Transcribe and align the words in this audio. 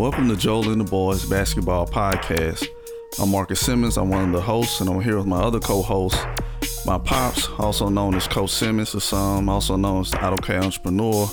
Welcome 0.00 0.30
to 0.30 0.36
Joel 0.36 0.70
and 0.70 0.80
the 0.80 0.90
Boys 0.90 1.26
Basketball 1.26 1.86
Podcast. 1.86 2.66
I'm 3.20 3.30
Marcus 3.30 3.60
Simmons. 3.60 3.98
I'm 3.98 4.08
one 4.08 4.24
of 4.24 4.32
the 4.32 4.40
hosts, 4.40 4.80
and 4.80 4.88
I'm 4.88 4.98
here 5.02 5.18
with 5.18 5.26
my 5.26 5.42
other 5.42 5.60
co-host, 5.60 6.16
my 6.86 6.96
pops, 6.96 7.50
also 7.58 7.90
known 7.90 8.14
as 8.14 8.26
Coach 8.26 8.48
Simmons, 8.48 8.94
or 8.94 9.00
some, 9.00 9.50
also 9.50 9.76
known 9.76 10.00
as 10.00 10.10
the 10.10 10.16
AutoCAD 10.16 10.64
Entrepreneur, 10.64 11.28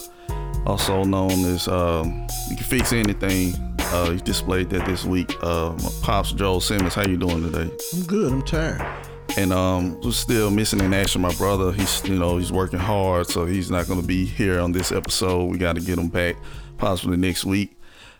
also 0.66 1.06
known 1.06 1.32
as 1.46 1.70
um, 1.70 2.28
you 2.50 2.58
can 2.58 2.66
fix 2.66 2.92
anything. 2.92 3.54
Uh, 3.80 4.12
he 4.12 4.18
displayed 4.18 4.70
that 4.71 4.86
this 4.86 5.05
week. 5.05 5.31
Uh, 5.41 5.71
my 5.81 5.89
pops, 6.02 6.34
Joel 6.34 6.59
Simmons. 6.59 6.93
How 6.93 7.07
you 7.07 7.15
doing 7.15 7.49
today? 7.49 7.73
I'm 7.93 8.04
good. 8.04 8.34
I'm 8.34 8.41
tired. 8.41 8.86
And 9.38 9.54
um, 9.54 9.97
we're 10.02 10.11
still 10.11 10.52
missing 10.52 10.81
in 10.81 10.93
action. 10.93 11.21
My 11.21 11.34
brother, 11.36 11.71
he's 11.71 12.04
you 12.04 12.20
know 12.20 12.36
he's 12.36 12.52
working 12.52 12.79
hard, 12.79 13.27
so 13.27 13.45
he's 13.45 13.71
not 13.71 13.88
going 13.88 14.02
to 14.02 14.05
be 14.05 14.25
here 14.25 14.59
on 14.59 14.73
this 14.73 14.91
episode. 14.91 15.45
We 15.45 15.57
got 15.57 15.77
to 15.77 15.81
get 15.81 15.97
him 15.97 16.09
back 16.09 16.36
possibly 16.77 17.15
next 17.15 17.45
week. 17.45 17.77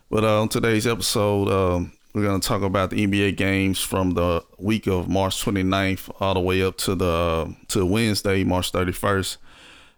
But 0.10 0.24
uh, 0.24 0.42
on 0.42 0.48
today's 0.48 0.88
episode, 0.88 1.50
um, 1.50 1.92
we're 2.14 2.24
going 2.24 2.40
to 2.40 2.48
talk 2.48 2.62
about 2.62 2.92
the 2.92 3.06
NBA 3.06 3.36
games 3.36 3.80
from 3.80 4.12
the 4.12 4.42
week 4.58 4.88
of 4.88 5.10
March 5.10 5.44
29th 5.44 6.10
all 6.22 6.34
the 6.34 6.40
way 6.40 6.64
up 6.64 6.78
to 6.78 6.96
the 6.96 7.06
uh, 7.06 7.50
to 7.70 7.86
Wednesday, 7.86 8.46
March 8.46 8.72
31st. 8.72 9.38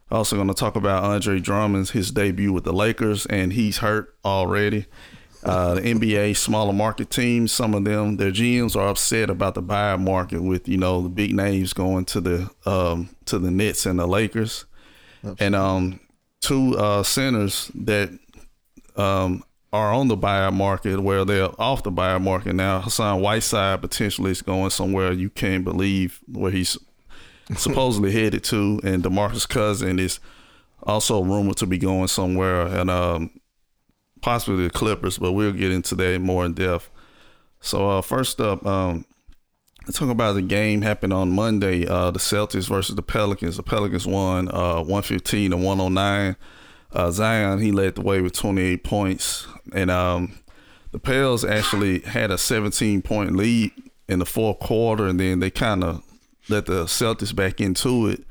Also 0.09 0.35
going 0.35 0.48
to 0.48 0.55
talk 0.55 0.76
about 0.76 1.04
Andre 1.04 1.40
Drummond's 1.40 1.91
his 1.91 2.09
debut 2.09 2.52
with 2.52 2.63
the 2.63 2.73
Lakers, 2.73 3.27
and 3.27 3.54
he's 3.54 3.77
hurt 3.77 4.16
already. 4.26 4.88
Uh, 5.44 5.76
the 5.76 5.82
NBA 5.82 6.35
smaller 6.35 6.73
market 6.73 7.12
teams, 7.12 7.52
some 7.52 7.76
of 7.76 7.85
them, 7.85 8.18
their 8.18 8.32
GMs 8.32 8.76
are 8.76 8.90
upset 8.90 9.30
about 9.30 9.54
the 9.54 9.62
buyout 9.62 10.02
market 10.02 10.41
with 10.41 10.68
you 10.68 10.77
know 10.77 11.04
the 11.04 11.10
big 11.10 11.35
names 11.35 11.71
going 11.71 12.05
to 12.05 12.20
the 12.20 12.49
um, 12.66 13.10
to 13.26 13.38
the 13.38 13.52
Nets 13.52 13.85
and 13.85 13.99
the 13.99 14.07
Lakers, 14.07 14.66
Absolutely. 15.20 15.46
and 15.46 15.55
um, 15.55 15.99
two 16.41 16.76
uh, 16.77 17.04
centers 17.04 17.71
that 17.76 18.10
um, 18.96 19.44
are 19.72 19.94
on 19.94 20.08
the 20.08 20.18
buyout 20.18 20.54
market 20.54 21.00
where 21.00 21.23
they're 21.26 21.50
off 21.62 21.84
the 21.84 21.91
buyout 21.91 22.22
market 22.22 22.54
now. 22.54 22.82
Hassan 22.82 23.22
Whiteside 23.22 23.82
potentially 23.82 24.32
is 24.32 24.41
going 24.41 24.71
somewhere 24.71 25.12
you 25.12 25.30
can't 25.30 25.63
believe 25.63 26.20
where 26.27 26.52
he's 26.52 26.77
supposedly 27.55 28.12
headed 28.24 28.43
to, 28.46 28.80
and 28.84 29.04
Demarcus 29.04 29.48
Cousin 29.48 29.99
is 29.99 30.20
also 30.84 31.24
rumored 31.24 31.58
to 31.58 31.66
be 31.66 31.77
going 31.77 32.08
somewhere, 32.08 32.66
and 32.66 32.90
um, 32.90 33.30
possibly 34.21 34.63
the 34.63 34.70
Clippers, 34.70 35.18
but 35.18 35.34
we'll 35.34 35.52
get 35.52 35.71
into 35.71 35.96
that 35.96 36.20
more 36.20 36.46
in 36.46 36.54
depth. 36.54 36.90
So 37.62 37.90
uh, 37.90 38.02
first 38.02 38.40
up, 38.40 38.65
um, 38.65 39.05
let's 39.86 39.99
talk 39.99 40.10
about 40.10 40.34
the 40.34 40.41
game 40.41 40.82
happened 40.82 41.13
on 41.13 41.32
Monday. 41.32 41.86
Uh, 41.86 42.12
the 42.12 42.20
Celtics 42.20 42.68
versus 42.68 42.96
the 42.96 43.02
Pelicans. 43.02 43.58
The 43.58 43.63
Pelicans 43.63 44.08
won 44.08 44.48
uh, 44.49 44.77
115 44.77 45.52
to 45.52 45.58
109. 45.58 46.36
Uh, 46.91 47.12
Zion 47.12 47.59
he 47.59 47.71
led 47.71 47.95
the 47.95 48.01
way 48.01 48.21
with 48.21 48.34
28 48.34 48.84
points, 48.84 49.48
and 49.73 49.91
um, 49.91 50.40
the 50.91 50.99
Pels 50.99 51.46
actually 51.46 51.99
had 51.99 52.31
a 52.31 52.37
17 52.37 53.01
point 53.01 53.35
lead 53.35 53.71
in 54.07 54.20
the 54.20 54.26
fourth 54.26 54.59
quarter, 54.59 55.05
and 55.05 55.20
then 55.20 55.40
they 55.40 55.51
kind 55.51 55.84
of 55.84 56.04
let 56.49 56.65
the 56.65 56.85
Celtics 56.85 57.35
back 57.35 57.62
into 57.62 58.07
it. 58.07 58.23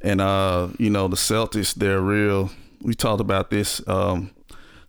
And 0.00 0.20
uh, 0.20 0.68
you 0.78 0.90
know 0.90 1.06
the 1.06 1.16
Celtics, 1.16 1.74
they're 1.74 2.00
real. 2.00 2.50
We 2.80 2.94
talked 2.94 3.20
about 3.20 3.50
this. 3.50 3.86
Um, 3.86 4.32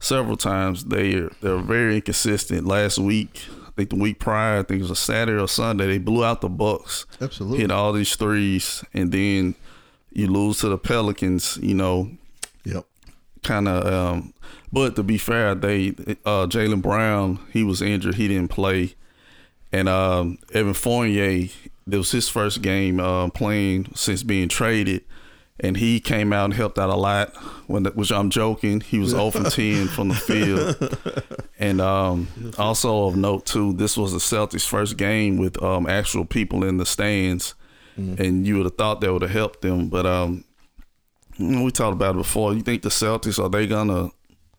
several 0.03 0.37
times. 0.37 0.85
They 0.85 1.27
they're 1.41 1.57
very 1.57 1.95
inconsistent. 1.95 2.67
Last 2.67 2.99
week, 2.99 3.41
I 3.67 3.71
think 3.75 3.89
the 3.89 3.95
week 3.95 4.19
prior, 4.19 4.59
I 4.59 4.63
think 4.63 4.79
it 4.79 4.83
was 4.83 4.91
a 4.91 4.95
Saturday 4.95 5.41
or 5.41 5.47
Sunday, 5.47 5.87
they 5.87 5.97
blew 5.97 6.23
out 6.23 6.41
the 6.41 6.49
Bucks. 6.49 7.05
Absolutely, 7.21 7.59
hit 7.59 7.71
all 7.71 7.93
these 7.93 8.15
threes, 8.15 8.83
and 8.93 9.11
then 9.11 9.55
you 10.11 10.27
lose 10.27 10.59
to 10.59 10.69
the 10.69 10.77
Pelicans. 10.77 11.57
You 11.61 11.73
know, 11.75 12.11
kind 13.43 13.67
of. 13.67 13.85
Um, 13.85 14.33
but 14.71 14.95
to 14.95 15.03
be 15.03 15.17
fair, 15.17 15.53
they 15.55 15.89
uh, 16.25 16.47
Jaylen 16.47 16.81
Brown 16.81 17.39
he 17.51 17.63
was 17.63 17.81
injured, 17.81 18.15
he 18.15 18.27
didn't 18.27 18.49
play, 18.49 18.95
and 19.71 19.87
um, 19.87 20.39
Evan 20.53 20.73
Fournier. 20.73 21.49
It 21.85 21.97
was 21.97 22.11
his 22.11 22.29
first 22.29 22.61
game 22.61 23.01
uh, 23.01 23.27
playing 23.29 23.91
since 23.93 24.23
being 24.23 24.47
traded 24.47 25.03
and 25.59 25.77
he 25.77 25.99
came 25.99 26.33
out 26.33 26.45
and 26.45 26.53
helped 26.53 26.79
out 26.79 26.89
a 26.89 26.95
lot. 26.95 27.35
When 27.67 27.85
which 27.85 28.11
I'm 28.11 28.29
joking, 28.29 28.81
he 28.81 28.99
was 28.99 29.11
0 29.11 29.31
from 29.31 29.45
10 29.45 29.87
from 29.87 30.09
the 30.09 30.15
field. 30.15 30.99
And 31.59 31.79
um, 31.79 32.27
also 32.57 33.05
of 33.05 33.15
note 33.15 33.45
too, 33.45 33.71
this 33.71 33.95
was 33.95 34.11
the 34.11 34.17
Celtics' 34.17 34.67
first 34.67 34.97
game 34.97 35.37
with 35.37 35.61
um, 35.63 35.87
actual 35.87 36.25
people 36.25 36.65
in 36.65 36.75
the 36.75 36.85
stands, 36.85 37.55
mm. 37.97 38.19
and 38.19 38.45
you 38.45 38.57
would 38.57 38.65
have 38.65 38.75
thought 38.75 38.99
that 38.99 39.13
would 39.13 39.21
have 39.21 39.31
helped 39.31 39.61
them. 39.61 39.87
But 39.87 40.05
um, 40.05 40.43
we 41.39 41.71
talked 41.71 41.93
about 41.93 42.15
it 42.15 42.19
before. 42.19 42.53
You 42.53 42.61
think 42.61 42.81
the 42.81 42.89
Celtics 42.89 43.43
are 43.43 43.49
they 43.49 43.67
gonna? 43.67 44.09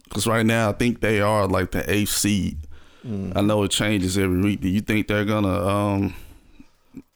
Because 0.05 0.27
right 0.27 0.45
now 0.45 0.71
I 0.71 0.73
think 0.73 1.01
they 1.01 1.21
are 1.21 1.47
like 1.47 1.71
the 1.71 1.89
eighth 1.91 2.11
seed. 2.11 2.59
Mm. 3.07 3.33
I 3.37 3.41
know 3.41 3.63
it 3.65 3.71
changes 3.71 4.17
every 4.17 4.41
week. 4.41 4.61
Do 4.61 4.69
you 4.69 4.81
think 4.81 5.09
they're 5.09 5.25
gonna 5.25 5.67
um, 5.67 6.15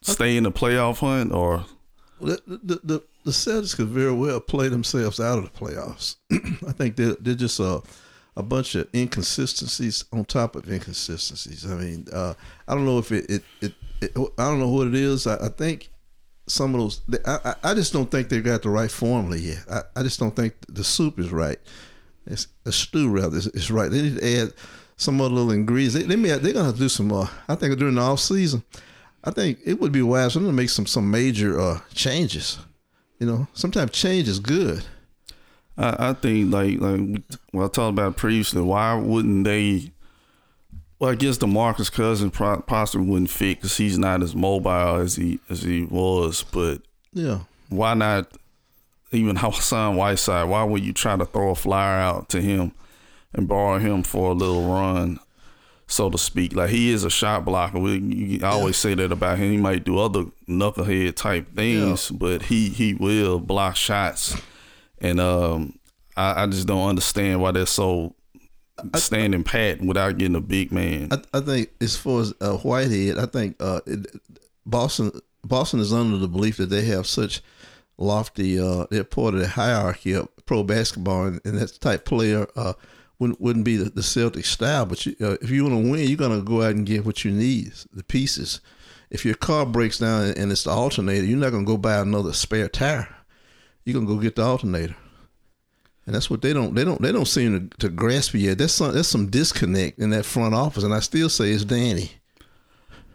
stay 0.02 0.36
in 0.36 0.44
the 0.44 0.52
playoff 0.52 0.98
hunt 0.98 1.32
or? 1.32 1.64
The, 2.20 2.42
the, 2.46 2.80
the 2.82 3.02
the 3.28 3.30
Celtics 3.30 3.76
could 3.76 3.88
very 3.88 4.12
well 4.12 4.40
play 4.40 4.68
themselves 4.68 5.20
out 5.20 5.38
of 5.38 5.44
the 5.44 5.50
playoffs. 5.50 6.16
I 6.66 6.72
think 6.72 6.96
they're, 6.96 7.14
they're 7.20 7.34
just 7.34 7.60
a, 7.60 7.82
a 8.36 8.42
bunch 8.42 8.74
of 8.74 8.88
inconsistencies 8.94 10.06
on 10.12 10.24
top 10.24 10.56
of 10.56 10.66
inconsistencies. 10.70 11.70
I 11.70 11.74
mean, 11.74 12.06
uh, 12.10 12.32
I 12.66 12.74
don't 12.74 12.86
know 12.86 12.98
if 12.98 13.12
it, 13.12 13.30
it, 13.30 13.44
it, 13.60 13.74
it, 14.00 14.12
I 14.16 14.44
don't 14.44 14.60
know 14.60 14.70
what 14.70 14.86
it 14.86 14.94
is. 14.94 15.26
I, 15.26 15.36
I 15.44 15.48
think 15.50 15.90
some 16.48 16.74
of 16.74 16.80
those, 16.80 17.00
I, 17.26 17.54
I 17.62 17.74
just 17.74 17.92
don't 17.92 18.10
think 18.10 18.28
they've 18.28 18.42
got 18.42 18.62
the 18.62 18.70
right 18.70 18.90
formula 18.90 19.36
yet. 19.36 19.64
I, 19.70 19.82
I 19.96 20.02
just 20.02 20.18
don't 20.18 20.34
think 20.34 20.54
the 20.68 20.84
soup 20.84 21.18
is 21.18 21.30
right. 21.30 21.58
It's, 22.26 22.48
a 22.66 22.72
stew 22.72 23.08
rather 23.08 23.36
is, 23.36 23.46
is 23.48 23.70
right. 23.70 23.90
They 23.90 24.02
need 24.02 24.18
to 24.18 24.40
add 24.40 24.52
some 24.96 25.20
other 25.20 25.34
little 25.34 25.52
ingredients. 25.52 25.94
They, 25.94 26.02
they 26.02 26.16
may, 26.16 26.28
they're 26.36 26.52
gonna 26.52 26.66
have 26.66 26.74
to 26.74 26.80
do 26.80 26.88
some 26.88 27.08
more. 27.08 27.28
I 27.48 27.54
think 27.54 27.78
during 27.78 27.94
the 27.94 28.02
off 28.02 28.20
season, 28.20 28.64
I 29.24 29.30
think 29.30 29.58
it 29.64 29.80
would 29.80 29.92
be 29.92 30.02
wise 30.02 30.32
for 30.32 30.40
them 30.40 30.48
to 30.48 30.52
make 30.52 30.70
some 30.70 30.86
some 30.86 31.10
major 31.10 31.58
uh, 31.58 31.80
changes 31.94 32.58
you 33.18 33.26
know, 33.26 33.48
sometimes 33.52 33.90
change 33.90 34.28
is 34.28 34.38
good. 34.38 34.84
I, 35.76 36.10
I 36.10 36.12
think 36.12 36.52
like 36.52 36.80
like 36.80 37.22
what 37.50 37.64
I 37.64 37.68
talked 37.68 37.78
about 37.78 38.16
previously. 38.16 38.62
Why 38.62 38.94
wouldn't 38.94 39.44
they? 39.44 39.92
Well, 40.98 41.10
I 41.10 41.14
guess 41.14 41.38
the 41.38 41.46
Demarcus 41.46 41.92
Cousin 41.92 42.30
possibly 42.30 43.06
wouldn't 43.06 43.30
fit 43.30 43.58
because 43.58 43.76
he's 43.76 43.98
not 43.98 44.22
as 44.22 44.34
mobile 44.34 44.96
as 44.96 45.16
he 45.16 45.38
as 45.48 45.62
he 45.62 45.84
was. 45.84 46.42
But 46.42 46.82
yeah, 47.12 47.40
why 47.68 47.94
not? 47.94 48.32
Even 49.10 49.36
Hassan 49.36 49.96
Whiteside, 49.96 50.48
why 50.48 50.64
would 50.64 50.84
you 50.84 50.92
try 50.92 51.16
to 51.16 51.24
throw 51.24 51.50
a 51.50 51.54
flyer 51.54 51.98
out 51.98 52.28
to 52.30 52.40
him 52.40 52.72
and 53.32 53.48
borrow 53.48 53.78
him 53.78 54.02
for 54.02 54.30
a 54.30 54.34
little 54.34 54.68
run? 54.72 55.20
so 55.88 56.10
to 56.10 56.18
speak. 56.18 56.54
Like 56.54 56.70
he 56.70 56.90
is 56.90 57.02
a 57.04 57.10
shot 57.10 57.44
blocker. 57.44 57.78
We 57.78 57.98
you 57.98 58.44
always 58.44 58.76
say 58.76 58.94
that 58.94 59.10
about 59.10 59.38
him. 59.38 59.50
He 59.50 59.56
might 59.56 59.84
do 59.84 59.98
other 59.98 60.26
knucklehead 60.46 61.16
type 61.16 61.54
things, 61.56 62.10
yeah. 62.10 62.18
but 62.20 62.42
he 62.42 62.68
he 62.68 62.94
will 62.94 63.40
block 63.40 63.74
shots. 63.74 64.36
And 65.00 65.18
um, 65.18 65.78
I, 66.16 66.42
I 66.42 66.46
just 66.46 66.66
don't 66.66 66.88
understand 66.88 67.40
why 67.40 67.52
they're 67.52 67.66
so 67.66 68.14
standing 68.96 69.44
pat 69.44 69.80
without 69.80 70.18
getting 70.18 70.36
a 70.36 70.40
big 70.40 70.72
man. 70.72 71.08
I, 71.10 71.38
I 71.38 71.40
think 71.40 71.70
as 71.80 71.96
far 71.96 72.20
as 72.20 72.34
uh, 72.40 72.56
Whitehead, 72.56 73.18
I 73.18 73.26
think 73.26 73.56
uh, 73.60 73.80
it, 73.86 74.06
Boston 74.66 75.12
Boston 75.44 75.80
is 75.80 75.92
under 75.92 76.16
the 76.18 76.28
belief 76.28 76.56
that 76.58 76.66
they 76.66 76.82
have 76.82 77.06
such 77.06 77.42
lofty. 77.96 78.58
Uh, 78.58 78.86
they're 78.90 79.04
part 79.04 79.34
of 79.34 79.40
the 79.40 79.48
hierarchy 79.48 80.12
of 80.12 80.28
pro 80.46 80.62
basketball, 80.62 81.26
and, 81.26 81.40
and 81.44 81.58
that 81.58 81.80
type 81.80 82.04
player. 82.04 82.46
Uh, 82.56 82.74
wouldn't 83.18 83.40
wouldn't 83.40 83.64
be 83.64 83.76
the, 83.76 83.90
the 83.90 84.02
Celtic 84.02 84.44
style. 84.44 84.86
But 84.86 85.04
you, 85.04 85.16
uh, 85.20 85.36
if 85.42 85.50
you 85.50 85.64
want 85.64 85.84
to 85.84 85.90
win, 85.90 86.08
you're 86.08 86.16
gonna 86.16 86.40
go 86.40 86.62
out 86.62 86.74
and 86.74 86.86
get 86.86 87.04
what 87.04 87.24
you 87.24 87.30
need, 87.30 87.72
the 87.92 88.04
pieces. 88.04 88.60
If 89.10 89.24
your 89.24 89.34
car 89.34 89.64
breaks 89.66 89.98
down 89.98 90.34
and 90.36 90.52
it's 90.52 90.64
the 90.64 90.70
alternator, 90.70 91.24
you're 91.24 91.38
not 91.38 91.50
gonna 91.50 91.64
go 91.64 91.76
buy 91.76 91.98
another 91.98 92.32
spare 92.32 92.68
tire. 92.68 93.08
You're 93.84 93.94
gonna 93.94 94.06
go 94.06 94.20
get 94.20 94.36
the 94.36 94.42
alternator, 94.42 94.94
and 96.08 96.14
that's 96.14 96.30
what 96.30 96.40
they 96.40 96.54
don't 96.54 96.74
they 96.74 96.84
don't 96.84 97.02
they 97.02 97.12
don't 97.12 97.28
seem 97.28 97.68
to, 97.68 97.78
to 97.80 97.88
grasp 97.90 98.32
yet. 98.32 98.56
There's 98.56 98.72
some 98.72 98.94
there's 98.94 99.08
some 99.08 99.28
disconnect 99.28 99.98
in 99.98 100.08
that 100.10 100.24
front 100.24 100.54
office, 100.54 100.82
and 100.82 100.94
I 100.94 101.00
still 101.00 101.28
say 101.28 101.50
it's 101.50 101.66
Danny. 101.66 102.12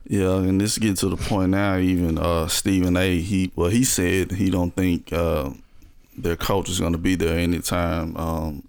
Yeah, 0.05 0.35
and 0.35 0.61
this 0.61 0.77
gets 0.77 0.99
to 0.99 1.09
the 1.09 1.17
point 1.17 1.49
now. 1.49 1.77
Even 1.77 2.19
uh, 2.19 2.47
Stephen 2.47 2.95
A. 2.95 3.19
He 3.19 3.51
well, 3.55 3.71
he 3.71 3.83
said 3.83 4.33
he 4.33 4.51
don't 4.51 4.75
think 4.75 5.11
uh, 5.11 5.49
their 6.15 6.35
coach 6.35 6.69
is 6.69 6.79
going 6.79 6.91
to 6.91 6.99
be 6.99 7.15
there 7.15 7.39
anytime 7.39 8.15
um, 8.15 8.67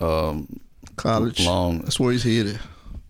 um, 0.00 0.60
college. 0.96 1.46
Long. 1.46 1.82
That's 1.82 2.00
where 2.00 2.10
he's 2.10 2.24
headed. 2.24 2.58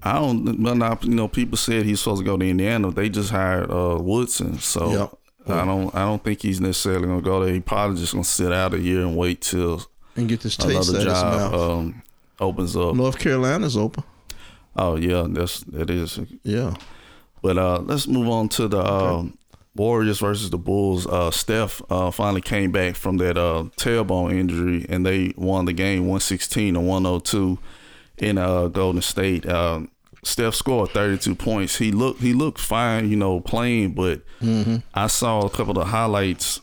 I 0.03 0.19
don't. 0.19 0.63
Well, 0.63 0.75
not, 0.75 1.03
you 1.03 1.15
know, 1.15 1.29
people 1.29 1.57
said 1.57 1.87
he's 1.87 2.01
supposed 2.01 2.21
to 2.21 2.27
go 2.27 2.37
to 2.37 2.47
Indiana. 2.47 2.91
They 2.91 3.09
just 3.09 3.31
hired 3.31 3.71
uh, 3.71 3.97
Woodson, 3.99 4.59
so 4.59 4.91
yep. 4.91 5.15
I 5.49 5.65
don't. 5.65 5.95
I 5.95 6.01
don't 6.01 6.23
think 6.23 6.43
he's 6.43 6.61
necessarily 6.61 7.07
going 7.07 7.23
to 7.23 7.25
go 7.25 7.43
there. 7.43 7.55
He 7.55 7.61
probably 7.61 7.97
just 7.97 8.13
going 8.13 8.25
to 8.25 8.29
sit 8.29 8.53
out 8.53 8.75
a 8.75 8.81
year 8.81 9.01
and 9.01 9.17
wait 9.17 9.41
till 9.41 9.87
and 10.17 10.29
get 10.29 10.41
this 10.41 10.57
taste 10.57 10.91
another 10.91 11.05
job 11.05 11.55
um, 11.55 12.03
opens 12.41 12.77
up. 12.77 12.95
North 12.95 13.19
Carolina's 13.19 13.77
open. 13.77 14.05
Oh 14.77 14.97
yeah, 14.97 15.27
that's 15.29 15.61
that 15.61 15.91
is. 15.91 16.19
Yeah, 16.43 16.75
but 17.43 17.59
uh, 17.59 17.79
let's 17.81 18.07
move 18.07 18.29
on 18.29 18.49
to 18.51 18.69
the 18.69 18.79
okay. 18.79 19.07
Um, 19.17 19.39
Warriors 19.75 20.19
versus 20.21 20.51
the 20.51 20.59
Bulls. 20.59 21.07
Uh, 21.07 21.31
Steph 21.31 21.81
uh, 21.91 22.11
finally 22.11 22.43
came 22.43 22.73
back 22.73 22.95
from 22.95 23.17
that 23.19 23.39
uh, 23.39 23.65
tailbone 23.77 24.33
injury, 24.39 24.85
and 24.89 25.05
they 25.07 25.33
won 25.37 25.65
the 25.65 25.73
game 25.73 26.01
116 26.01 26.75
to 26.75 26.81
102 26.81 27.59
in 28.19 28.37
uh, 28.37 28.69
Golden 28.69 29.01
State. 29.01 29.49
Um, 29.49 29.91
Steph 30.25 30.55
scored 30.55 30.91
32 30.91 31.35
points. 31.35 31.77
He 31.79 31.91
looked 31.91 32.21
he 32.21 32.33
looked 32.35 32.61
fine, 32.61 33.09
you 33.11 33.17
know, 33.17 33.41
playing, 33.41 33.93
but 33.93 34.23
Mm-hmm. 34.43 34.79
I 34.93 35.07
saw 35.07 35.43
a 35.47 35.51
couple 35.51 35.79
of 35.79 35.87
highlights. 35.87 36.61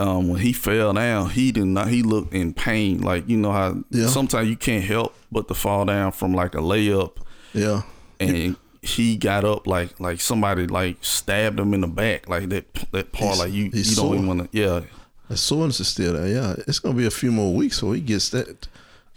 Um, 0.00 0.28
when 0.28 0.40
he 0.40 0.52
fell 0.52 0.92
down, 0.92 1.30
he 1.30 1.50
did 1.52 1.64
not. 1.66 1.88
He 1.88 2.02
looked 2.02 2.32
in 2.32 2.54
pain. 2.54 3.00
Like 3.00 3.28
you 3.28 3.36
know 3.36 3.52
how 3.52 3.82
Yeah. 3.90 4.06
sometimes 4.06 4.48
you 4.48 4.56
can't 4.56 4.84
help 4.84 5.14
but 5.32 5.48
to 5.48 5.54
fall 5.54 5.84
down 5.86 6.12
from 6.12 6.32
like 6.34 6.54
a 6.54 6.58
layup, 6.58 7.16
Yeah. 7.52 7.82
and 8.20 8.56
he 8.82 9.16
got 9.16 9.44
up 9.44 9.66
like 9.66 9.98
like 9.98 10.20
somebody 10.20 10.66
like 10.68 10.98
stabbed 11.00 11.58
him 11.58 11.74
in 11.74 11.80
the 11.80 11.88
back, 11.88 12.28
like 12.28 12.48
that 12.50 12.72
that 12.92 13.12
part. 13.12 13.34
He's- 13.34 13.38
like 13.38 13.52
you 13.52 13.70
you 13.72 13.96
don't 13.96 14.14
even 14.14 14.26
want 14.28 14.52
to. 14.52 14.58
Yeah, 14.58 14.80
The 15.28 15.36
soreness 15.36 15.80
is 15.80 15.88
still 15.88 16.12
there. 16.14 16.28
Yeah. 16.28 16.54
It's 16.68 16.78
gonna 16.78 16.94
be 16.96 17.06
a 17.06 17.10
few 17.10 17.32
more 17.32 17.52
weeks 17.52 17.80
before 17.80 17.94
he 17.96 18.00
gets 18.00 18.28
that 18.30 18.68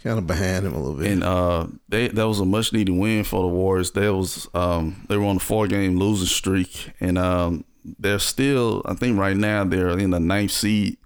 kind 0.02 0.18
of 0.18 0.26
behind 0.26 0.66
him 0.66 0.74
a 0.74 0.78
little 0.80 0.96
bit. 0.96 1.12
and 1.12 1.22
uh, 1.22 1.68
they 1.88 2.08
that 2.08 2.26
was 2.26 2.40
a 2.40 2.44
much 2.44 2.72
needed 2.72 2.90
win 2.92 3.22
for 3.22 3.40
the 3.42 3.46
Warriors. 3.48 3.92
There 3.92 4.12
was 4.12 4.48
um, 4.52 5.06
they 5.08 5.16
were 5.16 5.26
on 5.26 5.36
a 5.36 5.38
four 5.40 5.68
game 5.68 5.96
losing 5.96 6.26
streak, 6.26 6.90
and 7.00 7.16
um, 7.16 7.64
they're 7.98 8.18
still 8.18 8.82
I 8.84 8.94
think 8.94 9.18
right 9.18 9.36
now 9.36 9.64
they're 9.64 9.98
in 9.98 10.10
the 10.10 10.20
ninth 10.20 10.52
seed, 10.52 10.96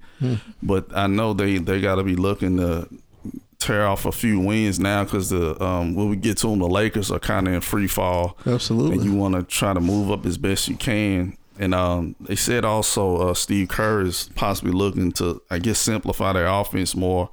but 0.62 0.86
I 0.94 1.06
know 1.06 1.32
they 1.32 1.58
they 1.58 1.80
got 1.80 1.96
to 1.96 2.04
be 2.04 2.16
looking 2.16 2.56
to 2.58 2.88
tear 3.58 3.86
off 3.86 4.06
a 4.06 4.12
few 4.12 4.38
wins 4.38 4.78
now 4.78 5.04
because 5.04 5.30
the 5.30 5.62
um, 5.62 5.94
when 5.94 6.08
we 6.08 6.16
get 6.16 6.38
to 6.38 6.48
them, 6.48 6.58
the 6.58 6.68
Lakers 6.68 7.10
are 7.10 7.18
kind 7.18 7.48
of 7.48 7.54
in 7.54 7.60
free 7.60 7.86
fall. 7.88 8.36
Absolutely. 8.46 8.96
and 8.96 9.04
you 9.04 9.14
want 9.14 9.34
to 9.34 9.42
try 9.42 9.72
to 9.72 9.80
move 9.80 10.10
up 10.10 10.26
as 10.26 10.38
best 10.38 10.68
you 10.68 10.76
can. 10.76 11.36
And 11.58 11.74
um, 11.74 12.16
they 12.20 12.36
said 12.36 12.64
also 12.64 13.28
uh, 13.28 13.34
Steve 13.34 13.68
Kerr 13.68 14.02
is 14.02 14.28
possibly 14.34 14.72
looking 14.72 15.10
to, 15.12 15.40
I 15.50 15.58
guess, 15.58 15.78
simplify 15.78 16.34
their 16.34 16.46
offense 16.46 16.94
more 16.94 17.30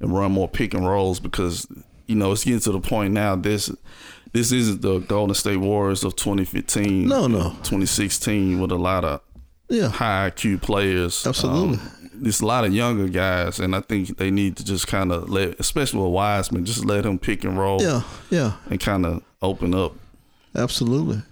and 0.00 0.16
run 0.16 0.32
more 0.32 0.48
pick 0.48 0.72
and 0.72 0.86
rolls 0.88 1.20
because 1.20 1.66
you 2.06 2.14
know 2.14 2.32
it's 2.32 2.44
getting 2.44 2.60
to 2.60 2.72
the 2.72 2.80
point 2.80 3.12
now. 3.12 3.36
This 3.36 3.70
this 4.36 4.52
isn't 4.52 4.82
the 4.82 4.98
Golden 4.98 5.34
State 5.34 5.56
Warriors 5.56 6.04
of 6.04 6.14
2015, 6.16 7.08
No, 7.08 7.26
no. 7.26 7.50
2016 7.62 8.60
with 8.60 8.70
a 8.70 8.76
lot 8.76 9.04
of 9.04 9.20
yeah. 9.70 9.88
high 9.88 10.30
IQ 10.30 10.60
players. 10.60 11.26
Absolutely. 11.26 11.78
Um, 11.78 11.90
there's 12.14 12.40
a 12.40 12.46
lot 12.46 12.64
of 12.64 12.72
younger 12.74 13.08
guys, 13.08 13.58
and 13.60 13.74
I 13.74 13.80
think 13.80 14.18
they 14.18 14.30
need 14.30 14.56
to 14.58 14.64
just 14.64 14.86
kind 14.86 15.10
of 15.12 15.28
let, 15.30 15.58
especially 15.60 16.02
with 16.02 16.12
Wiseman, 16.12 16.64
just 16.64 16.84
let 16.84 17.04
him 17.06 17.18
pick 17.18 17.44
and 17.44 17.58
roll 17.58 17.80
Yeah. 17.80 18.02
Yeah. 18.30 18.52
and 18.70 18.78
kind 18.78 19.06
of 19.06 19.22
open 19.40 19.74
up. 19.74 19.92
Absolutely. 20.54 21.22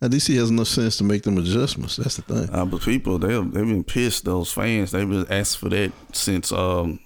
At 0.00 0.10
least 0.10 0.26
he 0.28 0.36
has 0.36 0.50
enough 0.50 0.66
sense 0.68 0.96
to 0.98 1.04
make 1.04 1.22
them 1.22 1.38
adjustments. 1.38 1.96
That's 1.96 2.16
the 2.16 2.22
thing. 2.22 2.48
Uh, 2.52 2.64
but 2.64 2.82
people, 2.82 3.18
they 3.18 3.34
they've 3.34 3.66
been 3.66 3.84
pissed. 3.84 4.24
Those 4.24 4.52
fans, 4.52 4.90
they've 4.90 5.08
been 5.08 5.26
asked 5.30 5.58
for 5.58 5.68
that 5.68 5.92
since 6.12 6.50
um, 6.50 6.98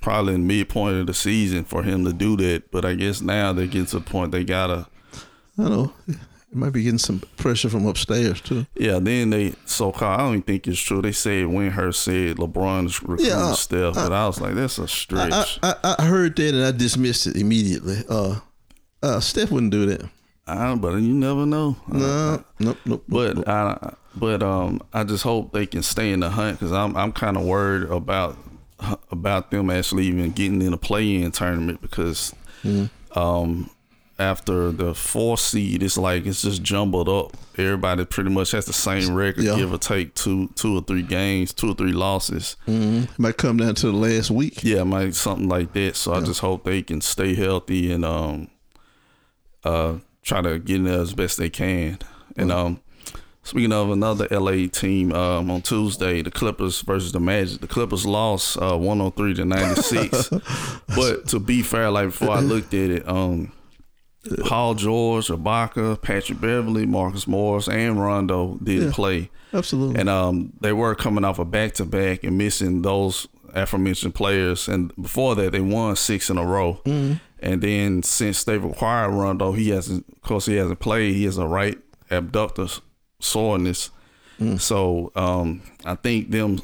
probably 0.00 0.34
in 0.34 0.46
midpoint 0.46 0.96
of 0.96 1.06
the 1.06 1.14
season 1.14 1.64
for 1.64 1.82
him 1.82 2.04
to 2.04 2.12
do 2.12 2.36
that. 2.36 2.70
But 2.70 2.84
I 2.84 2.94
guess 2.94 3.20
now 3.20 3.52
they 3.52 3.66
get 3.66 3.88
to 3.88 3.98
the 3.98 4.04
point 4.04 4.32
they 4.32 4.44
gotta. 4.44 4.86
I 5.58 5.68
know. 5.68 5.92
It 6.08 6.58
might 6.58 6.70
be 6.70 6.82
getting 6.82 6.98
some 6.98 7.22
pressure 7.38 7.70
from 7.70 7.86
upstairs 7.86 8.40
too. 8.42 8.66
Yeah, 8.74 8.98
then 8.98 9.30
they 9.30 9.54
so 9.64 9.90
called. 9.90 10.20
I 10.20 10.22
don't 10.24 10.32
even 10.32 10.42
think 10.42 10.68
it's 10.68 10.78
true. 10.78 11.00
They 11.00 11.12
said 11.12 11.46
Windhorst 11.46 11.94
said 11.94 12.36
LeBron's 12.36 13.00
recruiting 13.00 13.26
Yeah, 13.26 13.38
uh, 13.38 13.54
Steph, 13.54 13.94
but 13.94 14.12
I 14.12 14.26
was 14.26 14.38
like, 14.38 14.54
that's 14.54 14.78
a 14.78 14.82
I, 14.82 14.86
stretch. 14.86 15.58
I, 15.62 15.94
I 15.98 16.04
heard 16.04 16.36
that 16.36 16.54
and 16.54 16.62
I 16.62 16.72
dismissed 16.72 17.26
it 17.26 17.36
immediately. 17.36 18.02
Uh, 18.06 18.40
uh, 19.02 19.20
Steph 19.20 19.50
wouldn't 19.50 19.72
do 19.72 19.86
that. 19.86 20.10
I, 20.46 20.74
but 20.74 20.96
you 20.96 21.14
never 21.14 21.46
know. 21.46 21.76
No, 21.88 22.44
nope, 22.58 22.78
nope. 22.84 23.04
But 23.08 23.36
nope. 23.36 23.48
I, 23.48 23.94
but 24.14 24.42
um, 24.42 24.82
I 24.92 25.04
just 25.04 25.22
hope 25.22 25.52
they 25.52 25.64
can 25.64 25.82
stay 25.82 26.12
in 26.12 26.20
the 26.20 26.28
hunt 26.28 26.58
because 26.58 26.72
I'm 26.72 26.96
I'm 26.96 27.12
kind 27.12 27.36
of 27.38 27.44
worried 27.44 27.88
about 27.88 28.36
about 29.10 29.50
them 29.50 29.70
actually 29.70 30.06
even 30.06 30.30
getting 30.32 30.62
in 30.62 30.72
a 30.72 30.78
play-in 30.78 31.30
tournament 31.32 31.80
because 31.80 32.34
Mm-hmm. 32.64 33.18
um 33.18 33.70
after 34.18 34.70
the 34.70 34.94
four 34.94 35.36
seed 35.36 35.82
it's 35.82 35.96
like 35.98 36.26
it's 36.26 36.42
just 36.42 36.62
jumbled 36.62 37.08
up. 37.08 37.36
Everybody 37.58 38.04
pretty 38.04 38.30
much 38.30 38.52
has 38.52 38.66
the 38.66 38.72
same 38.72 39.14
record, 39.14 39.42
Yeah. 39.42 39.56
give 39.56 39.72
or 39.72 39.78
take 39.78 40.14
two 40.14 40.48
two 40.54 40.76
or 40.78 40.82
three 40.82 41.02
games, 41.02 41.52
two 41.52 41.70
or 41.70 41.74
three 41.74 41.92
losses. 41.92 42.56
Mhm. 42.68 43.04
It 43.04 43.18
might 43.18 43.36
come 43.36 43.56
down 43.56 43.74
to 43.76 43.86
the 43.86 43.92
last 43.96 44.30
week. 44.30 44.62
Yeah, 44.62 44.84
might 44.84 45.14
something 45.16 45.48
like 45.48 45.72
that. 45.72 45.96
So 45.96 46.12
I 46.14 46.20
just 46.20 46.40
hope 46.40 46.62
they 46.64 46.82
can 46.82 47.00
stay 47.00 47.34
healthy 47.34 47.90
and 47.90 48.04
um 48.04 48.48
uh 49.64 49.94
try 50.22 50.40
to 50.42 50.58
get 50.58 50.76
in 50.76 50.84
there 50.84 51.00
as 51.00 51.14
best 51.14 51.38
they 51.38 51.50
can. 51.50 51.98
And 52.36 52.52
um 52.52 52.80
speaking 53.42 53.72
of 53.72 53.90
another 53.90 54.26
LA 54.30 54.66
team, 54.68 55.12
um 55.12 55.50
on 55.50 55.62
Tuesday, 55.62 56.22
the 56.22 56.30
Clippers 56.30 56.80
versus 56.82 57.12
the 57.12 57.20
Magic. 57.20 57.60
The 57.60 57.66
Clippers 57.68 58.06
lost 58.06 58.56
uh 58.58 58.76
103 58.76 59.34
to 59.34 59.44
96. 59.44 60.28
but 60.96 61.28
to 61.28 61.38
be 61.38 61.62
fair, 61.62 61.90
like 61.90 62.08
before 62.08 62.30
I 62.30 62.40
looked 62.52 62.72
at 62.74 62.90
it, 62.90 63.08
um 63.08 63.52
Paul 64.46 64.74
George, 64.76 65.26
Ibaka, 65.28 66.00
Patrick 66.00 66.40
Beverley, 66.40 66.86
Marcus 66.86 67.26
Morris, 67.26 67.68
and 67.68 68.00
Rondo 68.00 68.56
didn't 68.62 68.88
Yeah. 68.88 68.92
play. 68.94 69.30
Absolutely. 69.52 69.98
And 70.00 70.08
um, 70.08 70.52
they 70.60 70.72
were 70.72 70.94
coming 70.94 71.24
off 71.24 71.38
a 71.40 71.44
back 71.44 71.74
to 71.74 71.84
back 71.84 72.22
and 72.22 72.38
missing 72.38 72.82
those 72.82 73.26
aforementioned 73.52 74.14
players. 74.14 74.68
And 74.68 74.94
before 74.94 75.34
that, 75.34 75.50
they 75.52 75.60
won 75.60 75.96
six 75.96 76.30
in 76.30 76.38
a 76.38 76.46
row. 76.46 76.80
Mm-hmm. 76.86 77.14
And 77.40 77.60
then 77.62 78.02
since 78.04 78.44
they've 78.44 78.64
acquired 78.64 79.10
Rondo, 79.10 79.50
he 79.52 79.70
hasn't. 79.70 80.06
Of 80.08 80.22
course, 80.22 80.46
he 80.46 80.54
hasn't 80.54 80.78
played. 80.78 81.16
He 81.16 81.24
has 81.24 81.36
a 81.36 81.46
right 81.46 81.76
abductor 82.08 82.68
soreness. 83.22 83.90
Mm. 84.40 84.60
So 84.60 85.12
um, 85.14 85.62
I 85.84 85.94
think 85.94 86.30
them. 86.30 86.60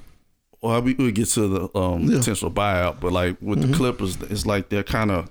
Well, 0.61 0.83
we 0.83 1.13
get 1.13 1.29
to 1.29 1.47
the 1.49 1.79
um, 1.79 2.03
Yeah. 2.03 2.09
Mm-hmm. 2.09 2.19
potential 2.19 2.51
buyout, 2.51 2.99
but 3.01 3.13
like 3.13 3.37
with 3.41 3.63
the 3.63 3.73
Clippers, 3.77 4.17
it's 4.23 4.45
like 4.45 4.69
they're 4.71 4.83
kind 4.83 5.11
of 5.13 5.29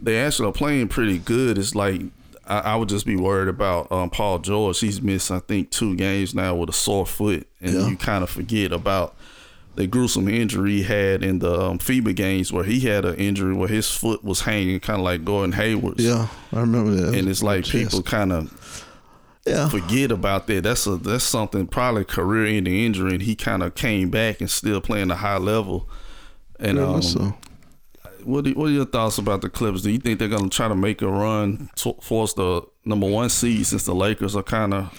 they 0.00 0.18
actually 0.20 0.48
are 0.48 0.52
playing 0.52 0.86
pretty 0.88 1.18
good. 1.18 1.58
It's 1.58 1.74
like 1.74 2.00
I, 2.46 2.58
I 2.60 2.76
would 2.76 2.88
just 2.88 3.06
be 3.06 3.16
worried 3.16 3.48
about 3.48 3.90
um, 3.90 4.08
Paul 4.08 4.38
George. 4.38 4.78
He's 4.78 5.02
missed, 5.02 5.32
I 5.32 5.40
think, 5.40 5.70
two 5.70 5.96
games 5.96 6.32
now 6.32 6.54
with 6.54 6.68
a 6.68 6.72
sore 6.72 7.06
foot, 7.06 7.48
and 7.60 7.74
Yeah. 7.74 7.88
you 7.88 7.96
kind 7.96 8.22
of 8.22 8.30
forget 8.30 8.70
about 8.72 9.16
the 9.74 9.88
gruesome 9.88 10.28
injury 10.28 10.74
he 10.76 10.82
had 10.84 11.24
in 11.24 11.40
the 11.40 11.60
um, 11.60 11.78
FIBA 11.78 12.14
games 12.14 12.52
where 12.52 12.64
he 12.64 12.80
had 12.80 13.04
an 13.04 13.16
injury 13.16 13.52
where 13.52 13.68
his 13.68 13.90
foot 13.90 14.22
was 14.22 14.42
hanging, 14.42 14.78
kind 14.80 15.00
of 15.00 15.04
like 15.04 15.24
Gordon 15.24 15.52
Hayward's. 15.52 16.04
yeah, 16.04 16.28
I 16.52 16.60
remember 16.60 16.92
that. 16.92 17.14
And 17.18 17.28
it's 17.28 17.42
like 17.42 17.64
people 17.64 18.00
kind 18.02 18.32
of 18.32 18.85
Yeah. 19.46 19.68
forget 19.68 20.10
about 20.10 20.46
that. 20.48 20.64
That's 20.64 20.86
a 20.86 20.96
that's 20.96 21.24
something 21.24 21.66
probably 21.68 22.04
career-ending 22.04 22.74
injury, 22.74 23.12
and 23.12 23.22
he 23.22 23.36
kind 23.36 23.62
of 23.62 23.74
came 23.74 24.10
back 24.10 24.40
and 24.40 24.50
still 24.50 24.80
playing 24.80 25.10
a 25.10 25.16
high 25.16 25.38
level. 25.38 25.88
And 26.58 26.78
Very 26.78 26.88
um, 26.88 27.02
so. 27.02 27.34
what 28.24 28.46
are, 28.46 28.50
what 28.50 28.66
are 28.66 28.72
your 28.72 28.86
thoughts 28.86 29.18
about 29.18 29.42
the 29.42 29.48
Clippers? 29.48 29.82
Do 29.82 29.90
you 29.90 29.98
think 29.98 30.18
they're 30.18 30.28
going 30.28 30.48
to 30.48 30.56
try 30.56 30.68
to 30.68 30.74
make 30.74 31.02
a 31.02 31.08
run 31.08 31.70
to, 31.76 31.94
force 32.00 32.34
the 32.34 32.62
number 32.84 33.08
one 33.08 33.28
seed 33.28 33.66
since 33.66 33.84
the 33.84 33.94
Lakers 33.94 34.34
are 34.34 34.42
kind 34.42 34.74
of 34.74 34.92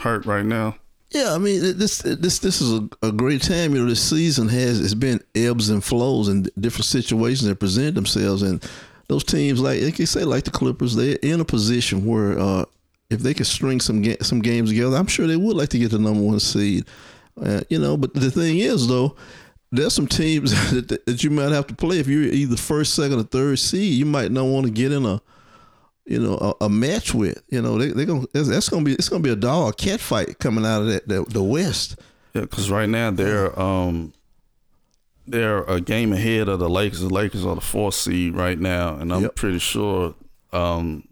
hurt 0.00 0.24
right 0.24 0.44
now? 0.46 0.76
Yeah, 1.10 1.32
I 1.32 1.38
mean 1.38 1.78
this 1.78 1.98
this 1.98 2.40
this 2.40 2.60
is 2.60 2.72
a, 2.72 2.88
a 3.02 3.12
great 3.12 3.42
time. 3.42 3.74
You 3.74 3.82
know, 3.82 3.88
this 3.88 4.02
season 4.02 4.48
has 4.48 4.80
it's 4.80 4.94
been 4.94 5.20
ebbs 5.34 5.68
and 5.68 5.84
flows 5.84 6.26
and 6.28 6.50
different 6.58 6.86
situations 6.86 7.42
that 7.42 7.60
present 7.60 7.94
themselves, 7.94 8.42
and 8.42 8.64
those 9.08 9.22
teams 9.22 9.60
like 9.60 9.80
they 9.80 9.92
can 9.92 10.06
say 10.06 10.24
like 10.24 10.44
the 10.44 10.50
Clippers, 10.50 10.96
they're 10.96 11.18
in 11.22 11.40
a 11.40 11.44
position 11.44 12.04
where 12.04 12.36
uh, 12.38 12.64
if 13.14 13.20
they 13.20 13.32
could 13.34 13.46
string 13.46 13.80
some 13.80 14.02
ga- 14.02 14.18
some 14.22 14.40
games 14.40 14.70
together, 14.70 14.96
I'm 14.96 15.06
sure 15.06 15.26
they 15.26 15.36
would 15.36 15.56
like 15.56 15.70
to 15.70 15.78
get 15.78 15.90
the 15.90 15.98
number 15.98 16.20
one 16.20 16.40
seed. 16.40 16.84
Uh, 17.40 17.62
you 17.70 17.78
know, 17.78 17.96
but 17.96 18.12
the 18.14 18.30
thing 18.30 18.58
is 18.58 18.86
though. 18.88 19.16
There's 19.72 19.92
some 19.92 20.06
teams 20.06 20.52
that, 20.70 21.04
that 21.06 21.24
you 21.24 21.30
might 21.30 21.50
have 21.50 21.66
to 21.66 21.74
play 21.74 21.98
if 21.98 22.06
you're 22.06 22.22
either 22.22 22.56
first, 22.56 22.94
second, 22.94 23.18
or 23.18 23.24
third 23.24 23.58
seed. 23.58 23.94
You 23.94 24.06
might 24.06 24.30
not 24.30 24.44
want 24.44 24.66
to 24.66 24.72
get 24.72 24.92
in 24.92 25.04
a, 25.04 25.20
you 26.06 26.20
know, 26.20 26.36
a, 26.60 26.66
a 26.66 26.68
match 26.68 27.12
with. 27.12 27.42
You 27.48 27.60
know, 27.60 27.76
they 27.76 27.88
they 27.88 28.04
gonna 28.04 28.24
that's, 28.32 28.48
that's 28.48 28.68
gonna 28.68 28.84
be 28.84 28.92
it's 28.92 29.08
gonna 29.08 29.22
be 29.24 29.30
a 29.30 29.36
dog 29.36 29.76
cat 29.76 29.98
fight 29.98 30.38
coming 30.38 30.64
out 30.64 30.82
of 30.82 30.86
that 30.88 31.08
the, 31.08 31.24
the 31.24 31.42
West. 31.42 31.96
Yeah, 32.34 32.42
because 32.42 32.70
right 32.70 32.88
now 32.88 33.10
they're 33.10 33.58
um 33.58 34.12
they're 35.26 35.64
a 35.64 35.80
game 35.80 36.12
ahead 36.12 36.48
of 36.48 36.58
the 36.60 36.68
Lakers. 36.70 37.00
The 37.00 37.08
Lakers 37.08 37.44
are 37.44 37.54
the 37.56 37.60
fourth 37.60 37.94
seed 37.94 38.34
right 38.36 38.58
now, 38.58 38.94
and 38.96 39.12
I'm 39.12 39.22
Yep. 39.22 39.34
pretty 39.36 39.58
sure 39.58 40.14
um 40.52 41.02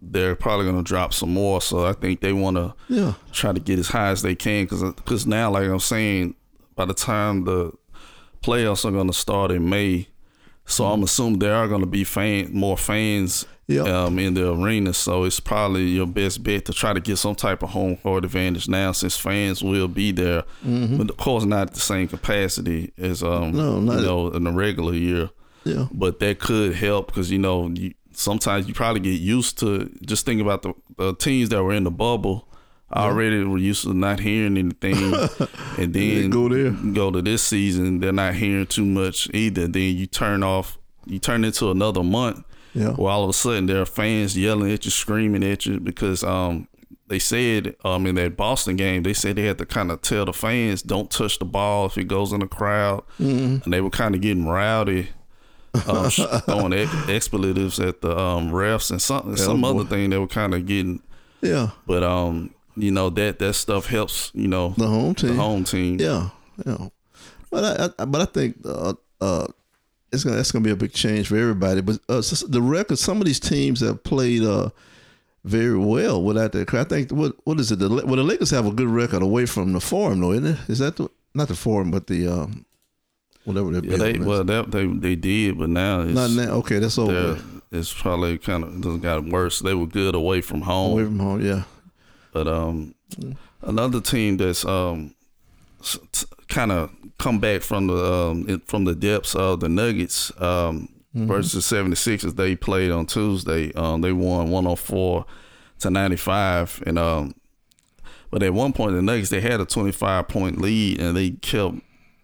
they're 0.00 0.36
probably 0.36 0.64
going 0.64 0.76
to 0.82 0.82
drop 0.88 1.12
some 1.12 1.32
more. 1.34 1.60
So 1.60 1.84
I 1.86 1.92
think 1.92 2.20
they 2.20 2.32
want 2.32 2.56
to 2.56 2.74
Yeah, 2.88 3.14
try 3.32 3.52
to 3.52 3.60
get 3.60 3.78
as 3.78 3.88
high 3.88 4.08
as 4.10 4.22
they 4.22 4.34
can 4.34 4.64
because 4.64 4.82
because 4.94 5.26
now, 5.26 5.50
like 5.50 5.68
I'm 5.68 5.80
saying, 5.80 6.34
by 6.76 6.84
the 6.84 6.94
time 6.94 7.44
the 7.44 7.72
playoffs 8.42 8.84
are 8.84 8.92
going 8.92 9.08
to 9.08 9.12
start 9.12 9.50
in 9.50 9.68
May, 9.68 10.08
so 10.66 10.84
I'm 10.86 11.02
assuming 11.02 11.38
there 11.40 11.54
are 11.54 11.66
going 11.68 11.80
to 11.80 11.86
be 11.86 12.04
fan 12.04 12.50
more 12.52 12.76
fans 12.76 13.46
Yeah. 13.66 13.82
um, 13.82 14.18
in 14.18 14.34
the 14.34 14.52
arena. 14.52 14.92
So 14.94 15.24
it's 15.24 15.40
probably 15.40 15.84
your 15.88 16.06
best 16.06 16.42
bet 16.44 16.64
to 16.66 16.72
try 16.72 16.92
to 16.92 17.00
get 17.00 17.16
some 17.16 17.34
type 17.34 17.62
of 17.62 17.70
home 17.70 17.96
court 17.96 18.24
advantage 18.24 18.68
now, 18.68 18.92
since 18.92 19.16
fans 19.16 19.62
will 19.62 19.88
be 19.88 20.12
there, 20.12 20.44
but 20.62 21.10
of 21.10 21.16
course 21.16 21.44
not 21.44 21.68
at 21.68 21.74
the 21.74 21.80
same 21.80 22.06
capacity 22.08 22.92
as 22.98 23.22
um, 23.22 23.52
Mm-hmm. 23.54 23.84
No, 23.86 23.92
you 23.96 24.02
know 24.02 24.28
in 24.30 24.44
the 24.44 24.52
regular 24.52 24.94
year. 24.94 25.30
yeah, 25.64 25.86
But 25.92 26.20
that 26.20 26.38
could 26.38 26.74
help 26.76 27.08
because 27.08 27.30
you 27.30 27.38
know 27.38 27.68
you, 27.68 27.92
sometimes 28.18 28.66
you 28.68 28.74
probably 28.74 29.00
get 29.00 29.20
used 29.20 29.58
to 29.58 29.90
just 30.04 30.26
think 30.26 30.40
about 30.40 30.62
the, 30.62 30.74
the 30.96 31.14
teams 31.14 31.48
that 31.50 31.62
were 31.62 31.72
in 31.72 31.84
the 31.84 31.90
bubble 31.90 32.48
already 32.92 33.44
were 33.44 33.58
used 33.58 33.82
to 33.84 33.92
not 33.94 34.18
hearing 34.20 34.56
anything, 34.56 34.94
and 35.78 35.92
then 35.92 36.30
go 36.30 36.48
there. 36.48 36.70
go 36.92 37.10
to 37.10 37.20
this 37.22 37.42
season 37.42 38.00
they're 38.00 38.12
not 38.12 38.34
hearing 38.34 38.66
too 38.66 38.84
much 38.86 39.28
either. 39.34 39.68
Then 39.68 39.94
you 39.96 40.06
turn 40.06 40.42
off, 40.42 40.78
you 41.06 41.18
turn 41.18 41.44
into 41.44 41.70
another 41.70 42.02
month, 42.02 42.44
Yeah. 42.74 42.94
Well, 42.96 43.08
all 43.12 43.24
of 43.24 43.30
a 43.30 43.34
sudden 43.34 43.66
there 43.66 43.80
are 43.82 43.86
fans 43.86 44.36
yelling 44.38 44.72
at 44.72 44.84
you, 44.84 44.90
screaming 44.90 45.44
at 45.44 45.66
you 45.66 45.80
because 45.80 46.24
um 46.24 46.66
they 47.08 47.18
said 47.18 47.74
um 47.84 48.06
in 48.06 48.14
that 48.16 48.36
Boston 48.36 48.76
game 48.76 49.02
they 49.02 49.14
said 49.14 49.36
they 49.36 49.42
had 49.44 49.58
to 49.58 49.66
kind 49.66 49.90
of 49.90 50.00
tell 50.02 50.24
the 50.24 50.32
fans 50.32 50.80
don't 50.82 51.10
touch 51.10 51.38
the 51.38 51.44
ball 51.44 51.86
if 51.86 51.96
it 51.98 52.04
goes 52.08 52.32
in 52.32 52.40
the 52.40 52.46
crowd, 52.48 53.04
Mm-hmm. 53.20 53.64
and 53.64 53.72
they 53.72 53.80
were 53.82 53.90
kind 53.90 54.14
of 54.14 54.20
getting 54.22 54.46
rowdy. 54.48 55.08
um, 55.88 56.10
throwing 56.42 56.72
ex- 56.72 57.08
expletives 57.08 57.78
at 57.80 58.00
the 58.00 58.16
um, 58.16 58.50
refs 58.50 58.90
and 58.90 59.00
some 59.00 59.36
some 59.36 59.60
boy. 59.62 59.70
other 59.70 59.84
thing 59.84 60.10
they 60.10 60.18
were 60.18 60.26
kind 60.26 60.54
of 60.54 60.66
getting, 60.66 61.02
Yeah. 61.40 61.70
but 61.86 62.02
um, 62.02 62.54
you 62.76 62.90
know 62.90 63.10
that 63.10 63.38
that 63.38 63.54
stuff 63.54 63.86
helps. 63.86 64.30
You 64.34 64.48
know, 64.48 64.74
The 64.76 64.86
home 64.86 65.14
team. 65.14 65.28
the 65.36 65.42
home 65.42 65.64
team. 65.64 66.00
Yeah, 66.00 66.30
yeah. 66.66 66.88
But 67.50 67.64
I, 67.98 68.02
I 68.02 68.04
but 68.04 68.20
I 68.20 68.24
think 68.26 68.56
uh, 68.64 68.94
uh, 69.20 69.46
it's 70.12 70.24
gonna 70.24 70.36
that's 70.36 70.52
gonna 70.52 70.64
be 70.64 70.70
a 70.70 70.76
big 70.76 70.92
change 70.92 71.28
for 71.28 71.36
everybody. 71.36 71.80
But 71.80 71.98
uh, 72.08 72.22
the 72.48 72.60
record, 72.62 72.98
some 72.98 73.18
of 73.20 73.26
these 73.26 73.40
teams 73.40 73.80
have 73.80 74.02
played 74.04 74.42
uh, 74.42 74.70
very 75.44 75.78
well 75.78 76.22
without 76.22 76.52
that. 76.52 76.72
I 76.74 76.84
think 76.84 77.10
what 77.10 77.34
what 77.44 77.58
is 77.60 77.72
it? 77.72 77.78
The, 77.78 77.88
well, 77.88 78.16
the 78.16 78.22
Lakers 78.22 78.50
have 78.50 78.66
a 78.66 78.72
good 78.72 78.88
record 78.88 79.22
away 79.22 79.46
from 79.46 79.72
the 79.72 79.80
Forum, 79.80 80.20
though, 80.20 80.32
isn't 80.32 80.46
it? 80.46 80.58
Is 80.68 80.78
that 80.80 80.96
the, 80.96 81.08
not 81.34 81.48
the 81.48 81.54
Forum, 81.56 81.90
but 81.90 82.06
the 82.06 82.26
um, 82.28 82.64
whatever 83.48 83.86
Yeah, 83.86 83.96
they 83.96 84.18
well 84.18 84.44
they 84.44 84.62
they, 84.62 84.86
they 84.86 85.14
did, 85.16 85.58
but 85.58 85.68
now 85.68 86.02
it's 86.02 86.12
not 86.14 86.30
now. 86.30 86.52
Okay, 86.56 86.78
that's 86.78 86.98
over. 86.98 87.40
it's 87.70 87.92
probably 87.92 88.38
kind 88.38 88.64
of 88.64 88.80
doesn't 88.80 89.00
got 89.00 89.24
worse. 89.24 89.60
They 89.60 89.74
were 89.74 89.86
good 89.86 90.14
away 90.14 90.40
from 90.40 90.62
home, 90.62 90.92
Away 90.92 91.04
from 91.04 91.18
home, 91.18 91.40
yeah. 91.44 91.62
but 92.32 92.46
um, 92.46 92.94
another 93.62 94.00
team 94.00 94.36
that's 94.36 94.64
um, 94.64 95.14
kind 96.48 96.72
of 96.72 96.90
come 97.18 97.38
back 97.40 97.62
from 97.62 97.88
the 97.88 98.12
um 98.12 98.62
from 98.66 98.84
the 98.84 98.94
depths 98.94 99.34
of 99.34 99.60
the 99.60 99.68
Nuggets 99.68 100.30
um 100.40 100.88
versus 101.14 101.64
76ers. 101.66 102.36
They 102.36 102.54
played 102.54 102.90
on 102.92 103.06
Tuesday. 103.06 103.72
Um, 103.72 104.02
they 104.02 104.12
won 104.12 104.50
104 104.50 105.26
to 105.80 105.90
95, 105.90 106.82
and 106.86 106.98
um, 106.98 107.34
but 108.30 108.42
at 108.42 108.52
one 108.54 108.72
point 108.72 108.92
the 108.94 109.02
Nuggets 109.02 109.30
they 109.30 109.40
had 109.40 109.60
a 109.60 109.64
25 109.64 110.28
point 110.28 110.60
lead, 110.60 111.00
and 111.00 111.16
they 111.16 111.30
kept 111.30 111.76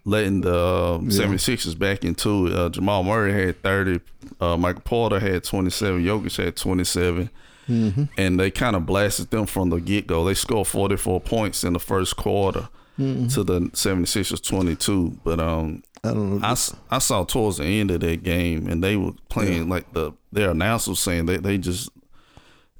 letting 0.05 0.43
the 0.43 0.55
um, 0.59 1.09
Yeah. 1.11 1.25
76ers 1.27 1.79
back 1.79 2.05
into 2.05 2.47
it. 2.47 2.53
Uh, 2.53 2.69
Jamal 2.69 3.03
Murray 3.03 3.33
had 3.33 3.63
30, 3.63 4.01
uh, 4.41 4.57
Michael 4.57 4.83
Porter 4.83 5.19
had 5.21 5.45
27, 5.45 6.03
Jokic 6.05 6.37
had 6.43 6.57
27, 6.57 7.31
and 7.67 8.39
they 8.41 8.51
kind 8.51 8.77
of 8.77 8.85
blasted 8.87 9.31
them 9.31 9.47
from 9.47 9.71
the 9.71 9.81
get 9.81 10.07
go. 10.07 10.25
They 10.25 10.35
scored 10.35 10.67
44 10.67 11.21
points 11.21 11.65
in 11.65 11.73
the 11.73 11.79
first 11.81 12.17
quarter 12.17 12.69
to 12.99 13.43
the 13.43 13.61
76ers 13.73 14.43
22. 14.47 15.19
But 15.25 15.41
um, 15.41 15.83
I 16.05 16.09
don't 16.09 16.41
know. 16.41 16.47
I, 16.47 16.55
I 16.91 16.99
saw 16.99 17.25
towards 17.25 17.57
the 17.57 17.65
end 17.65 17.91
of 17.91 18.01
that 18.01 18.23
game, 18.23 18.69
and 18.69 18.85
they 18.85 18.97
were 18.97 19.13
playing 19.31 19.69
like 19.71 19.93
the 19.95 20.13
their 20.31 20.51
announcer 20.51 20.91
was 20.91 21.01
saying 21.01 21.27
they 21.27 21.39
they 21.39 21.57
just. 21.59 21.89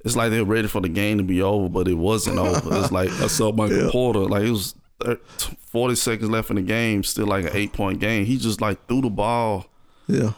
It's 0.05 0.15
like 0.15 0.29
they're 0.29 0.45
ready 0.45 0.67
for 0.67 0.81
the 0.81 0.87
game 0.89 1.17
to 1.17 1.23
be 1.23 1.41
over, 1.41 1.67
but 1.67 1.87
it 1.87 1.95
wasn't 1.95 2.37
over. 2.37 2.77
It's 2.79 2.91
like 2.91 3.09
I 3.09 3.25
saw 3.25 3.51
Michael 3.51 3.89
Porter, 3.89 4.19
like 4.19 4.43
it 4.43 4.51
was 4.51 4.75
40 5.67 5.95
seconds 5.95 6.29
left 6.29 6.49
in 6.49 6.55
the 6.55 6.61
game, 6.61 7.03
still 7.03 7.27
like 7.27 7.45
an 7.45 7.51
eight 7.53 7.73
point 7.73 7.99
game. 7.99 8.25
He 8.25 8.37
just 8.37 8.61
like 8.61 8.85
threw 8.87 9.01
the 9.01 9.09
ball 9.09 9.65
yeah, 10.07 10.33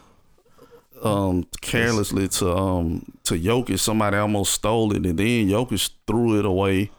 um 1.02 1.46
carelessly 1.60 2.28
to 2.28 2.50
um 2.56 3.04
to 3.24 3.34
Jokic. 3.34 3.78
Somebody 3.78 4.16
almost 4.16 4.52
stole 4.54 4.92
it, 4.92 5.06
and 5.06 5.18
then 5.18 5.48
Jokic 5.48 5.90
threw 6.06 6.38
it 6.38 6.44
away. 6.44 6.90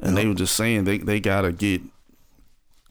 And 0.00 0.16
they 0.16 0.26
were 0.26 0.34
just 0.34 0.54
saying 0.54 0.84
they, 0.84 0.98
they 0.98 1.18
gotta 1.18 1.50
get 1.50 1.82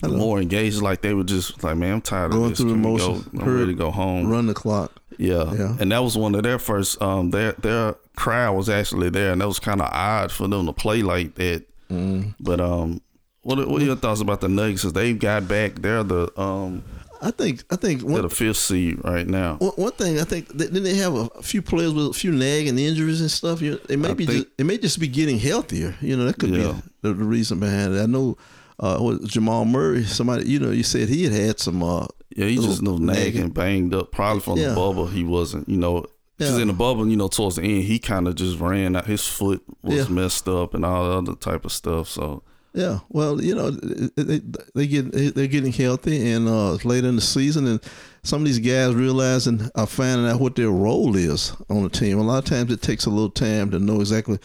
more 0.04 0.42
engaged. 0.42 0.82
Like 0.82 1.02
they 1.02 1.14
were 1.14 1.24
just 1.24 1.64
like, 1.64 1.78
man, 1.78 1.94
I'm 1.94 2.02
tired 2.02 2.32
Going 2.32 2.44
of 2.44 2.50
this. 2.50 2.60
through 2.60 2.72
Can 2.72 2.80
emotions. 2.84 3.24
go? 3.28 3.40
I'm 3.42 3.58
ready 3.60 3.72
to 3.72 3.78
go 3.78 3.92
home. 3.92 4.28
run 4.28 4.48
the 4.48 4.54
clock. 4.54 4.92
Yeah. 5.18 5.54
Yeah. 5.54 5.78
and 5.80 5.92
that 5.94 6.00
was 6.04 6.18
one 6.18 6.36
of 6.36 6.44
their 6.44 6.60
first. 6.60 7.02
Um, 7.02 7.30
their 7.32 7.54
their 7.54 7.96
crowd 8.18 8.58
was 8.58 8.68
actually 8.68 9.10
there, 9.10 9.32
and 9.32 9.40
that 9.40 9.48
was 9.48 9.60
kind 9.60 9.82
of 9.82 9.90
odd 9.92 10.32
for 10.34 10.50
them 10.50 10.66
to 10.66 10.74
play 10.74 11.02
like 11.02 11.36
that. 11.36 11.64
Mm. 11.90 12.36
But 12.42 12.60
um, 12.60 13.00
what 13.48 13.60
are- 13.60 13.68
what 13.68 13.82
are 13.82 13.86
your 13.86 13.96
thoughts 13.96 14.22
about 14.22 14.42
the 14.42 14.50
Nuggets? 14.50 14.82
'Cause 14.84 14.94
They've 14.94 15.18
got 15.18 15.48
back. 15.48 15.82
They're 15.82 16.04
the 16.04 16.30
um 16.40 16.84
I 17.22 17.32
think 17.32 17.64
I 17.72 17.76
think 17.78 18.02
they're 18.02 18.12
one, 18.12 18.22
the 18.22 18.30
fifth 18.30 18.58
seed 18.58 19.00
right 19.04 19.26
now. 19.28 19.56
One, 19.58 19.72
one 19.76 19.92
thing 19.94 20.20
I 20.20 20.24
think 20.24 20.56
didn't 20.56 20.84
they 20.84 20.96
have 20.96 21.16
a, 21.16 21.30
few 21.42 21.62
players 21.64 21.92
with 21.94 22.08
a 22.08 22.14
few 22.14 22.32
nagging 22.32 22.78
injuries 22.78 23.22
and 23.22 23.32
stuff. 23.32 23.62
You 23.62 23.72
know, 23.72 23.80
they 23.88 23.96
may 23.96 24.10
I 24.10 24.14
be 24.14 24.26
think- 24.28 24.44
just, 24.46 24.58
they 24.58 24.64
may 24.64 24.78
just 24.78 25.00
be 25.00 25.08
getting 25.08 25.40
healthier. 25.40 25.96
You 26.02 26.16
know, 26.18 26.26
that 26.26 26.38
could 26.38 26.52
Yeah. 26.52 26.74
be 26.74 26.82
the, 27.02 27.14
the 27.14 27.24
reason 27.24 27.60
behind 27.60 27.96
it. 27.96 28.02
I 28.02 28.06
know 28.06 28.38
uh, 28.80 29.00
what 29.00 29.24
Jamal 29.24 29.66
Murray. 29.66 30.04
Somebody, 30.04 30.48
you 30.48 30.60
know, 30.60 30.70
you 30.70 30.84
said 30.84 31.10
he 31.10 31.24
had 31.24 31.34
had 31.34 31.60
some. 31.60 31.82
Uh, 31.82 32.06
Yeah, 32.36 32.46
he 32.46 32.56
just 32.58 32.84
little 32.84 33.00
no 33.00 33.14
nagging, 33.14 33.34
nagging. 33.34 33.50
banged 33.50 33.94
up. 33.96 34.12
Probably 34.12 34.42
from 34.42 34.60
Yeah. 34.60 34.70
the 34.70 34.76
bubble, 34.76 35.08
he 35.08 35.24
wasn't. 35.24 35.68
You 35.68 35.78
know, 35.78 36.06
because 36.38 36.58
Yeah. 36.58 36.62
in 36.62 36.68
the 36.68 36.74
bubble, 36.76 37.08
you 37.08 37.16
know, 37.18 37.30
towards 37.30 37.56
the 37.56 37.64
end, 37.64 37.86
he 37.86 37.98
kind 37.98 38.28
of 38.28 38.36
just 38.36 38.60
ran 38.60 38.96
out. 38.96 39.08
His 39.08 39.26
foot 39.26 39.64
was 39.82 39.96
Yeah. 40.08 40.14
messed 40.14 40.48
up 40.48 40.76
and 40.76 40.86
all 40.86 41.06
the 41.10 41.18
other 41.32 41.36
type 41.40 41.66
of 41.66 41.72
stuff. 41.72 42.08
So 42.08 42.44
yeah, 42.74 43.00
well, 43.10 43.42
you 43.42 43.56
know, 43.56 43.72
they 43.72 44.42
they 44.76 44.88
get 44.88 45.12
they're 45.12 45.48
getting 45.48 45.72
healthy 45.72 46.32
and 46.32 46.48
uh, 46.48 46.74
it's 46.76 46.86
later 46.86 47.08
in 47.08 47.16
the 47.16 47.22
season, 47.22 47.66
and 47.66 47.82
some 48.24 48.42
of 48.42 48.46
these 48.46 48.60
guys 48.60 48.94
realizing 48.94 49.70
are 49.76 49.88
finding 49.88 50.28
out 50.28 50.40
what 50.40 50.56
their 50.56 50.70
role 50.70 51.16
is 51.16 51.56
on 51.70 51.84
the 51.84 51.90
team. 51.90 52.20
A 52.20 52.24
lot 52.24 52.40
of 52.40 52.46
times 52.46 52.72
it 52.72 52.82
takes 52.82 53.06
a 53.06 53.10
little 53.10 53.32
time 53.32 53.72
to 53.72 53.80
know 53.80 54.00
exactly 54.00 54.38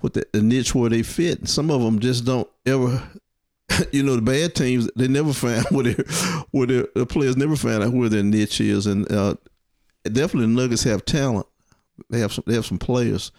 what 0.00 0.14
the, 0.14 0.26
the 0.32 0.40
niche 0.40 0.74
where 0.74 0.88
they 0.88 1.02
fit. 1.02 1.48
Some 1.48 1.70
of 1.70 1.80
them 1.82 1.98
just 1.98 2.24
don't 2.24 2.48
ever. 2.66 3.02
You 3.92 4.02
know, 4.04 4.14
the 4.14 4.22
bad 4.22 4.54
teams 4.54 4.88
they 4.94 5.08
never 5.08 5.32
find 5.32 5.64
where 5.70 5.84
their 5.84 6.04
where 6.52 6.66
their 6.66 6.86
the 6.94 7.06
players 7.06 7.36
never 7.36 7.56
find 7.56 7.82
out 7.82 7.92
where 7.92 8.10
their 8.10 8.22
niche 8.22 8.60
is, 8.60 8.86
and 8.86 9.10
uh, 9.10 9.34
definitely 10.04 10.42
the 10.42 10.60
Nuggets 10.60 10.84
have 10.84 11.04
talent. 11.04 11.46
They 12.10 12.20
have 12.20 12.32
some 12.32 12.44
they 12.46 12.54
have 12.54 12.66
some 12.66 12.78
players, 12.78 13.32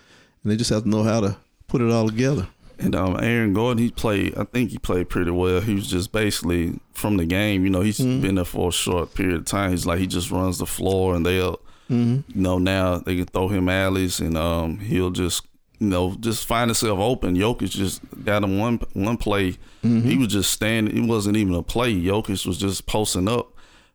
and 0.44 0.52
they 0.52 0.58
just 0.58 0.72
have 0.72 0.84
to 0.84 0.90
know 0.90 1.04
how 1.04 1.22
to 1.22 1.38
put 1.68 1.82
it 1.82 1.92
all 1.92 2.10
together. 2.10 2.48
And 2.80 2.96
um, 2.96 3.18
Aaron 3.22 3.54
Gordon, 3.54 3.84
he 3.84 3.90
played. 3.92 4.38
I 4.38 4.44
think 4.44 4.72
he 4.72 4.78
played 4.78 5.10
pretty 5.10 5.32
well. 5.32 5.62
He 5.62 5.74
was 5.76 5.88
just 5.88 6.12
basically 6.12 6.80
from 6.94 7.18
the 7.18 7.26
game. 7.26 7.64
You 7.64 7.70
know, 7.70 7.82
he's 7.82 8.00
Mm-hmm. 8.00 8.22
been 8.22 8.36
there 8.36 8.46
for 8.46 8.70
a 8.70 8.72
short 8.72 9.14
period 9.14 9.38
of 9.38 9.46
time. 9.46 9.72
He's 9.72 9.86
like 9.86 10.00
he 10.00 10.08
just 10.08 10.30
runs 10.32 10.58
the 10.58 10.66
floor, 10.66 11.16
and 11.16 11.26
they'll, 11.26 11.60
Mm-hmm. 11.90 12.32
you 12.38 12.42
know, 12.42 12.58
now 12.58 12.98
they 12.98 13.16
can 13.16 13.26
throw 13.26 13.48
him 13.48 13.70
alleys, 13.70 14.20
and 14.20 14.36
um, 14.38 14.80
he'll 14.80 15.12
just, 15.12 15.46
you 15.80 15.88
know, 15.88 16.16
just 16.20 16.48
find 16.48 16.70
himself 16.70 17.00
open. 17.00 17.36
Jokic 17.36 17.70
just 17.70 18.02
got 18.26 18.44
him 18.44 18.58
one 18.58 18.80
one 18.94 19.18
play. 19.18 19.52
Mm-hmm. 19.84 20.02
He 20.02 20.18
was 20.18 20.30
just 20.30 20.52
standing. 20.52 20.98
It 20.98 21.08
wasn't 21.08 21.38
even 21.38 21.54
a 21.54 21.62
play. 21.64 21.94
Jokic 21.94 22.46
was 22.46 22.58
just 22.58 22.86
posting 22.88 23.28
up. 23.28 23.52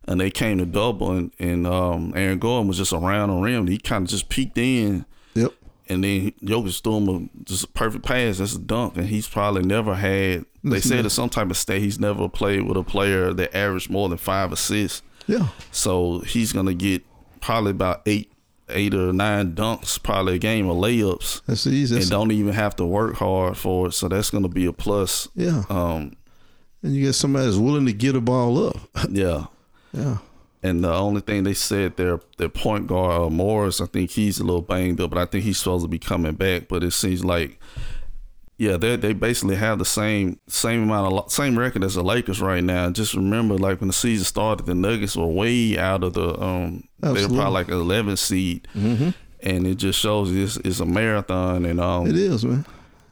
And 0.09 0.19
they 0.19 0.31
came 0.31 0.59
to 0.59 0.65
double, 0.67 1.13
and, 1.13 1.31
and 1.39 1.67
um, 1.67 2.13
Aaron 2.17 2.39
Gordon 2.39 2.67
was 2.69 2.79
just 2.79 2.93
around 2.95 3.29
the 3.29 3.37
rim. 3.37 3.67
He 3.67 3.77
kind 3.77 4.05
of 4.05 4.11
just 4.11 4.29
peeked 4.31 4.57
in, 4.57 5.05
Yep. 5.35 5.53
And 5.91 6.03
then 6.05 6.31
Jokic 6.43 6.83
threw 6.83 6.97
him 6.99 7.09
a 7.37 7.45
just 7.45 7.65
a 7.65 7.69
perfect 7.69 8.05
pass. 8.07 8.39
That's 8.39 8.55
a 8.55 8.59
dunk, 8.59 8.97
and 8.97 9.07
he's 9.07 9.29
probably 9.29 9.63
never 9.63 9.95
had. 9.95 10.47
They 10.65 10.81
said 10.81 11.05
at 11.07 11.13
some 11.13 11.29
type 11.29 11.51
of 11.51 11.57
state 11.57 11.83
he's 11.83 11.99
never 12.01 12.29
played 12.29 12.63
with 12.63 12.77
a 12.77 12.83
player 12.83 13.33
that 13.35 13.57
averaged 13.57 13.91
more 13.91 14.09
than 14.09 14.19
five 14.19 14.53
assists. 14.53 15.03
Yeah. 15.27 15.49
So 15.71 16.21
he's 16.21 16.53
gonna 16.53 16.75
get 16.75 17.03
probably 17.41 17.71
about 17.71 18.03
eight, 18.07 18.31
eight 18.69 18.95
or 18.95 19.13
nine 19.13 19.55
dunks, 19.55 20.03
probably 20.03 20.35
a 20.37 20.39
game 20.39 20.69
of 20.69 20.77
layups, 20.77 21.43
That's 21.47 21.67
easy. 21.67 21.97
and 21.97 22.09
don't 22.11 22.31
even 22.33 22.53
have 22.55 22.77
to 22.77 22.85
work 22.85 23.15
hard 23.17 23.57
for 23.57 23.89
it. 23.89 23.93
So 23.93 24.09
that's 24.09 24.31
gonna 24.31 24.49
be 24.49 24.67
a 24.67 24.73
plus. 24.73 25.29
yeah. 25.35 25.63
Um, 25.71 26.13
And 26.83 26.95
you 26.95 27.05
get 27.07 27.13
somebody 27.15 27.47
that's 27.47 27.57
willing 27.59 27.87
to 27.87 27.93
get 27.93 28.15
a 28.17 28.21
ball 28.21 28.69
up. 28.69 28.77
yeah. 29.11 29.47
yeah. 29.93 30.19
And 30.63 30.85
the 30.85 30.93
only 30.93 31.23
thing 31.23 31.45
they 31.45 31.55
said 31.55 31.97
their 31.97 32.21
their 32.37 32.51
point 32.51 32.87
guard 32.87 33.23
uh, 33.23 33.31
Morris, 33.31 33.81
I 33.81 33.87
think 33.87 34.11
he's 34.11 34.39
a 34.41 34.45
little 34.45 34.61
banged 34.63 35.01
up, 35.01 35.11
but 35.11 35.19
I 35.19 35.25
think 35.25 35.45
he's 35.45 35.59
supposed 35.59 35.85
to 35.85 35.89
be 35.89 35.99
coming 35.99 36.35
back. 36.35 36.69
But 36.69 36.85
it 36.85 36.91
seems 36.91 37.25
like, 37.25 37.59
yeah, 38.59 38.77
they 38.77 38.97
they 38.97 39.15
basically 39.15 39.57
have 39.57 39.79
the 39.79 39.87
same 39.87 40.39
same 40.49 40.83
amount 40.83 41.15
of 41.15 41.33
same 41.33 41.59
record 41.59 41.83
as 41.83 41.95
the 41.95 42.03
Lakers 42.05 42.43
right 42.43 42.63
now. 42.63 42.91
Just 42.91 43.15
remember, 43.15 43.57
like 43.57 43.81
when 43.81 43.87
the 43.89 43.95
season 43.95 44.27
started, 44.27 44.67
the 44.67 44.75
Nuggets 44.75 45.17
were 45.17 45.27
way 45.27 45.79
out 45.79 46.05
of 46.05 46.13
the 46.13 46.39
um, 46.43 46.85
they 47.01 47.09
were 47.13 47.29
probably 47.29 47.53
like 47.53 47.69
an 47.69 47.75
11 47.75 48.19
seed, 48.19 48.69
Mm-hmm. 48.77 49.11
and 49.43 49.67
it 49.67 49.77
just 49.77 49.99
shows 49.99 50.31
you 50.31 50.45
it's, 50.45 50.59
it's 50.59 50.81
a 50.81 50.85
marathon. 50.85 51.65
And 51.65 51.81
um, 51.81 52.07
It 52.07 52.17
is, 52.17 52.45
man. 52.45 52.67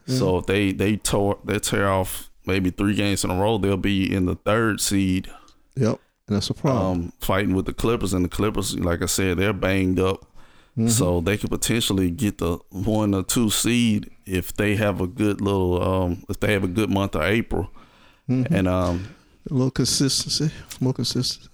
so 0.05 0.37
if 0.37 0.45
they 0.45 0.71
they 0.71 0.97
tore 0.97 1.39
they 1.43 1.57
tear 1.57 1.89
off 1.89 2.29
maybe 2.45 2.69
three 2.69 2.93
games 2.93 3.23
in 3.23 3.31
a 3.31 3.35
row, 3.35 3.57
they'll 3.57 3.75
be 3.75 4.13
in 4.13 4.27
the 4.27 4.35
third 4.35 4.79
seed 4.81 5.31
Yep. 5.75 5.99
That's 6.29 6.49
a 6.49 6.53
problem. 6.53 6.85
um, 6.85 7.13
fighting 7.19 7.55
with 7.55 7.65
the 7.65 7.73
Clippers, 7.73 8.13
and 8.13 8.23
the 8.23 8.29
Clippers, 8.29 8.77
like 8.79 9.01
I 9.01 9.07
said, 9.07 9.37
they're 9.37 9.53
banged 9.53 9.99
up, 9.99 10.25
so 10.87 11.19
they 11.19 11.37
could 11.37 11.49
potentially 11.49 12.09
get 12.09 12.37
the 12.37 12.57
one 12.69 13.13
or 13.13 13.23
two 13.23 13.49
seed 13.49 14.09
if 14.25 14.53
they 14.53 14.77
have 14.77 15.01
a 15.01 15.07
good 15.07 15.41
little, 15.41 15.81
um, 15.83 16.23
if 16.29 16.39
they 16.39 16.53
have 16.53 16.63
a 16.63 16.67
good 16.69 16.89
month 16.89 17.15
of 17.15 17.23
April, 17.23 17.69
and 18.29 18.67
um, 18.67 19.09
a 19.49 19.53
little 19.53 19.71
consistency, 19.71 20.51
more 20.79 20.93
consistency. 20.93 21.49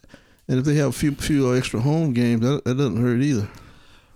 And 0.47 0.59
if 0.59 0.65
they 0.65 0.75
have 0.75 0.89
a 0.89 0.91
few 0.91 1.15
few 1.15 1.55
extra 1.57 1.79
home 1.79 2.13
games, 2.13 2.41
that, 2.41 2.65
that 2.65 2.75
doesn't 2.77 3.01
hurt 3.01 3.19
either. 3.21 3.47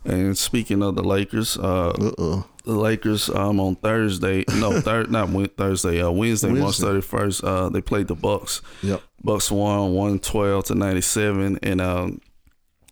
and 0.06 0.38
speaking 0.38 0.84
of 0.84 0.96
the 0.96 1.04
Lakers, 1.04 1.58
uh, 1.58 1.90
Uh 1.90 2.12
oh. 2.20 2.46
the 2.66 2.74
Lakers 2.74 3.30
um 3.30 3.60
on 3.60 3.78
Thursday, 3.78 4.46
no, 4.60 4.80
third 4.82 5.10
not 5.10 5.30
Wed- 5.30 5.58
Thursday, 5.58 6.02
uh, 6.04 6.12
Wednesday, 6.12 6.52
March 6.52 6.78
thirty 6.78 7.02
first, 7.02 7.44
uh, 7.44 7.70
they 7.70 7.82
played 7.82 8.08
the 8.10 8.16
Bucks. 8.16 8.62
Yep. 8.84 9.02
Bucks 9.24 9.52
won 9.52 9.94
one 9.94 10.20
twelve 10.20 10.66
to 10.66 10.76
ninety 10.76 11.02
seven, 11.02 11.60
and 11.64 11.82
um, 11.82 12.22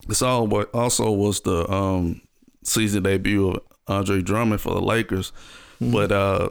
this 0.08 0.22
all 0.22 0.52
also 0.74 1.12
was 1.12 1.42
the 1.42 1.70
um 1.72 2.22
season 2.64 3.04
debut 3.04 3.52
of 3.52 3.62
Andre 3.88 4.22
Drummond 4.22 4.62
for 4.62 4.74
the 4.74 4.82
Lakers, 4.82 5.32
but 5.80 6.12
uh, 6.12 6.50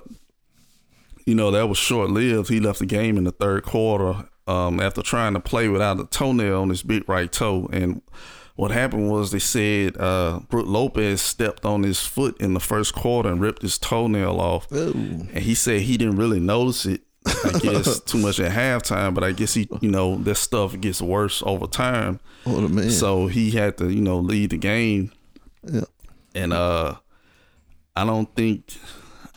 you 1.27 1.35
know 1.35 1.51
that 1.51 1.69
was 1.69 1.79
short 1.79 2.11
lived. 2.11 2.49
He 2.49 2.61
left 2.61 2.79
the 2.79 2.87
game 2.87 3.19
in 3.19 3.25
the 3.25 3.33
third 3.33 3.65
quarter 3.65 4.29
um, 4.47 4.81
after 4.81 5.03
trying 5.03 5.35
to 5.35 5.41
play 5.41 5.69
without 5.69 6.01
a 6.01 6.07
toenail 6.07 6.63
on 6.63 6.69
his 6.71 6.83
big 6.83 7.09
right 7.09 7.31
toe, 7.31 7.69
and 7.73 8.03
what 8.57 8.71
happened 8.71 9.11
was 9.11 9.31
they 9.31 9.39
said 9.39 9.99
uh, 9.99 10.41
Brook 10.49 10.67
Lopez 10.67 11.21
stepped 11.21 11.67
on 11.67 11.83
his 11.83 12.01
foot 12.01 12.41
in 12.41 12.55
the 12.55 12.61
first 12.61 12.95
quarter 12.95 13.29
and 13.29 13.41
ripped 13.41 13.61
his 13.63 13.79
toenail 13.79 14.41
off, 14.41 14.73
Ooh. 14.73 14.93
and 14.95 15.39
he 15.39 15.55
said 15.55 15.83
he 15.83 15.99
didn't 15.99 16.17
really 16.17 16.41
notice 16.41 16.87
it. 16.87 17.03
I 17.27 17.59
guess 17.59 18.01
too 18.05 18.19
much 18.19 18.41
at 18.41 18.53
halftime, 18.53 19.15
but 19.15 19.25
I 19.25 19.33
guess 19.33 19.55
he, 19.55 19.69
you 19.81 19.91
know, 19.91 20.17
this 20.17 20.39
stuff 20.41 20.79
gets 20.81 21.03
worse 21.03 21.43
over 21.45 21.67
time. 21.67 22.21
Oh 22.45 22.69
man. 22.69 22.91
So 22.91 23.27
he 23.27 23.51
had 23.51 23.77
to, 23.79 23.91
you 23.91 24.01
know, 24.01 24.19
lead 24.19 24.51
the 24.51 24.59
game. 24.59 25.13
Yeah. 25.63 25.83
And 26.35 26.53
uh 26.53 26.97
I 27.95 28.05
don't 28.05 28.33
think 28.35 28.75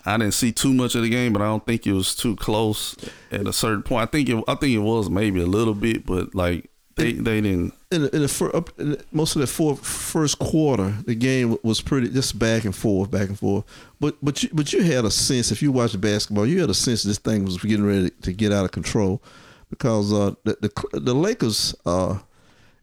I 0.05 0.17
didn't 0.17 0.33
see 0.33 0.51
too 0.51 0.73
much 0.73 0.95
of 0.95 1.03
the 1.03 1.09
game, 1.09 1.33
but 1.33 1.41
I 1.41 1.45
don't 1.45 1.65
think 1.65 1.85
it 1.85 1.93
was 1.93 2.15
too 2.15 2.35
close 2.35 2.95
at 3.31 3.47
a 3.47 3.53
certain 3.53 3.83
point. 3.83 4.03
I 4.03 4.05
think 4.05 4.29
it 4.29 4.43
I 4.47 4.55
think 4.55 4.73
it 4.73 4.79
was 4.79 5.09
maybe 5.09 5.41
a 5.41 5.45
little 5.47 5.75
bit, 5.75 6.05
but 6.05 6.33
like 6.35 6.68
they 6.99 7.13
they 7.13 7.41
didn't 7.41 7.73
in 7.91 8.03
the, 8.03 8.15
in 8.15 8.21
the, 8.21 8.27
fir- 8.27 8.55
up, 8.55 8.69
in 8.79 8.91
the 8.91 9.05
most 9.11 9.35
of 9.35 9.41
the 9.41 9.47
four, 9.47 9.75
first 9.75 10.37
quarter, 10.37 10.93
the 11.05 11.15
game 11.15 11.57
was 11.63 11.81
pretty 11.81 12.09
just 12.09 12.37
back 12.37 12.63
and 12.63 12.75
forth, 12.75 13.09
back 13.09 13.29
and 13.29 13.39
forth. 13.39 13.65
But 13.99 14.17
but 14.21 14.43
you, 14.43 14.49
but 14.53 14.71
you 14.71 14.83
had 14.83 15.05
a 15.05 15.11
sense 15.11 15.51
if 15.51 15.61
you 15.61 15.71
watched 15.71 15.99
basketball, 15.99 16.45
you 16.45 16.61
had 16.61 16.69
a 16.69 16.75
sense 16.75 17.03
this 17.03 17.17
thing 17.17 17.45
was 17.45 17.57
getting 17.57 17.85
ready 17.85 18.11
to 18.21 18.33
get 18.33 18.51
out 18.51 18.65
of 18.65 18.71
control 18.71 19.23
because 19.69 20.13
uh, 20.13 20.35
the, 20.43 20.57
the 20.61 20.99
the 20.99 21.15
Lakers, 21.15 21.73
uh, 21.85 22.19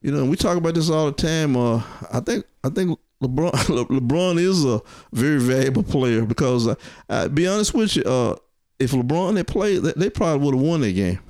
you 0.03 0.11
know, 0.11 0.25
we 0.25 0.37
talk 0.37 0.57
about 0.57 0.75
this 0.75 0.91
all 0.91 1.07
the 1.07 1.13
time. 1.13 1.57
Uh, 1.57 1.83
I 2.13 2.21
think 2.21 2.45
I 2.65 2.71
think 2.71 2.99
LeBron 3.23 3.69
Le- 3.69 4.01
LeBron 4.01 4.39
is 4.39 4.65
a 4.65 4.81
very 5.13 5.39
valuable 5.39 5.85
player 5.85 6.25
because 6.25 6.67
uh, 6.67 6.75
uh, 7.09 7.29
be 7.29 7.47
honest 7.47 7.75
with 7.75 7.95
you, 7.95 8.03
uh, 8.03 8.35
if 8.81 8.91
LeBron 8.91 9.37
had 9.37 9.47
played, 9.47 9.83
they 9.83 10.11
probably 10.11 10.45
would 10.45 10.55
have 10.57 10.65
won 10.65 10.81
that 10.81 10.93
game. 10.93 11.21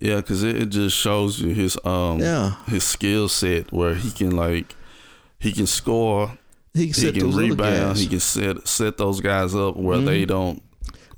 Yeah, 0.00 0.16
because 0.16 0.42
it, 0.42 0.56
it 0.62 0.66
just 0.66 0.96
shows 0.96 1.40
you 1.40 1.54
his 1.54 1.78
um 1.84 2.18
Yeah. 2.20 2.54
his 2.66 2.84
skill 2.84 3.28
set 3.28 3.72
where 3.72 3.94
he 3.94 4.10
can 4.10 4.30
like 4.36 4.74
he 5.38 5.52
can 5.52 5.66
score, 5.66 6.36
He 6.74 6.90
can 6.90 7.04
he 7.14 7.20
can 7.20 7.30
rebound, 7.32 7.98
he 7.98 8.06
can 8.06 8.20
set 8.20 8.66
set 8.68 8.96
those 8.98 9.20
guys 9.20 9.54
up 9.54 9.76
where 9.76 9.98
they 9.98 10.24
don't. 10.24 10.62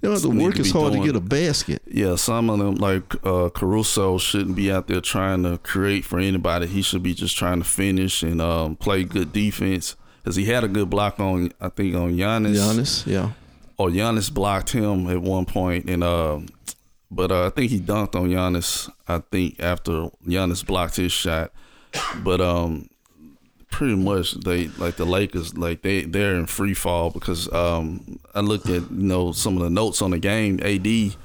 You 0.00 0.10
don't 0.10 0.12
have 0.12 0.22
to 0.22 0.28
work 0.44 0.54
to 0.54 0.60
as 0.60 0.72
be 0.72 0.78
hard 0.78 0.92
to 0.92 1.04
get 1.04 1.16
a 1.16 1.20
basket. 1.20 1.82
Yeah, 1.88 2.14
some 2.14 2.50
of 2.50 2.60
them 2.60 2.76
like 2.76 3.14
uh, 3.26 3.48
Caruso 3.48 4.16
shouldn't 4.18 4.54
be 4.54 4.70
out 4.70 4.86
there 4.86 5.00
trying 5.00 5.42
to 5.42 5.58
create 5.58 6.04
for 6.04 6.20
anybody. 6.20 6.68
He 6.68 6.82
should 6.82 7.02
be 7.02 7.14
just 7.14 7.36
trying 7.36 7.58
to 7.58 7.64
finish 7.64 8.22
and 8.22 8.40
um, 8.40 8.76
play 8.76 9.02
good 9.02 9.32
defense. 9.32 9.96
Because 10.22 10.36
he 10.36 10.44
had 10.44 10.62
a 10.62 10.68
good 10.68 10.88
block 10.90 11.18
on, 11.18 11.50
I 11.60 11.68
think, 11.70 11.96
on 11.96 12.12
Giannis. 12.16 12.54
Giannis, 12.56 13.06
yeah. 13.06 13.30
Or 13.76 13.88
Giannis 13.88 14.32
blocked 14.32 14.70
him 14.70 15.08
at 15.08 15.20
one 15.20 15.46
point, 15.46 15.88
and 15.90 16.04
uh, 16.04 16.40
but 17.10 17.32
uh, 17.32 17.46
I 17.46 17.50
think 17.50 17.70
he 17.70 17.80
dunked 17.80 18.14
on 18.14 18.28
Giannis. 18.28 18.90
I 19.06 19.18
think 19.18 19.60
after 19.60 20.08
Giannis 20.26 20.64
blocked 20.64 20.96
his 20.96 21.12
shot, 21.12 21.52
but 22.22 22.40
um, 22.40 22.88
pretty 23.70 23.96
much 23.96 24.32
they 24.32 24.68
like 24.78 24.96
the 24.96 25.04
Lakers 25.04 25.56
like 25.56 25.82
they 25.82 26.02
they're 26.02 26.34
in 26.34 26.46
free 26.46 26.74
fall 26.74 27.10
because 27.10 27.52
um, 27.52 28.18
I 28.34 28.40
looked 28.40 28.68
at 28.68 28.90
you 28.90 29.02
know 29.02 29.32
some 29.32 29.56
of 29.56 29.62
the 29.62 29.70
notes 29.70 30.02
on 30.02 30.10
the 30.10 30.18
game. 30.18 30.60
AD 30.62 31.16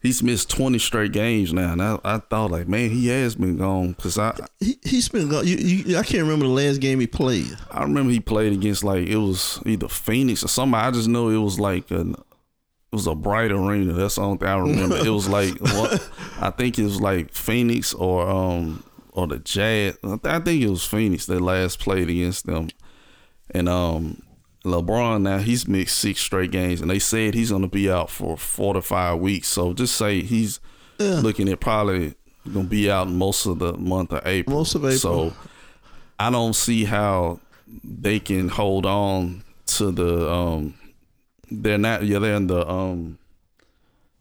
he's 0.00 0.22
missed 0.22 0.50
twenty 0.50 0.78
straight 0.78 1.12
games 1.12 1.52
now, 1.52 1.72
and 1.72 1.82
I, 1.82 1.98
I 2.04 2.18
thought 2.18 2.50
like 2.50 2.68
man 2.68 2.90
he 2.90 3.08
has 3.08 3.34
been 3.34 3.56
gone 3.56 3.92
because 3.92 4.18
I 4.18 4.36
He 4.60 4.78
he's 4.84 5.08
been 5.08 5.28
gone. 5.28 5.46
You, 5.46 5.56
you, 5.56 5.96
I 5.96 6.02
can't 6.02 6.22
remember 6.22 6.46
the 6.46 6.52
last 6.52 6.80
game 6.80 7.00
he 7.00 7.06
played. 7.06 7.56
I 7.70 7.82
remember 7.82 8.12
he 8.12 8.20
played 8.20 8.52
against 8.52 8.84
like 8.84 9.06
it 9.06 9.16
was 9.16 9.60
either 9.66 9.88
Phoenix 9.88 10.44
or 10.44 10.48
somebody. 10.48 10.86
I 10.86 10.90
just 10.90 11.08
know 11.08 11.28
it 11.28 11.38
was 11.38 11.58
like 11.58 11.90
an 11.90 12.16
it 12.94 12.96
was 12.96 13.06
a 13.08 13.14
bright 13.16 13.50
arena. 13.50 13.92
That's 13.92 14.14
the 14.14 14.22
only 14.22 14.38
thing 14.38 14.48
I 14.48 14.56
remember. 14.58 14.96
it 14.96 15.08
was 15.10 15.28
like 15.28 15.58
what 15.60 16.08
I 16.40 16.50
think 16.50 16.78
it 16.78 16.84
was 16.84 17.00
like 17.00 17.32
Phoenix 17.32 17.92
or 17.92 18.28
um 18.28 18.84
or 19.10 19.26
the 19.26 19.38
Jazz. 19.40 19.98
I 20.04 20.08
th- 20.08 20.20
I 20.24 20.38
think 20.38 20.62
it 20.62 20.68
was 20.70 20.84
Phoenix 20.84 21.26
that 21.26 21.40
last 21.40 21.80
played 21.80 22.08
against 22.08 22.46
them. 22.46 22.68
And 23.50 23.68
um 23.68 24.22
LeBron 24.64 25.22
now 25.22 25.38
he's 25.38 25.66
missed 25.68 25.98
six 25.98 26.20
straight 26.20 26.50
games 26.52 26.80
and 26.80 26.88
they 26.90 26.98
said 27.00 27.34
he's 27.34 27.50
gonna 27.50 27.68
be 27.68 27.90
out 27.90 28.10
for 28.10 28.36
four 28.36 28.74
to 28.74 28.80
five 28.82 29.18
weeks. 29.18 29.48
So 29.48 29.72
just 29.74 29.96
say 29.96 30.22
he's 30.22 30.60
Yeah. 31.00 31.20
looking 31.20 31.48
at 31.48 31.58
probably 31.60 32.14
gonna 32.52 32.68
be 32.68 32.88
out 32.90 33.08
most 33.08 33.44
of 33.46 33.58
the 33.58 33.72
month 33.74 34.12
of 34.12 34.24
April. 34.24 34.58
Most 34.58 34.74
of 34.76 34.82
April. 34.84 34.98
So 35.30 35.32
I 36.20 36.30
don't 36.30 36.54
see 36.54 36.84
how 36.84 37.40
they 37.82 38.20
can 38.20 38.48
hold 38.48 38.86
on 38.86 39.42
to 39.66 39.90
the 39.90 40.30
um 40.30 40.74
they're 41.50 41.78
not 41.78 42.04
yeah 42.04 42.18
they're 42.18 42.36
in 42.36 42.46
the 42.46 42.68
um 42.68 43.18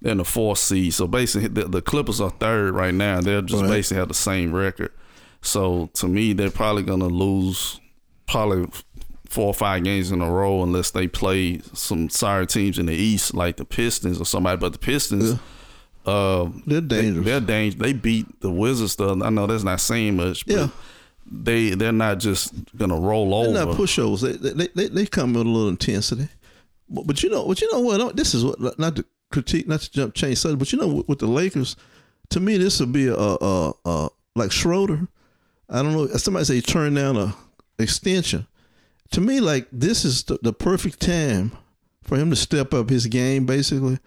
they're 0.02 0.12
in 0.12 0.18
the 0.18 0.26
fourth 0.26 0.60
seed. 0.60 0.94
So 0.94 1.08
basically 1.08 1.48
the, 1.48 1.66
the 1.66 1.82
Clippers 1.82 2.20
are 2.20 2.30
third 2.32 2.74
right 2.74 2.94
now. 2.94 3.22
They're 3.22 3.42
just 3.42 3.62
Right. 3.64 3.70
basically 3.70 3.98
have 4.00 4.08
the 4.10 4.14
same 4.14 4.54
record. 4.54 4.92
So 5.42 5.90
to 5.96 6.08
me 6.08 6.34
they're 6.34 6.50
probably 6.52 6.84
gonna 6.84 7.08
lose 7.08 7.80
probably 8.28 8.68
four 9.30 9.48
or 9.48 9.54
five 9.54 9.84
games 9.84 10.12
in 10.12 10.22
a 10.22 10.30
row 10.30 10.62
unless 10.62 10.92
they 10.92 11.08
play 11.08 11.60
some 11.74 12.10
sorry 12.10 12.46
teams 12.46 12.78
in 12.78 12.86
the 12.86 12.94
East 12.94 13.34
like 13.34 13.58
the 13.58 13.66
Pistons 13.66 14.20
or 14.22 14.26
somebody. 14.26 14.58
But 14.60 14.74
the 14.74 14.80
Pistons 14.80 15.40
uh 16.06 16.50
They're 16.68 16.82
dangerous. 16.82 17.26
they're 17.26 17.40
dangerous. 17.40 17.82
They 17.82 17.94
beat 17.94 18.42
the 18.42 18.52
Wizards. 18.52 18.96
Though 18.98 19.22
I 19.24 19.30
know 19.30 19.48
that's 19.48 19.64
not 19.64 19.80
saying 19.80 20.18
much. 20.18 20.46
But 20.46 20.56
Yeah. 20.56 20.68
they 21.32 21.70
they're 21.72 21.94
not 21.94 22.20
just 22.20 22.54
gonna 22.78 23.00
roll 23.00 23.34
over. 23.34 23.54
They're 23.54 23.62
over. 23.64 23.72
not 23.72 23.80
pushovers. 23.80 24.20
They, 24.42 24.50
they 24.52 24.68
they 24.76 24.88
they 24.90 25.06
come 25.06 25.34
with 25.34 25.48
a 25.48 25.50
little 25.50 25.70
intensity. 25.70 26.28
But, 26.90 27.08
but 27.08 27.24
you 27.24 27.30
know, 27.30 27.48
but 27.48 27.62
you 27.62 27.72
know 27.72 27.80
what? 27.80 28.16
This 28.16 28.34
is 28.34 28.46
what 28.46 28.80
not 28.80 28.96
to 28.98 29.06
critique, 29.32 29.68
not 29.68 29.82
to 29.82 29.92
jump 29.92 30.14
change 30.14 30.38
subject. 30.38 30.60
But 30.60 30.72
you 30.72 30.80
know, 30.80 30.88
with, 30.88 31.08
with 31.08 31.20
the 31.20 31.28
Lakers, 31.28 31.76
to 32.30 32.40
me, 32.40 32.58
this 32.58 32.80
would 32.80 32.94
be 32.94 33.08
a, 33.08 33.16
a, 33.16 33.74
a 33.86 34.10
like 34.36 34.52
Schroeder. 34.52 35.08
I 35.70 35.82
don't 35.82 35.94
know. 35.94 36.08
Somebody 36.08 36.46
say 36.46 36.56
he 36.56 36.62
turned 36.62 36.96
down 36.96 37.18
a 37.18 37.36
extension. 37.80 38.48
To 39.12 39.22
me, 39.22 39.40
like 39.40 39.68
this 39.72 40.06
is 40.06 40.24
the, 40.24 40.40
the 40.42 40.54
perfect 40.54 41.00
time 41.00 41.52
for 42.04 42.18
him 42.18 42.30
to 42.30 42.36
step 42.36 42.74
up 42.74 42.90
his 42.90 43.08
game, 43.08 43.46
basically, 43.46 44.00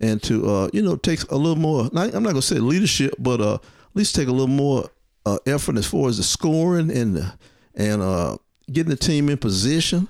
and 0.00 0.22
to 0.24 0.48
uh, 0.48 0.70
you 0.72 0.82
know 0.82 0.96
take 0.96 1.30
a 1.30 1.36
little 1.36 1.56
more. 1.56 1.88
Not, 1.92 2.14
I'm 2.14 2.22
not 2.22 2.30
gonna 2.30 2.42
say 2.42 2.56
leadership, 2.56 3.14
but 3.18 3.40
uh, 3.40 3.54
at 3.54 3.60
least 3.94 4.14
take 4.14 4.28
a 4.28 4.32
little 4.32 4.46
more 4.46 4.90
uh, 5.26 5.38
effort 5.46 5.76
as 5.76 5.86
far 5.86 6.08
as 6.08 6.18
the 6.18 6.22
scoring 6.22 6.90
and 6.90 7.16
the, 7.16 7.32
and 7.74 8.02
uh, 8.02 8.36
getting 8.72 8.90
the 8.90 8.96
team 8.96 9.28
in 9.28 9.38
position. 9.38 10.08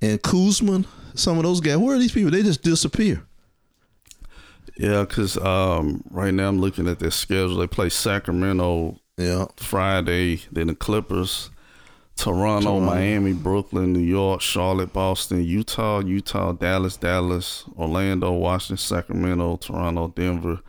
And 0.00 0.20
Kuzman, 0.20 0.86
some 1.14 1.38
of 1.38 1.44
those 1.44 1.60
guys, 1.60 1.76
where 1.76 1.96
are 1.96 1.98
these 1.98 2.12
people? 2.12 2.30
They 2.30 2.42
just 2.42 2.62
disappear. 2.62 3.24
Yeah, 4.76 5.04
because 5.04 5.36
um, 5.36 6.02
right 6.10 6.32
now 6.32 6.48
I'm 6.48 6.60
looking 6.60 6.88
at 6.88 6.98
their 6.98 7.10
schedule. 7.10 7.56
They 7.56 7.66
play 7.66 7.88
Sacramento 7.88 8.98
Yeah, 9.18 9.46
Friday, 9.56 10.40
then 10.50 10.68
the 10.68 10.74
Clippers, 10.74 11.50
Toronto, 12.16 12.78
Toronto. 12.78 12.80
Miami, 12.80 13.32
Brooklyn, 13.32 13.92
New 13.92 14.00
York, 14.00 14.40
Charlotte, 14.40 14.92
Boston, 14.92 15.44
Utah, 15.44 16.00
Utah, 16.00 16.52
Dallas, 16.52 16.96
Dallas, 16.96 17.64
Orlando, 17.78 18.32
Washington, 18.32 18.78
Sacramento, 18.78 19.56
Toronto, 19.56 20.08
Denver. 20.08 20.60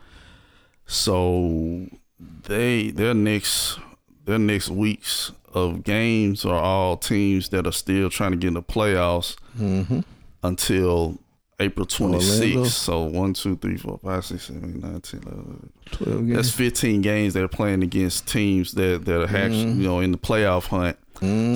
So 0.86 1.86
they 2.18 2.90
their 2.90 3.14
next 3.14 3.78
their 4.24 4.38
next 4.38 4.70
weeks 4.70 5.32
of 5.52 5.82
games 5.84 6.44
are 6.44 6.60
all 6.60 6.96
teams 6.96 7.50
that 7.50 7.66
are 7.66 7.72
still 7.72 8.10
trying 8.10 8.32
to 8.32 8.36
get 8.36 8.48
in 8.48 8.54
the 8.54 8.62
playoffs 8.62 9.36
mm-hmm. 9.56 10.00
Until 10.44 11.18
April 11.60 11.86
Orlando. 12.00 12.18
26th. 12.24 12.66
So 12.66 13.02
1, 13.02 13.32
2, 13.34 13.56
3, 13.56 13.76
4, 13.76 14.00
5, 14.04 14.24
6, 14.24 14.42
7, 14.44 14.74
8, 14.76 14.82
9, 14.82 15.00
10, 15.00 15.20
11, 15.22 15.72
twelve 15.92 16.28
that's 16.28 16.50
15 16.50 17.00
games 17.00 17.32
they're 17.34 17.46
playing 17.48 17.82
against 17.82 18.26
teams 18.28 18.72
that 18.72 19.04
that 19.04 19.20
are 19.20 19.24
actually 19.24 19.64
Mm-hmm. 19.64 19.80
you 19.80 19.86
know 19.88 20.00
in 20.00 20.12
the 20.12 20.18
playoff 20.18 20.66
hunt. 20.66 20.96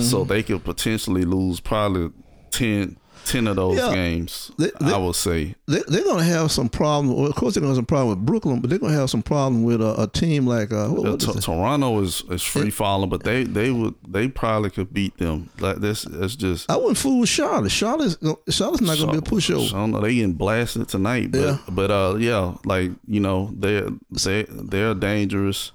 So 0.01 0.23
they 0.23 0.41
could 0.41 0.63
potentially 0.63 1.25
lose 1.25 1.59
probably 1.59 2.11
10, 2.51 2.97
10 3.25 3.47
of 3.47 3.55
those 3.57 3.77
Yeah. 3.77 3.93
games. 3.93 4.51
They- 4.57 4.71
they- 4.79 4.93
I 4.93 4.97
would 4.97 5.15
say. 5.15 5.55
They, 5.67 5.81
they're 5.87 6.03
gonna 6.03 6.23
have 6.23 6.51
some 6.51 6.67
problem. 6.69 7.15
Well, 7.15 7.27
of 7.29 7.35
course, 7.35 7.53
they're 7.53 7.61
gonna 7.61 7.71
have 7.71 7.77
some 7.77 7.85
problem 7.85 8.09
with 8.09 8.25
Brooklyn, 8.25 8.59
but 8.59 8.69
they're 8.69 8.79
gonna 8.79 8.93
have 8.93 9.09
some 9.09 9.21
problem 9.21 9.63
with 9.63 9.81
a, 9.81 10.01
a 10.01 10.07
team 10.07 10.47
like 10.47 10.71
uh, 10.73 10.87
what, 10.87 11.23
Uh, 11.23 11.33
T-? 11.33 11.39
Toronto 11.39 11.99
is, 12.01 12.23
is 12.29 12.41
free 12.41 12.69
falling, 12.69 13.09
but 13.09 13.23
they 13.23 13.43
they 13.43 13.71
would 13.71 13.93
they 14.07 14.27
probably 14.27 14.69
could 14.69 14.93
beat 14.93 15.17
them. 15.17 15.49
Like 15.59 15.77
this, 15.77 16.03
that's 16.03 16.35
just. 16.35 16.69
I 16.71 16.77
wouldn't 16.77 16.97
fool 16.97 17.19
with 17.19 17.29
Charlotte. 17.29 17.71
Charlotte's 17.71 18.17
Charlotte's 18.49 18.81
not 18.81 18.97
gonna 18.97 19.11
be 19.11 19.17
a 19.19 19.21
pushover. 19.21 19.67
I 19.73 19.77
don't 19.77 19.91
know. 19.91 20.01
They 20.01 20.15
getting 20.15 20.33
blasted 20.33 20.87
tonight, 20.87 21.31
but 21.31 21.39
Yeah. 21.41 21.57
but 21.69 21.91
uh 21.91 22.15
yeah, 22.19 22.55
like 22.65 22.91
you 23.07 23.19
know 23.19 23.51
they're 23.55 23.89
they 24.11 24.45
they're 24.49 24.93
dangerous. 24.95 25.71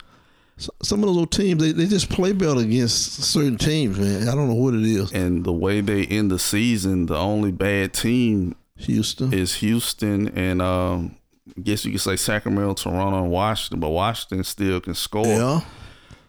Some 0.57 1.03
of 1.03 1.09
those 1.09 1.17
old 1.17 1.33
teams, 1.33 1.61
they, 1.61 1.73
they 1.73 1.87
just 1.87 2.09
play 2.09 2.33
better 2.33 2.61
against 2.61 3.25
certain 3.25 3.59
teams, 3.59 3.99
man. 3.99 4.29
I 4.29 4.35
don't 4.35 4.49
know 4.49 4.55
what 4.55 4.75
it 4.75 4.83
is. 4.83 5.13
And 5.13 5.45
the 5.45 5.53
way 5.53 5.81
they 5.81 6.05
end 6.07 6.31
the 6.31 6.39
season, 6.39 7.07
the 7.07 7.17
only 7.17 7.51
bad 7.51 7.93
team 7.93 8.55
Houston. 8.77 9.33
is 9.33 9.57
Houston 9.57 10.29
and 10.29 10.63
um, 10.63 11.17
I 11.57 11.61
guess 11.61 11.85
you 11.85 11.93
could 11.93 12.01
say 12.01 12.17
Sacramento, 12.17 12.75
Toronto, 12.75 13.23
and 13.23 13.31
Washington, 13.31 13.81
but 13.81 13.91
Washington 13.91 14.45
still 14.45 14.81
can 14.81 14.95
score. 14.95 15.27
yeah. 15.27 15.61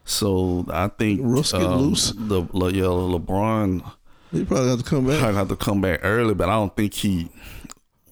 So 0.04 0.66
I 0.70 0.88
think 0.88 1.22
Russ 1.24 1.52
get 1.52 1.64
um, 1.64 1.82
loose. 1.82 2.12
The 2.16 2.48
Le, 2.54 2.72
yeah, 2.72 2.84
LeBron 2.84 3.92
He 4.32 4.46
probably 4.46 4.70
have 4.70 4.80
to 4.80 4.86
come 4.86 5.08
back. 5.08 5.20
Probably 5.20 5.38
have 5.38 5.48
to 5.50 5.56
come 5.56 5.82
back 5.82 6.02
early, 6.04 6.36
but 6.36 6.50
I 6.50 6.54
don't 6.54 6.76
think 6.76 6.94
he 6.94 7.30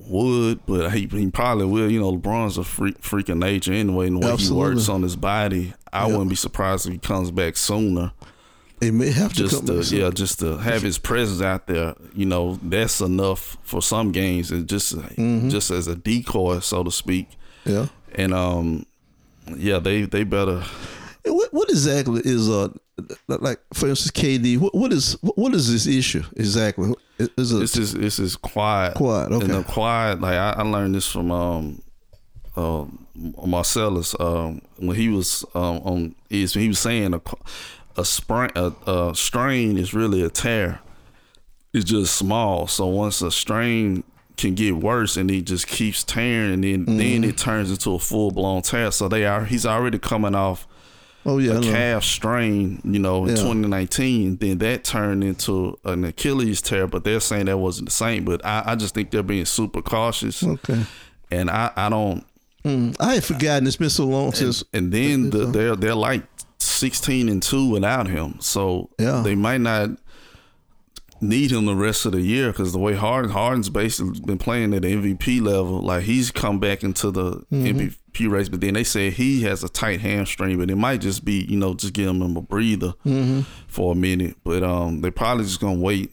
would. 0.08 0.66
But 0.66 0.92
he, 0.92 1.08
he 1.08 1.30
probably 1.32 1.66
will. 1.66 1.90
You 1.90 2.00
know, 2.00 2.14
LeBron's 2.18 2.58
a 2.58 2.64
freak, 2.64 3.00
freak 3.00 3.30
of 3.30 3.38
nature 3.38 3.74
anyway, 3.74 4.08
and 4.08 4.22
the 4.22 4.26
way 4.28 4.34
Absolutely. 4.34 4.56
he 4.70 4.76
works 4.76 4.90
on 4.90 5.02
his 5.04 5.16
body. 5.16 5.74
I 5.92 6.08
wouldn't 6.08 6.30
be 6.30 6.36
surprised 6.36 6.88
if 6.88 6.94
he 6.94 7.00
comes 7.00 7.32
back 7.32 7.56
sooner. 7.58 8.12
It 8.82 8.92
may 8.94 9.12
have 9.12 9.32
to 9.34 9.36
Just 9.44 9.56
come 9.58 9.66
to, 9.68 9.80
back. 9.82 9.92
yeah, 9.92 10.10
just 10.10 10.40
to 10.40 10.58
have 10.58 10.82
his 10.82 10.98
presence 10.98 11.42
out 11.42 11.68
there. 11.68 11.94
You 12.14 12.26
know, 12.26 12.60
that's 12.62 13.00
enough 13.00 13.58
for 13.64 13.82
some 13.82 14.12
games. 14.12 14.52
It's 14.52 14.66
just 14.66 14.96
Mm-hmm. 14.96 15.50
just 15.50 15.72
as 15.72 15.88
a 15.88 15.96
decoy, 15.96 16.60
so 16.60 16.84
to 16.84 16.92
speak. 16.92 17.30
yeah. 17.66 17.88
And 18.16 18.34
um, 18.34 18.86
yeah, 19.56 19.80
they 19.80 20.02
they 20.04 20.24
better. 20.24 20.64
What 21.26 21.54
what 21.54 21.70
exactly 21.70 22.22
is 22.26 22.50
uh 22.50 22.70
like 23.28 23.60
for 23.74 23.88
instance 23.88 24.12
KD? 24.12 24.58
What 24.58 24.76
what 24.76 24.92
is 24.94 25.18
what 25.22 25.54
is 25.54 25.72
this 25.72 25.88
issue 25.88 26.24
exactly? 26.36 26.94
Is 27.18 27.52
it 27.52 27.60
This 27.60 27.78
is 27.78 27.94
this 27.94 28.20
is 28.20 28.36
quiet. 28.36 28.96
Quiet, 28.96 29.32
And 29.32 29.42
the 29.44 29.58
okay. 29.60 29.72
quiet, 29.72 30.20
like 30.22 30.34
I, 30.36 30.52
I 30.58 30.62
learned 30.64 30.96
this 30.96 31.08
from 31.08 31.32
um, 31.32 31.82
uh, 32.56 32.86
Marcellus 33.46 34.16
um, 34.20 34.62
when 34.78 34.96
he 34.96 35.10
was 35.10 35.46
um, 35.56 35.78
on 35.84 36.16
is 36.30 36.54
he 36.54 36.68
was 36.68 36.80
saying 36.80 37.14
a 37.14 37.22
a 37.96 38.04
sprain 38.04 38.50
a, 38.56 38.72
a 38.92 39.16
strain 39.16 39.78
is 39.78 39.94
really 39.94 40.22
a 40.24 40.30
tear. 40.30 40.80
It's 41.74 41.86
just 41.86 42.16
small. 42.16 42.68
So 42.68 42.86
once 42.88 43.22
a 43.22 43.32
strain 43.32 44.04
can 44.36 44.56
get 44.56 44.76
worse 44.76 45.16
and 45.16 45.30
it 45.32 45.44
just 45.44 45.68
keeps 45.68 46.04
tearing 46.04 46.54
and 46.54 46.64
then 46.64 46.86
Mm-hmm. 46.86 46.98
then 46.98 47.24
it 47.24 47.38
turns 47.38 47.72
into 47.72 47.94
a 47.94 48.00
full 48.00 48.32
blown 48.32 48.62
tear. 48.62 48.92
So 48.92 49.08
they 49.08 49.26
are 49.26 49.46
he's 49.46 49.66
already 49.66 50.00
coming 50.00 50.36
off 50.36 50.68
oh 51.26 51.38
yeah 51.38 51.58
a 51.58 51.62
calf 51.62 52.04
strain, 52.04 52.82
you 52.84 53.00
know, 53.00 53.24
in 53.24 53.30
Yeah. 53.32 53.36
2019. 53.36 54.38
Then 54.38 54.58
that 54.60 54.84
turned 54.84 55.24
into 55.24 55.78
an 55.86 56.04
Achilles 56.06 56.62
tear, 56.62 56.88
but 56.88 57.04
they're 57.04 57.20
saying 57.20 57.46
that 57.46 57.58
wasn't 57.58 57.90
the 57.90 57.94
same. 57.94 58.26
But 58.26 58.46
I, 58.46 58.64
I 58.68 58.76
just 58.76 58.94
think 58.94 59.12
they're 59.12 59.24
being 59.24 59.46
super 59.46 59.82
cautious, 59.82 60.44
okay. 60.44 60.84
and 61.32 61.50
I, 61.50 61.72
I 61.76 61.90
don't. 61.90 62.26
Mm, 62.66 62.96
I 63.00 63.16
had 63.16 63.24
forgotten. 63.24 63.68
It's 63.68 63.76
been 63.76 63.90
so 63.90 64.06
long 64.06 64.32
since. 64.34 64.64
And 64.74 64.92
then 64.92 65.30
the, 65.32 65.46
they're 65.48 65.76
they're 65.76 65.96
like 65.96 66.24
16 66.60 67.28
and 67.30 67.44
two 67.44 67.70
without 67.70 68.08
him, 68.08 68.36
so 68.40 68.90
Yeah. 69.00 69.22
they 69.22 69.36
might 69.36 69.60
not 69.62 69.90
need 71.22 71.52
him 71.52 71.66
the 71.66 71.76
rest 71.76 72.06
of 72.06 72.12
the 72.12 72.22
year 72.22 72.52
because 72.52 72.74
the 72.74 72.80
way 72.80 72.94
Harden 72.94 73.32
Harden's 73.32 73.70
basically 73.70 74.20
been 74.22 74.38
playing 74.38 74.74
at 74.74 74.82
the 74.82 74.90
MVP 74.90 75.42
level, 75.42 75.80
like 75.82 76.04
he's 76.04 76.32
come 76.32 76.60
back 76.60 76.84
into 76.84 77.12
the 77.12 77.46
MVP 77.52 78.30
race, 78.30 78.50
but 78.50 78.62
then 78.62 78.74
they 78.74 78.84
say 78.84 79.10
he 79.10 79.42
has 79.44 79.64
a 79.64 79.70
tight 79.70 80.02
hamstring, 80.02 80.58
but 80.58 80.70
it 80.70 80.76
might 80.76 81.02
just 81.02 81.24
be 81.24 81.46
you 81.46 81.58
know 81.58 81.74
just 81.74 81.94
give 81.94 82.10
him 82.10 82.22
a 82.38 82.42
breather 82.42 82.94
for 83.68 83.94
a 83.94 83.96
minute. 83.96 84.36
But 84.44 84.64
um, 84.64 85.02
they 85.02 85.12
probably 85.12 85.46
just 85.46 85.60
gonna 85.62 85.80
wait 85.80 86.12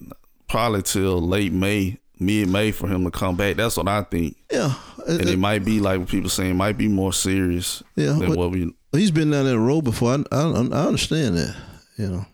probably 0.49 0.83
till 0.83 1.21
late 1.21 1.53
May, 1.53 1.99
mid 2.19 2.49
May 2.49 2.71
for 2.73 2.89
him 2.89 3.05
to 3.05 3.11
come 3.11 3.37
back. 3.37 3.57
That's 3.57 3.77
what 3.77 3.89
I 3.89 4.03
think, 4.03 4.37
Yeah, 4.51 4.75
and 5.07 5.29
it 5.29 5.39
might 5.39 5.65
be 5.65 5.81
like 5.81 5.99
what 5.99 6.09
people 6.09 6.31
saying, 6.31 6.57
might 6.57 6.77
be 6.79 6.89
more 6.89 7.13
serious 7.13 7.83
Yeah, 7.97 8.13
than 8.13 8.35
what 8.35 8.51
we 8.51 8.73
he's 8.93 9.11
been 9.11 9.31
down 9.31 9.45
that 9.47 9.59
road 9.59 9.83
before. 9.83 10.13
I, 10.13 10.25
I 10.37 10.43
I 10.43 10.87
understand 10.87 11.37
that. 11.37 11.57
You 11.97 12.09
know. 12.09 12.27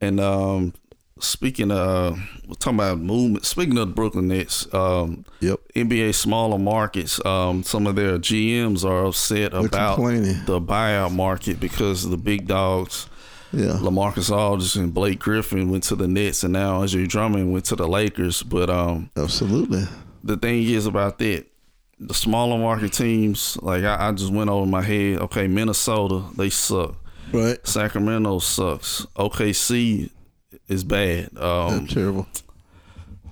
And 0.00 0.20
um, 0.20 0.74
speaking 1.18 1.70
of, 1.70 2.18
we're 2.46 2.54
talking 2.54 2.78
about 2.78 2.98
movement. 2.98 3.44
Speaking 3.44 3.78
of 3.78 3.88
the 3.88 3.94
Brooklyn 3.94 4.28
Nets, 4.28 4.72
um, 4.74 5.24
Yep. 5.40 5.60
NBA 5.74 6.12
smaller 6.14 6.58
markets, 6.58 7.24
um, 7.24 7.62
some 7.62 7.86
of 7.86 7.96
their 7.96 8.18
GMs 8.18 8.84
are 8.84 9.06
upset 9.06 9.52
about 9.54 9.96
the 9.98 10.60
buyout 10.60 11.12
market 11.12 11.58
because 11.60 12.08
the 12.08 12.16
big 12.18 12.46
dogs, 12.46 13.06
Yeah. 13.52 13.78
Lamarcus 13.80 14.30
Aldridge 14.30 14.76
and 14.76 14.92
Blake 14.92 15.18
Griffin, 15.18 15.70
went 15.70 15.84
to 15.84 15.96
the 15.96 16.06
Nets, 16.08 16.42
and 16.44 16.52
now 16.52 16.80
Andre 16.82 17.06
Drummond 17.06 17.52
went 17.52 17.64
to 17.66 17.76
the 17.76 17.88
Lakers. 17.88 18.42
But 18.42 18.68
um, 18.68 19.10
Absolutely. 19.16 19.84
the 20.22 20.36
thing 20.36 20.64
is 20.64 20.86
about 20.86 21.18
that. 21.20 21.46
The 21.98 22.12
smaller 22.12 22.58
market 22.58 22.92
teams, 22.92 23.56
like 23.62 23.82
I, 23.84 24.08
I 24.08 24.12
just 24.12 24.30
went 24.30 24.50
over 24.50 24.66
my 24.66 24.82
head. 24.82 25.18
Okay, 25.20 25.48
Minnesota, 25.48 26.24
they 26.36 26.50
suck. 26.50 26.94
Right. 27.32 27.56
Sacramento 27.66 28.40
sucks. 28.40 29.06
OKC 29.16 30.10
is 30.68 30.84
bad. 30.84 31.36
Um, 31.38 31.86
Terrible. 31.86 32.26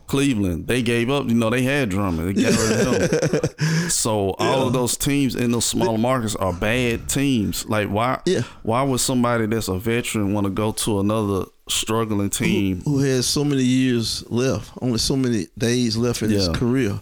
Cleveland, 0.07 0.67
they 0.67 0.83
gave 0.83 1.09
up. 1.09 1.27
You 1.27 1.35
know, 1.35 1.49
they 1.49 1.63
had 1.63 1.89
Drummond. 1.89 2.37
They 2.37 2.43
got 2.43 2.59
rid 2.59 3.03
of 3.03 3.33
him. 3.33 3.51
So 3.91 4.31
all 4.39 4.67
of 4.67 4.73
those 4.73 4.97
teams 4.97 5.35
in 5.35 5.51
those 5.51 5.65
smaller 5.67 5.99
markets 5.99 6.35
are 6.37 6.53
bad 6.53 7.09
teams. 7.09 7.67
Like 7.67 7.89
why? 7.89 8.21
Yeah. 8.27 8.43
Why 8.63 8.83
would 8.83 9.01
somebody 9.01 9.47
that's 9.47 9.69
a 9.69 9.79
veteran 9.79 10.33
want 10.35 10.47
to 10.47 10.51
go 10.51 10.73
to 10.73 11.01
another 11.01 11.45
struggling 11.69 12.31
team? 12.31 12.81
Who 12.83 12.99
has 13.01 13.27
so 13.27 13.45
many 13.45 13.63
years 13.63 14.29
left? 14.31 14.71
Only 14.81 14.99
so 14.99 15.17
many 15.17 15.47
days 15.57 15.97
left 15.97 16.23
in 16.23 16.31
his 16.31 16.49
career. 16.51 17.01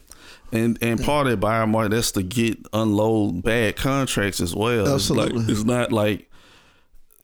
And 0.52 0.76
and 0.82 1.02
part 1.02 1.26
of 1.28 1.40
buyout 1.40 1.68
market 1.70 1.90
that's 1.92 2.12
to 2.12 2.22
get 2.22 2.58
unload 2.72 3.42
bad 3.42 3.76
contracts 3.76 4.40
as 4.40 4.54
well. 4.54 4.94
It's 4.94 5.08
like- 5.10 5.30
Absolutely. 5.30 5.52
it's 5.52 5.64
not 5.64 5.92
like 5.92 6.30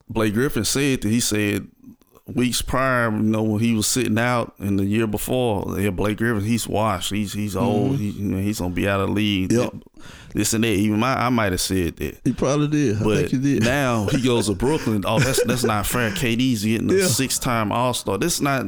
Blake 0.09 0.35
Griffin 0.35 0.65
said 0.65 1.03
that 1.03 1.09
he 1.09 1.21
said 1.21 1.69
weeks 2.35 2.63
prior, 2.63 3.11
you 3.11 3.19
know, 3.19 3.43
when 3.43 3.61
he 3.61 3.75
was 3.75 3.87
sitting 3.87 4.19
out 4.19 4.55
in 4.59 4.77
the 4.77 4.85
year 4.85 5.07
before, 5.07 5.79
yeah, 5.81 5.91
Blake 5.91 6.19
Griffin, 6.19 6.45
he's 6.45 6.69
washed. 6.69 7.11
He's 7.11 7.33
he's 7.33 7.57
old. 7.57 7.97
He, 7.99 8.11
you 8.11 8.25
know, 8.29 8.39
he's 8.39 8.61
gonna 8.61 8.75
be 8.75 8.89
out 8.89 9.01
of 9.01 9.09
the 9.09 9.15
league. 9.15 9.53
Yep. 9.53 9.73
This 10.35 10.53
and 10.53 10.63
that. 10.65 10.69
Even 10.69 11.01
my, 11.01 11.15
I 11.15 11.29
might 11.31 11.53
have 11.53 11.61
said 11.61 11.97
that. 11.97 12.21
He 12.25 12.33
probably 12.33 12.69
did. 12.69 12.97
I 13.01 13.05
But 13.05 13.17
think 13.19 13.31
he 13.31 13.39
did. 13.55 13.65
now 13.65 14.07
he 14.07 14.21
goes 14.23 14.47
to 14.47 14.55
Brooklyn. 14.55 15.05
Oh, 15.07 15.19
that's 15.19 15.43
that's 15.45 15.65
not 15.65 15.87
fair. 15.87 16.11
KD's 16.11 16.65
getting 16.65 16.91
a 16.91 16.95
Yeah. 16.95 17.07
six 17.07 17.39
time 17.39 17.73
All 17.73 17.95
Star. 17.95 18.19
This 18.19 18.41
not. 18.41 18.67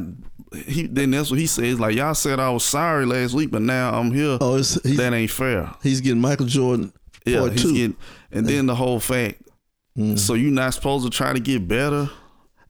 He 0.67 0.87
then 0.89 1.11
that's 1.13 1.31
what 1.31 1.39
he 1.39 1.47
says. 1.47 1.79
Like 1.79 1.95
y'all 1.97 2.15
said, 2.15 2.41
I 2.41 2.51
was 2.51 2.65
sorry 2.65 3.07
last 3.07 3.35
week, 3.35 3.51
but 3.53 3.63
now 3.63 3.93
I'm 3.93 4.11
here. 4.11 4.39
oh, 4.41 4.57
it's, 4.57 4.75
that 4.83 5.13
ain't 5.13 5.31
fair. 5.31 5.73
he's 5.83 6.01
getting 6.01 6.21
Michael 6.21 6.47
Jordan 6.47 6.93
Yeah, 7.25 7.49
he's 7.51 7.63
two. 7.63 7.73
getting, 7.75 7.97
and 8.33 8.47
then 8.47 8.67
the 8.67 8.75
whole 8.75 8.99
fact. 8.99 9.43
Mm. 9.99 10.19
So 10.19 10.35
you're 10.35 10.51
not 10.53 10.73
supposed 10.75 11.05
to 11.05 11.11
try 11.11 11.33
to 11.33 11.41
get 11.41 11.69
better. 11.69 12.09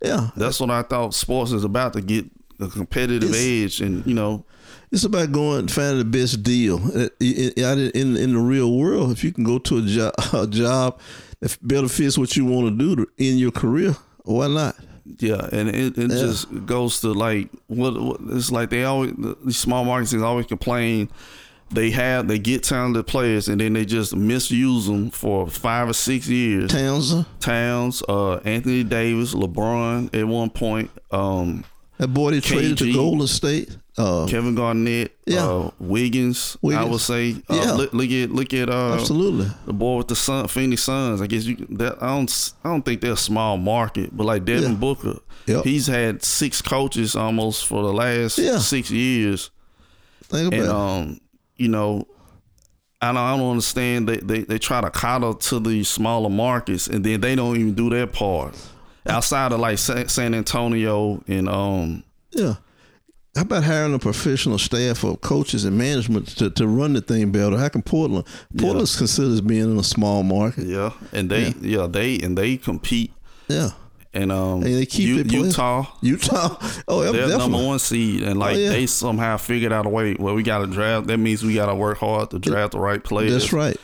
Yeah. 0.02 0.30
That's 0.36 0.60
what 0.60 0.70
I 0.70 0.82
thought 0.82 1.14
sports 1.14 1.52
is 1.52 1.64
about 1.64 1.92
to 1.94 2.00
get 2.00 2.26
a 2.60 2.68
competitive 2.68 3.30
It's- 3.30 3.44
edge, 3.46 3.80
and 3.80 4.06
you 4.06 4.14
know, 4.14 4.44
It's 4.92 5.04
about 5.04 5.30
going 5.32 5.60
and 5.60 5.70
finding 5.70 5.98
the 5.98 6.04
best 6.04 6.42
deal 6.42 6.80
Uh, 6.94 7.08
in, 7.20 7.90
in, 7.94 8.16
in 8.16 8.32
the 8.34 8.40
real 8.40 8.72
world. 8.76 9.12
If 9.12 9.22
you 9.24 9.32
can 9.32 9.44
go 9.44 9.58
to 9.58 9.78
a 9.78 9.82
job, 9.82 10.12
a 10.32 10.46
job 10.46 10.98
that 11.40 11.56
better 11.62 11.88
fits 11.88 12.18
what 12.18 12.36
you 12.36 12.44
want 12.44 12.76
to 12.78 12.96
do 12.96 13.06
in 13.16 13.38
your 13.38 13.52
career, 13.52 13.96
why 14.24 14.48
not? 14.48 14.74
yeah, 15.18 15.48
and 15.52 15.68
it, 15.68 15.96
it 15.98 16.10
Yeah. 16.10 16.16
just 16.26 16.66
goes 16.66 17.00
to 17.00 17.12
like 17.12 17.48
what, 17.68 18.00
what 18.00 18.20
it's 18.30 18.50
like. 18.52 18.70
They 18.70 18.84
always 18.84 19.12
these 19.44 19.56
small 19.56 19.84
markets 19.84 20.12
always 20.14 20.46
complain. 20.46 21.08
They 21.72 21.90
have 21.90 22.26
they 22.26 22.38
get 22.38 22.64
talented 22.64 23.06
players 23.06 23.48
and 23.48 23.60
then 23.60 23.74
they 23.74 23.84
just 23.84 24.14
misuse 24.16 24.86
them 24.86 25.10
for 25.10 25.46
five 25.48 25.88
or 25.88 25.92
six 25.92 26.26
years. 26.28 26.70
Townsend, 26.72 27.26
Towns, 27.38 28.02
uh, 28.08 28.36
Anthony 28.38 28.82
Davis, 28.82 29.34
LeBron 29.34 30.12
at 30.14 30.26
one 30.26 30.50
point, 30.50 30.90
um, 31.12 31.64
that 31.98 32.08
boy 32.08 32.32
they 32.32 32.40
traded 32.40 32.76
to 32.78 32.84
KG. 32.84 32.94
Golden 32.94 33.26
State. 33.28 33.76
Uh, 33.98 34.26
Kevin 34.26 34.54
Garnett, 34.54 35.14
Yeah. 35.26 35.46
uh, 35.46 35.70
Wiggins, 35.78 36.56
I 36.64 36.84
would 36.84 37.00
say. 37.00 37.36
Uh, 37.50 37.54
Yeah. 37.54 37.72
look, 37.72 37.92
look 37.92 38.10
at 38.10 38.30
look 38.32 38.54
at 38.54 38.70
uh, 38.70 38.94
absolutely. 38.94 39.48
the 39.66 39.72
boy 39.74 39.98
with 39.98 40.08
the 40.08 40.16
Sun, 40.16 40.48
Phoenix 40.48 40.82
Suns. 40.84 41.20
I 41.20 41.26
guess 41.26 41.44
you 41.44 41.56
that 41.70 42.02
I 42.02 42.16
don't 42.16 42.52
I 42.64 42.70
don't 42.70 42.82
think 42.84 43.02
they're 43.02 43.12
a 43.12 43.16
small 43.16 43.58
market, 43.58 44.16
but 44.16 44.24
like 44.24 44.44
Devin 44.46 44.72
Yeah. 44.72 44.76
Booker, 44.78 45.18
Yep. 45.46 45.64
he's 45.64 45.86
had 45.86 46.24
six 46.24 46.62
coaches 46.62 47.14
almost 47.14 47.66
for 47.66 47.82
the 47.82 47.92
last 47.92 48.38
Yeah. 48.38 48.58
six 48.58 48.90
years, 48.90 49.50
Think 50.24 50.48
about 50.54 50.58
and 50.60 50.64
it. 50.64 50.70
um, 50.70 51.20
you 51.60 51.68
know. 51.68 52.06
I 53.02 53.08
don't, 53.12 53.16
I 53.16 53.34
don't 53.36 53.50
understand. 53.52 54.08
They, 54.08 54.18
they 54.18 54.40
they 54.42 54.58
try 54.58 54.82
to 54.82 54.90
coddle 54.90 55.32
to 55.34 55.58
the 55.58 55.84
smaller 55.84 56.28
markets, 56.28 56.86
and 56.86 57.02
then 57.04 57.20
they 57.22 57.34
don't 57.34 57.56
even 57.56 57.74
do 57.74 57.88
their 57.88 58.06
part. 58.06 58.54
Outside 59.06 59.52
of 59.52 59.60
like 59.60 59.78
San, 59.78 60.08
San 60.08 60.34
Antonio 60.34 61.22
and 61.26 61.48
um, 61.48 62.04
Yeah. 62.32 62.56
How 63.34 63.42
about 63.42 63.62
hiring 63.64 63.94
a 63.94 63.98
professional 63.98 64.58
staff 64.58 65.02
of 65.04 65.20
coaches 65.22 65.64
and 65.64 65.78
management 65.78 66.28
to, 66.36 66.50
to 66.50 66.66
run 66.66 66.92
the 66.92 67.00
thing 67.00 67.30
better? 67.32 67.56
How 67.56 67.68
can 67.70 67.80
Portland? 67.80 68.26
Portland's 68.58 68.96
considered 68.96 69.32
as 69.32 69.40
being 69.40 69.70
in 69.70 69.78
a 69.78 69.82
small 69.84 70.22
market. 70.22 70.66
yeah, 70.66 70.92
and 71.12 71.30
they 71.30 71.54
yeah, 71.60 71.86
they 71.86 72.18
and 72.18 72.36
they 72.36 72.58
compete 72.58 73.12
Yeah. 73.48 73.70
And 74.12 74.32
um 74.32 74.62
And 74.62 74.74
they 74.74 74.86
keep 74.86 75.08
U- 75.08 75.24
players. 75.24 75.46
Utah 75.46 75.86
Utah. 76.02 76.56
Oh, 76.88 77.00
they're 77.02 77.12
definitely. 77.12 77.38
number 77.38 77.64
one 77.66 77.78
seed 77.78 78.22
and 78.22 78.38
like 78.38 78.56
Oh, 78.56 78.58
yeah. 78.58 78.70
they 78.70 78.86
somehow 78.86 79.36
figured 79.36 79.72
out 79.72 79.86
a 79.86 79.88
way 79.88 80.16
well 80.18 80.34
we 80.34 80.42
got 80.42 80.58
to 80.58 80.66
draft 80.66 81.06
that 81.08 81.18
means 81.18 81.42
we 81.44 81.54
got 81.54 81.66
to 81.66 81.74
work 81.74 81.98
hard 81.98 82.30
to 82.30 82.38
draft 82.38 82.72
the 82.72 82.80
right 82.80 83.02
players 83.02 83.32
That's 83.32 83.52
right. 83.52 83.76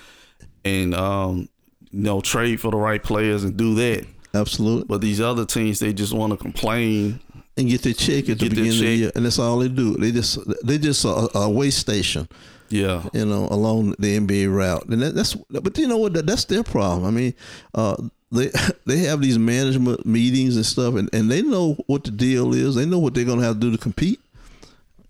and 0.65 0.95
um 0.95 1.49
you 1.93 2.01
know 2.03 2.21
trade 2.21 2.61
for 2.61 2.71
the 2.71 2.77
right 2.77 3.03
players 3.03 3.45
and 3.45 3.57
do 3.57 3.75
that 3.77 4.05
Absolutely. 4.35 4.85
but 4.87 5.01
these 5.01 5.21
other 5.21 5.47
teams 5.47 5.79
they 5.79 5.93
just 5.93 6.13
want 6.13 6.33
to 6.33 6.37
complain 6.37 7.21
And 7.57 7.69
get 7.69 7.83
their 7.83 7.95
check 7.95 8.29
at 8.29 8.39
the 8.39 8.49
beginning 8.51 8.71
of 8.73 8.79
the 8.79 8.95
year, 8.97 9.13
and 9.15 9.25
that's 9.25 9.39
all 9.39 9.59
they 9.61 9.69
do. 9.69 9.97
They 9.97 10.13
just 10.13 10.39
they 10.67 10.77
just 10.77 11.05
a, 11.07 11.31
a 11.39 11.49
way 11.49 11.71
station, 11.71 12.29
yeah 12.69 13.03
you 13.15 13.25
know, 13.25 13.49
along 13.51 13.95
the 13.99 14.19
NBA 14.21 14.53
route. 14.55 14.85
And 14.91 15.01
that, 15.01 15.15
that's 15.15 15.35
but 15.35 15.79
you 15.79 15.89
know 15.89 15.97
what? 15.97 16.13
That, 16.13 16.27
that's 16.27 16.45
their 16.45 16.63
problem. 16.63 17.07
I 17.07 17.11
mean, 17.11 17.33
uh, 17.75 17.97
they 18.33 18.51
they 18.87 18.99
have 18.99 19.21
these 19.23 19.39
management 19.39 20.05
meetings 20.07 20.57
and 20.57 20.67
stuff, 20.67 20.95
and, 20.95 21.09
and 21.13 21.31
they 21.31 21.43
know 21.43 21.75
what 21.87 22.05
the 22.05 22.11
deal 22.11 22.55
is. 22.55 22.75
They 22.75 22.87
know 22.87 22.99
what 22.99 23.15
they're 23.15 23.25
gonna 23.25 23.43
have 23.45 23.55
to 23.55 23.61
do 23.61 23.71
to 23.73 23.79
compete. 23.79 24.21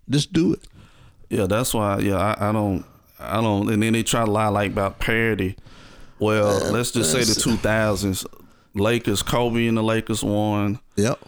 Just 0.09 0.31
do 0.33 0.53
it. 0.53 0.61
Yeah, 1.29 1.45
that's 1.47 1.73
why. 1.73 1.99
Yeah, 1.99 2.15
I, 2.17 2.49
I 2.49 2.51
don't, 2.53 2.85
I 3.19 3.41
don't. 3.41 3.69
And 3.69 3.83
then 3.83 3.93
they 3.93 4.03
try 4.03 4.23
to 4.23 4.31
lie 4.31 4.47
like 4.47 4.71
about 4.71 4.99
parity. 4.99 5.57
Well, 6.19 6.71
let's 6.71 6.91
just 6.91 7.11
say 7.11 7.23
the 7.23 7.39
two 7.39 7.57
thousands, 7.57 8.25
Lakers, 8.73 9.21
Kobe 9.21 9.67
and 9.67 9.77
the 9.77 9.83
Lakers 9.83 10.23
won. 10.23 10.79
Yep. 10.95 11.19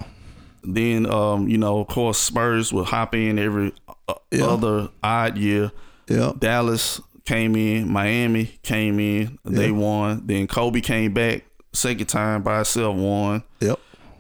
Then, 0.64 1.06
um, 1.06 1.48
you 1.48 1.58
know, 1.58 1.80
of 1.80 1.88
course, 1.88 2.18
Spurs 2.18 2.74
would 2.74 2.86
hop 2.88 3.14
in 3.16 3.38
every 3.38 3.74
uh, 4.08 4.14
Yeah. 4.32 4.46
other 4.46 4.90
odd 5.04 5.38
year. 5.38 5.72
Yep. 6.08 6.40
Dallas 6.40 7.00
came 7.26 7.56
in, 7.56 7.92
Miami 7.92 8.58
came 8.64 9.00
in, 9.00 9.38
they 9.46 9.68
Yeah. 9.68 9.72
won. 9.74 10.24
Then 10.26 10.48
Kobe 10.48 10.82
came 10.82 11.14
back 11.14 11.44
second 11.74 12.08
time 12.08 12.44
by 12.44 12.62
itself 12.62 12.96
won. 12.96 13.44
Yep. 13.60 13.80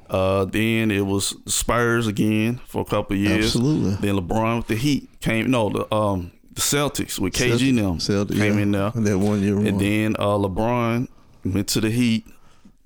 Uh, 0.09 0.45
then 0.45 0.89
it 0.89 1.05
was 1.05 1.35
Spurs 1.45 2.07
again 2.07 2.59
for 2.65 2.81
a 2.81 2.85
couple 2.85 3.15
of 3.15 3.21
years. 3.21 3.45
Absolutely. 3.45 3.91
Then 3.95 4.15
LeBron 4.15 4.57
with 4.57 4.67
the 4.67 4.75
Heat 4.75 5.07
came. 5.21 5.51
No, 5.51 5.69
the 5.69 5.93
um 5.93 6.31
the 6.51 6.61
Celtics 6.61 7.19
with 7.19 7.33
KG 7.33 7.69
and 7.69 7.77
them 7.77 7.97
Celtics, 7.99 8.35
came 8.35 8.55
yeah. 8.55 8.61
in 8.63 8.71
there. 8.71 8.91
And 8.95 9.05
that 9.05 9.17
one 9.19 9.41
year. 9.41 9.57
And 9.59 9.79
then 9.79 10.15
uh, 10.17 10.37
LeBron 10.37 11.07
went 11.45 11.67
to 11.69 11.81
the 11.81 11.91
Heat, 11.91 12.25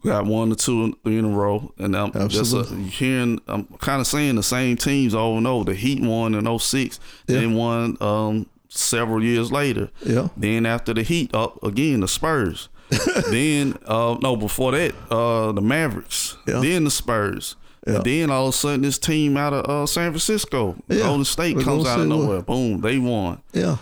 got 0.04 0.26
one 0.26 0.52
or 0.52 0.56
two 0.56 0.94
three 1.04 1.18
in 1.18 1.26
a 1.26 1.30
row, 1.30 1.74
and 1.78 1.96
I'm 1.96 2.12
just 2.28 2.54
uh, 2.54 2.64
hearing. 2.64 3.40
I'm 3.48 3.66
kind 3.80 4.02
of 4.02 4.08
saying 4.08 4.36
the 4.36 4.44
same 4.44 4.76
teams 4.76 5.16
over 5.16 5.38
and 5.38 5.48
over. 5.48 5.66
The 5.72 5.76
Heat 5.76 6.02
won 6.02 6.36
in 6.36 6.60
06, 6.60 7.00
Yeah. 7.28 7.40
then 7.40 7.54
won 7.54 7.98
um, 8.02 8.48
several 8.68 9.24
years 9.24 9.50
later. 9.52 9.90
Yeah. 10.06 10.28
Then 10.36 10.66
after 10.66 10.94
the 10.94 11.04
Heat, 11.04 11.34
up 11.34 11.64
again 11.64 12.02
the 12.02 12.08
Spurs. 12.10 12.68
then 13.30 13.78
uh, 13.86 14.18
no, 14.22 14.36
before 14.36 14.72
that, 14.74 14.94
uh, 15.10 15.52
the 15.52 15.62
Mavericks. 15.62 16.38
Yeah. 16.48 16.60
Then 16.60 16.84
the 16.84 16.92
Spurs. 16.92 17.56
Yeah. 17.88 17.96
And 17.96 18.04
then 18.06 18.30
all 18.32 18.48
of 18.48 18.54
a 18.54 18.58
sudden, 18.58 18.82
this 18.82 18.98
team 18.98 19.36
out 19.36 19.54
of 19.54 19.66
uh, 19.70 19.86
San 19.86 20.12
Francisco, 20.12 20.76
Yeah. 20.88 21.00
Golden 21.00 21.26
State, 21.26 21.56
We're 21.58 21.64
comes 21.64 21.86
out 21.86 22.00
of 22.00 22.06
say 22.06 22.10
what? 22.10 22.18
nowhere. 22.24 22.42
Boom, 22.42 22.82
they 22.82 22.98
won. 22.98 23.42
yeah. 23.54 23.78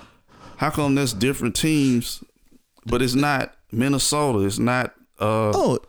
How 0.58 0.70
come 0.70 0.94
that's 0.96 1.14
different 1.14 1.56
teams, 1.56 2.24
but 2.86 3.02
it's 3.02 3.16
not 3.16 3.54
Minnesota? 3.72 4.46
It's 4.46 4.60
not, 4.60 4.94
uh, 5.20 5.52
Oh, 5.56 5.80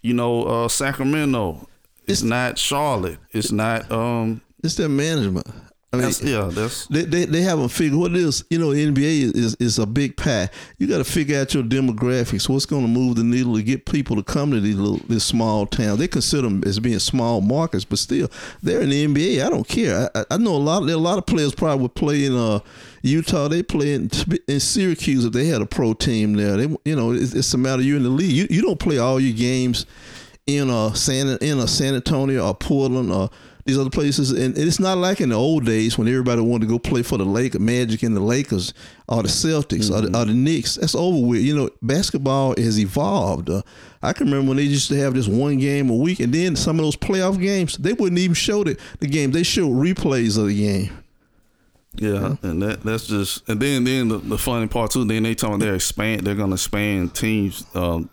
you 0.00 0.14
know, 0.14 0.44
uh, 0.44 0.68
Sacramento. 0.68 1.68
It's, 2.06 2.20
It's- 2.20 2.22
not 2.22 2.58
Charlotte. 2.58 3.18
It's 3.32 3.52
not. 3.52 3.90
Um, 3.92 4.40
it's 4.62 4.74
their 4.76 4.88
management. 4.88 5.46
I 5.94 5.96
mean, 5.96 6.04
that's, 6.04 6.22
yeah, 6.22 6.50
that's 6.52 6.86
they, 6.86 7.02
they 7.04 7.24
they 7.24 7.42
haven't 7.42 7.68
figured 7.70 7.98
what 7.98 8.12
it 8.12 8.18
is. 8.18 8.44
You 8.50 8.58
know, 8.58 8.68
NBA 8.68 9.34
is, 9.34 9.54
is, 9.56 9.78
a 9.78 9.86
big 9.86 10.16
pie. 10.16 10.50
You 10.78 10.86
got 10.86 10.98
to 10.98 11.04
figure 11.04 11.40
out 11.40 11.54
your 11.54 11.62
demographics. 11.62 12.48
What's 12.48 12.66
going 12.66 12.82
to 12.82 12.88
move 12.88 13.16
the 13.16 13.24
needle 13.24 13.54
to 13.56 13.62
get 13.62 13.86
people 13.86 14.16
to 14.16 14.22
come 14.22 14.50
to 14.50 14.60
these 14.60 14.76
little 14.76 14.98
this 15.08 15.24
small 15.24 15.66
towns? 15.66 15.98
They 15.98 16.08
consider 16.08 16.42
them 16.42 16.62
as 16.64 16.78
being 16.78 16.98
small 16.98 17.40
markets, 17.40 17.84
but 17.84 17.98
still, 17.98 18.30
they're 18.62 18.80
in 18.82 18.90
the 18.90 19.06
NBA. 19.06 19.44
I 19.44 19.50
don't 19.50 19.66
care. 19.66 20.10
I, 20.14 20.24
I- 20.30 20.44
know 20.44 20.56
a 20.56 20.58
lot. 20.58 20.80
There 20.80 20.94
a 20.94 20.98
lot 20.98 21.18
of 21.18 21.26
players 21.26 21.54
probably 21.54 21.82
would 21.82 21.94
play 21.94 22.24
in 22.26 22.36
uh, 22.36 22.60
Utah. 23.02 23.48
They 23.48 23.62
play 23.62 23.94
in, 23.94 24.10
in 24.46 24.60
Syracuse 24.60 25.24
if 25.24 25.32
they 25.32 25.46
had 25.46 25.62
a 25.62 25.66
pro 25.66 25.94
team 25.94 26.34
there. 26.34 26.56
They 26.56 26.76
you 26.84 26.94
know 26.94 27.12
it's, 27.12 27.34
it's 27.34 27.52
a 27.54 27.58
matter 27.58 27.82
you're 27.82 27.96
in 27.96 28.02
the 28.02 28.10
league. 28.10 28.30
You 28.30 28.46
you 28.50 28.62
don't 28.62 28.78
play 28.78 28.98
all 28.98 29.18
your 29.18 29.36
games 29.36 29.86
in 30.46 30.70
uh 30.70 30.92
San 30.92 31.26
in 31.38 31.58
a 31.58 31.66
San 31.66 31.94
Antonio 31.94 32.46
or 32.46 32.54
Portland 32.54 33.10
or 33.10 33.30
these 33.64 33.78
other 33.78 33.90
places, 33.90 34.30
and 34.30 34.58
it's 34.58 34.78
not 34.78 34.98
like 34.98 35.20
in 35.20 35.30
the 35.30 35.34
old 35.34 35.64
days 35.64 35.96
when 35.96 36.06
everybody 36.06 36.40
wanted 36.42 36.66
to 36.66 36.72
go 36.72 36.78
play 36.78 37.02
for 37.02 37.16
the 37.16 37.24
Lakers, 37.24 37.60
Magic 37.60 38.02
and 38.02 38.14
the 38.14 38.20
Lakers 38.20 38.74
or 39.08 39.22
the 39.22 39.28
Celtics 39.28 39.90
or, 39.90 40.02
the, 40.02 40.18
or 40.18 40.26
the 40.26 40.34
Knicks. 40.34 40.76
That's 40.76 40.94
over 40.94 41.26
with. 41.26 41.40
You 41.40 41.56
know, 41.56 41.70
basketball 41.80 42.54
has 42.56 42.78
evolved. 42.78 43.48
Uh, 43.48 43.62
I 44.02 44.12
can 44.12 44.26
remember 44.26 44.48
when 44.50 44.58
they 44.58 44.64
used 44.64 44.88
to 44.88 44.96
have 44.96 45.14
this 45.14 45.28
one 45.28 45.58
game 45.58 45.88
a 45.88 45.96
week, 45.96 46.20
and 46.20 46.32
then 46.32 46.56
some 46.56 46.78
of 46.78 46.84
those 46.84 46.96
playoff 46.96 47.40
games 47.40 47.76
they 47.78 47.94
wouldn't 47.94 48.18
even 48.18 48.34
show 48.34 48.64
the, 48.64 48.78
the 49.00 49.06
game. 49.06 49.30
They 49.30 49.42
showed 49.42 49.70
replays 49.70 50.36
of 50.36 50.48
the 50.48 50.58
game. 50.58 50.90
yeah, 51.94 52.36
and 52.42 52.60
that 52.62 52.82
that's 52.82 53.06
just. 53.06 53.48
And 53.48 53.60
then 53.60 53.84
then 53.84 54.08
the, 54.08 54.18
the 54.18 54.38
funny 54.38 54.68
part 54.68 54.90
too. 54.90 55.04
Then 55.04 55.22
they 55.22 55.34
talking 55.34 55.58
they're 55.58 55.74
expand. 55.74 56.22
They're 56.22 56.34
gonna 56.34 56.54
expand 56.54 57.14
teams. 57.14 57.64
Um, 57.74 58.10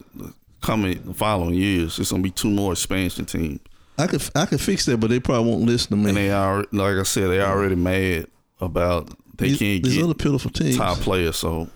coming 0.61 1.01
the 1.03 1.13
following 1.13 1.55
years. 1.55 1.99
It's 1.99 2.11
gonna 2.11 2.23
be 2.23 2.29
two 2.29 2.49
more 2.49 2.71
expansion 2.71 3.25
teams. 3.25 3.59
I 4.01 4.07
could 4.07 4.21
I 4.35 4.45
could 4.45 4.61
fix 4.61 4.85
that, 4.85 4.97
but 4.99 5.09
they 5.09 5.19
probably 5.19 5.49
won't 5.51 5.63
listen 5.63 5.89
to 5.91 5.95
me. 5.95 6.09
And 6.09 6.17
they 6.17 6.31
are 6.31 6.65
like 6.71 6.95
I 6.97 7.03
said, 7.03 7.29
they 7.29 7.41
already 7.41 7.75
mad 7.75 8.27
about 8.59 9.09
they 9.37 9.49
these, 9.49 9.59
can't 9.59 9.83
these 9.83 9.95
get 9.95 10.03
other 10.03 10.13
pitiful 10.13 10.51
teams. 10.51 10.77
top 10.77 10.97
players. 10.99 11.35
So 11.37 11.69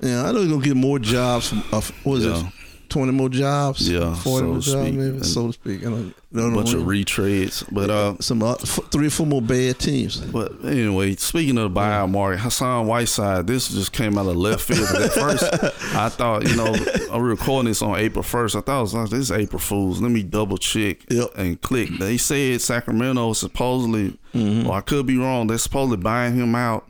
Yeah, 0.00 0.24
I 0.24 0.32
know 0.32 0.40
they're 0.40 0.48
gonna 0.50 0.64
get 0.64 0.76
more 0.76 0.98
jobs. 0.98 1.48
From, 1.48 1.62
uh, 1.72 1.80
what 2.04 2.16
is 2.20 2.26
Yeah. 2.26 2.40
it? 2.46 2.52
Twenty 2.88 3.12
more 3.12 3.28
jobs. 3.28 3.88
Yeah, 3.88 4.14
forty 4.14 4.46
so 4.46 4.52
more 4.52 4.60
jobs, 4.60 4.74
maybe, 4.96 5.00
And 5.16 5.26
so 5.26 5.48
to 5.48 5.52
speak. 5.52 5.82
Don't, 5.82 6.14
I 6.34 6.38
a 6.40 6.50
bunch 6.50 6.72
know. 6.72 6.80
of 6.80 6.86
retreads. 6.86 7.64
But 7.70 7.90
uh, 7.90 8.14
some 8.20 8.42
uh, 8.42 8.52
f- 8.54 8.80
three 8.90 9.06
or 9.08 9.10
four 9.10 9.26
more 9.26 9.42
bad 9.42 9.78
teams. 9.78 10.18
But 10.20 10.52
anyway, 10.64 11.14
speaking 11.16 11.58
of 11.58 11.72
the 11.74 11.80
buyout 11.80 12.10
market, 12.10 12.40
Hassan 12.40 12.86
Whiteside, 12.86 13.46
this 13.46 13.68
just 13.68 13.92
came 13.92 14.16
out 14.18 14.26
of 14.26 14.36
left 14.36 14.62
field. 14.62 14.88
At 15.02 15.12
first, 15.12 15.44
I 15.94 16.08
thought, 16.08 16.48
you 16.48 16.56
know, 16.56 16.74
I'm 17.12 17.22
recording 17.22 17.68
this 17.68 17.82
on 17.82 17.96
April 17.98 18.22
1st. 18.24 18.56
I 18.56 18.60
thought 18.62 18.78
it 18.78 18.82
was 18.82 18.94
like, 18.94 19.10
this 19.10 19.20
is 19.20 19.32
April 19.32 19.58
Fool's. 19.60 20.00
Let 20.00 20.10
me 20.10 20.22
double 20.22 20.56
check 20.58 20.98
Yep. 21.10 21.30
and 21.36 21.60
click. 21.60 21.90
They 21.98 22.16
said 22.16 22.60
Sacramento 22.60 23.32
supposedly, 23.34 24.18
well, 24.34 24.72
I 24.72 24.80
could 24.80 25.06
be 25.06 25.16
wrong. 25.18 25.46
They're 25.46 25.58
supposedly 25.58 25.96
buying 25.98 26.34
him 26.36 26.54
out, 26.54 26.88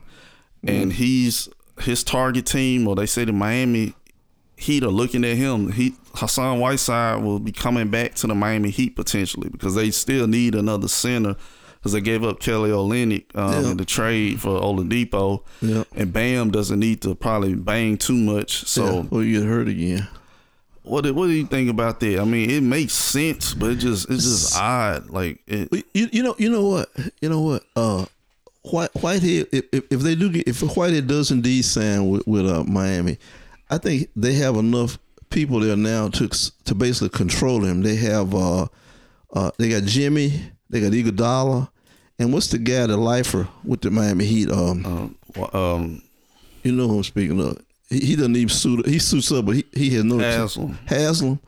and 0.65 0.93
he's 0.93 1.49
his 1.81 2.03
target 2.03 2.45
team, 2.45 2.87
or 2.89 2.95
they 2.95 3.05
say 3.05 3.23
the 3.23 3.31
Miami 3.31 3.93
Heat 4.59 4.83
are 4.83 4.87
looking 4.89 5.23
at 5.25 5.37
him. 5.37 5.71
He 5.71 5.93
Hassan 6.15 6.59
Whiteside 6.59 7.23
will 7.23 7.39
be 7.39 7.51
coming 7.51 7.89
back 7.89 8.15
to 8.15 8.27
the 8.27 8.35
Miami 8.35 8.69
Heat 8.69 8.95
potentially 8.95 9.49
because 9.49 9.75
they 9.75 9.91
still 9.91 10.27
need 10.27 10.55
another 10.55 10.87
center 10.87 11.35
because 11.75 11.93
they 11.93 12.01
gave 12.01 12.23
up 12.25 12.39
Kelly 12.39 12.71
Olynyk 12.71 13.25
um, 13.35 13.53
Yeah. 13.63 13.71
in 13.71 13.77
the 13.77 13.85
trade 13.85 14.41
for 14.41 14.59
Oladipo, 14.59 15.43
Yeah. 15.61 15.83
and 15.95 16.11
Bam 16.11 16.51
doesn't 16.51 16.79
need 16.79 17.01
to 17.03 17.15
probably 17.15 17.53
bang 17.55 17.97
too 17.97 18.15
much. 18.17 18.65
So 18.65 18.83
yeah, 19.03 19.03
or 19.11 19.23
you 19.23 19.39
get 19.39 19.47
hurt 19.47 19.67
again. 19.69 20.07
what 20.83 21.03
do- 21.03 21.13
what 21.13 21.27
do 21.27 21.33
you 21.33 21.45
think 21.45 21.69
about 21.69 21.99
that? 22.01 22.19
I 22.19 22.25
mean, 22.25 22.49
it 22.49 22.63
makes 22.63 22.93
sense, 22.93 23.53
but 23.53 23.69
it 23.71 23.75
just 23.75 24.09
it's 24.09 24.23
just 24.23 24.57
odd. 24.59 25.09
Like 25.09 25.39
it, 25.47 25.71
You, 25.93 26.09
you 26.11 26.23
know 26.23 26.35
you 26.37 26.49
know 26.49 26.65
what 26.67 26.89
you 27.21 27.29
know 27.29 27.41
what 27.41 27.63
uh 27.75 28.05
White 28.63 28.93
Whitehead 28.95 29.47
if, 29.53 29.63
if, 29.71 29.83
if 29.89 29.99
they 30.01 30.15
do 30.15 30.29
get 30.29 30.47
if 30.49 30.59
Whitehead 30.61 31.07
does 31.07 31.31
indeed 31.31 31.63
sign 31.63 32.09
with, 32.09 32.27
with 32.27 32.45
uh, 32.45 32.63
Miami, 32.65 33.17
I 33.69 33.77
think 33.77 34.09
they 34.15 34.33
have 34.33 34.55
enough 34.55 34.97
people 35.29 35.59
there 35.59 35.77
now 35.77 36.09
to 36.09 36.27
to 36.27 36.75
basically 36.75 37.09
control 37.09 37.63
him. 37.63 37.81
They 37.81 37.95
have 37.97 38.33
uh 38.33 38.67
uh 39.33 39.51
they 39.57 39.69
got 39.69 39.83
Jimmy, 39.83 40.41
they 40.69 40.81
got 40.81 40.91
Iguodala, 40.91 41.69
and 42.17 42.33
what's 42.33 42.47
the 42.47 42.57
guy 42.57 42.87
the 42.87 42.97
lifer 42.97 43.47
with 43.63 43.81
the 43.81 43.91
Miami 43.91 44.25
Heat? 44.25 44.51
Um, 44.51 45.15
um, 45.35 45.55
um, 45.55 46.01
you 46.63 46.71
know 46.71 46.87
who 46.87 46.97
I'm 46.97 47.03
speaking 47.03 47.39
of. 47.39 47.57
He, 47.89 47.99
he 47.99 48.15
doesn't 48.15 48.35
even 48.35 48.49
suit. 48.49 48.87
He 48.87 48.99
suits 48.99 49.31
up, 49.31 49.45
but 49.45 49.55
he, 49.55 49.65
he 49.73 49.89
has 49.91 50.03
no 50.03 50.17
Haslem. 50.17 50.77
Haslem. 50.87 51.39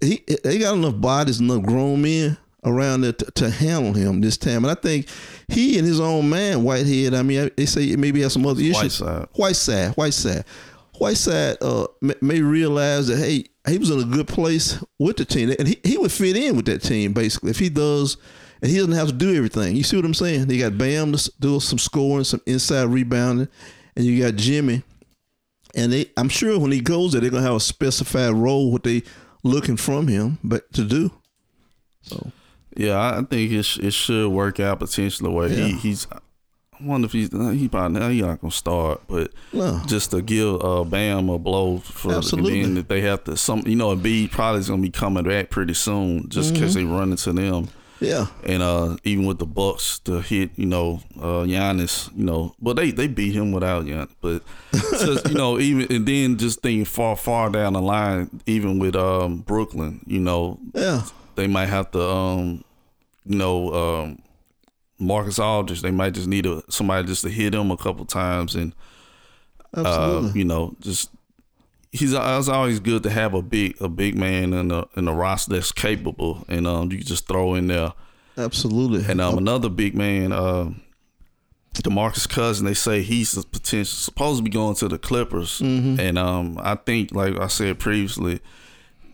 He 0.00 0.22
they 0.42 0.58
got 0.58 0.74
enough 0.74 1.00
bodies, 1.00 1.40
enough 1.40 1.62
grown 1.62 2.02
men 2.02 2.38
around 2.64 3.02
there 3.02 3.12
to, 3.12 3.30
to 3.32 3.50
handle 3.50 3.92
him 3.92 4.20
this 4.20 4.36
time, 4.36 4.64
and 4.64 4.70
I 4.70 4.74
think 4.74 5.08
he 5.48 5.78
and 5.78 5.86
his 5.86 6.00
own 6.00 6.28
man 6.28 6.62
Whitehead. 6.62 7.14
I 7.14 7.22
mean, 7.22 7.50
they 7.56 7.66
say 7.66 7.94
maybe 7.96 8.22
has 8.22 8.32
some 8.32 8.46
other 8.46 8.60
issues. 8.60 9.00
Whiteside. 9.00 9.28
Whiteside, 9.34 9.92
Whiteside, 9.94 10.44
Whiteside 11.00 11.56
uh, 11.62 11.86
may, 12.00 12.14
may 12.20 12.40
realize 12.40 13.06
that 13.08 13.18
hey, 13.18 13.44
he 13.66 13.78
was 13.78 13.90
in 13.90 14.00
a 14.00 14.04
good 14.04 14.28
place 14.28 14.82
with 14.98 15.16
the 15.16 15.24
team, 15.24 15.54
and 15.58 15.66
he, 15.66 15.78
he 15.82 15.98
would 15.98 16.12
fit 16.12 16.36
in 16.36 16.56
with 16.56 16.66
that 16.66 16.82
team 16.82 17.12
basically 17.12 17.50
if 17.50 17.58
he 17.58 17.68
does. 17.68 18.16
And 18.62 18.70
he 18.70 18.76
doesn't 18.76 18.92
have 18.92 19.06
to 19.06 19.14
do 19.14 19.34
everything. 19.34 19.74
You 19.74 19.82
see 19.82 19.96
what 19.96 20.04
I'm 20.04 20.12
saying? 20.12 20.46
They 20.46 20.58
got 20.58 20.76
Bam 20.76 21.12
to 21.12 21.32
do 21.40 21.60
some 21.60 21.78
scoring, 21.78 22.24
some 22.24 22.42
inside 22.44 22.84
rebounding, 22.84 23.48
and 23.96 24.04
you 24.04 24.22
got 24.22 24.36
Jimmy. 24.36 24.82
And 25.74 25.90
they, 25.90 26.10
I'm 26.18 26.28
sure 26.28 26.58
when 26.58 26.70
he 26.70 26.82
goes 26.82 27.12
there, 27.12 27.22
they're 27.22 27.30
gonna 27.30 27.42
have 27.42 27.54
a 27.54 27.60
specified 27.60 28.34
role 28.34 28.70
what 28.70 28.82
they 28.82 29.02
looking 29.42 29.78
from 29.78 30.08
him, 30.08 30.38
but 30.44 30.70
to 30.74 30.84
do. 30.84 31.10
So 32.02 32.30
yeah, 32.76 33.18
I 33.18 33.22
think 33.22 33.50
it 33.50 33.62
sh- 33.62 33.78
it 33.78 33.92
should 33.94 34.28
work 34.28 34.60
out 34.60 34.80
potentially 34.80 35.30
where 35.30 35.48
he 35.48 35.72
he's. 35.72 36.06
I 36.80 36.86
wonder 36.86 37.06
if 37.06 37.12
he's 37.12 37.30
he 37.30 37.68
probably 37.68 38.14
he 38.14 38.22
not 38.22 38.40
gonna 38.40 38.50
start, 38.50 39.02
but 39.08 39.30
no, 39.52 39.82
just 39.86 40.10
to 40.12 40.22
give 40.22 40.62
uh, 40.64 40.84
Bam 40.84 41.28
a 41.28 41.38
blow 41.38 41.78
for 41.78 42.14
Absolutely. 42.14 42.62
and 42.62 42.76
that 42.76 42.88
they 42.88 43.00
have 43.02 43.24
to 43.24 43.36
some 43.36 43.62
you 43.66 43.76
know 43.76 43.94
B 43.96 44.28
probably 44.28 44.60
is 44.60 44.68
gonna 44.68 44.80
be 44.82 44.90
coming 44.90 45.24
back 45.24 45.50
pretty 45.50 45.74
soon 45.74 46.28
just 46.28 46.54
because 46.54 46.74
Mm-hmm. 46.74 46.88
they 46.90 46.96
run 46.98 47.10
into 47.10 47.32
them 47.32 47.68
yeah, 48.02 48.28
and 48.44 48.62
uh 48.62 48.96
even 49.04 49.26
with 49.26 49.38
the 49.38 49.44
Bucks 49.46 49.98
to 50.00 50.22
hit 50.22 50.50
you 50.56 50.64
know 50.64 51.02
uh 51.18 51.44
Giannis 51.44 52.08
you 52.16 52.24
know 52.24 52.54
but 52.58 52.76
they 52.76 52.92
they 52.92 53.06
beat 53.08 53.34
him 53.34 53.52
without 53.52 53.84
Giannis 53.84 54.14
but 54.22 54.42
just 54.72 55.28
you 55.28 55.34
know 55.34 55.58
even 55.58 55.86
and 55.94 56.06
then 56.06 56.38
just 56.38 56.62
thinking 56.62 56.86
far 56.86 57.14
far 57.14 57.50
down 57.50 57.74
the 57.74 57.82
line 57.82 58.40
even 58.46 58.78
with 58.78 58.96
um 58.96 59.40
Brooklyn 59.40 60.00
you 60.06 60.18
know 60.20 60.58
yeah, 60.74 61.02
they 61.34 61.46
might 61.46 61.66
have 61.66 61.90
to 61.90 62.02
um 62.02 62.64
you 63.26 63.36
know 63.36 63.74
um 63.74 64.18
Marcus 65.00 65.38
Aldridge 65.38 65.82
they 65.82 65.90
might 65.90 66.14
just 66.14 66.28
need 66.28 66.46
a 66.46 66.62
somebody 66.70 67.06
just 67.06 67.22
to 67.22 67.28
hit 67.30 67.54
him 67.54 67.70
a 67.70 67.76
couple 67.76 68.04
times 68.04 68.54
and 68.54 68.74
uh, 69.74 70.30
you 70.34 70.44
know, 70.44 70.74
just 70.80 71.10
he's 71.92 72.12
it's 72.12 72.48
always 72.48 72.80
good 72.80 73.02
to 73.04 73.10
have 73.10 73.34
a 73.34 73.42
big 73.42 73.80
a 73.80 73.88
big 73.88 74.16
man 74.16 74.52
in 74.52 74.68
the 74.68 74.86
in 74.96 75.04
the 75.04 75.12
roster 75.12 75.52
that's 75.52 75.70
capable, 75.72 76.44
and 76.48 76.66
um, 76.66 76.90
you 76.90 76.98
just 76.98 77.26
throw 77.28 77.54
in 77.54 77.68
there. 77.68 77.92
Absolutely. 78.36 79.04
And 79.08 79.20
um, 79.20 79.38
another 79.38 79.68
big 79.68 79.94
man, 79.94 80.32
uh, 80.32 80.70
Demarcus 81.74 82.28
Cousin, 82.28 82.66
they 82.66 82.74
say 82.74 83.02
he's 83.02 83.34
potential 83.44 83.84
supposed 83.86 84.38
to 84.38 84.42
be 84.44 84.50
going 84.50 84.74
to 84.76 84.88
the 84.88 84.98
Clippers, 84.98 85.60
Mm-hmm. 85.60 86.00
and 86.00 86.18
um, 86.18 86.58
I 86.60 86.74
think 86.74 87.14
like 87.14 87.38
I 87.38 87.46
said 87.46 87.78
previously, 87.78 88.40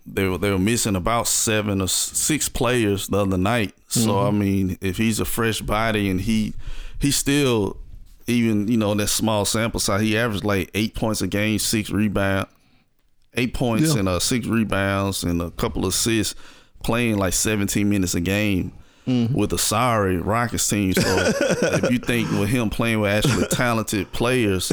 they 0.06 0.26
were 0.28 0.38
they 0.38 0.50
were 0.50 0.58
missing 0.58 0.96
about 0.96 1.26
seven 1.28 1.80
or 1.82 1.88
six 1.88 2.48
players 2.48 3.08
the 3.08 3.18
other 3.18 3.38
night. 3.38 3.74
So 3.88 4.10
Mm-hmm. 4.10 4.26
I 4.26 4.30
mean, 4.38 4.78
if 4.80 4.96
he's 4.98 5.20
a 5.20 5.24
fresh 5.24 5.60
body 5.60 6.08
and 6.10 6.20
he 6.20 6.54
he 7.00 7.10
still 7.10 7.76
even 8.26 8.68
you 8.68 8.76
know 8.76 8.92
in 8.92 8.98
that 8.98 9.08
small 9.08 9.44
sample 9.44 9.80
size, 9.80 10.00
he 10.02 10.16
averaged 10.18 10.44
like 10.44 10.70
eight 10.74 10.94
points 10.94 11.22
a 11.22 11.26
game, 11.26 11.58
six 11.58 11.90
rebound, 11.90 12.46
eight 13.34 13.54
points 13.54 13.92
Yeah. 13.94 14.00
and 14.00 14.08
uh, 14.08 14.20
six 14.20 14.46
rebounds 14.46 15.22
and 15.24 15.40
a 15.42 15.50
couple 15.52 15.84
of 15.84 15.90
assists, 15.90 16.34
playing 16.82 17.18
like 17.18 17.32
seventeen 17.32 17.88
minutes 17.88 18.14
a 18.14 18.20
game. 18.20 18.72
Mm-hmm. 19.06 19.34
With 19.38 19.52
a 19.52 19.58
sorry 19.58 20.16
Rockets 20.16 20.68
team, 20.68 20.92
so 20.92 21.02
if 21.04 21.90
you 21.92 21.98
think 21.98 22.28
with 22.32 22.48
him 22.48 22.70
playing 22.70 22.98
with 23.00 23.12
actually 23.24 23.46
talented 23.50 24.10
players, 24.12 24.72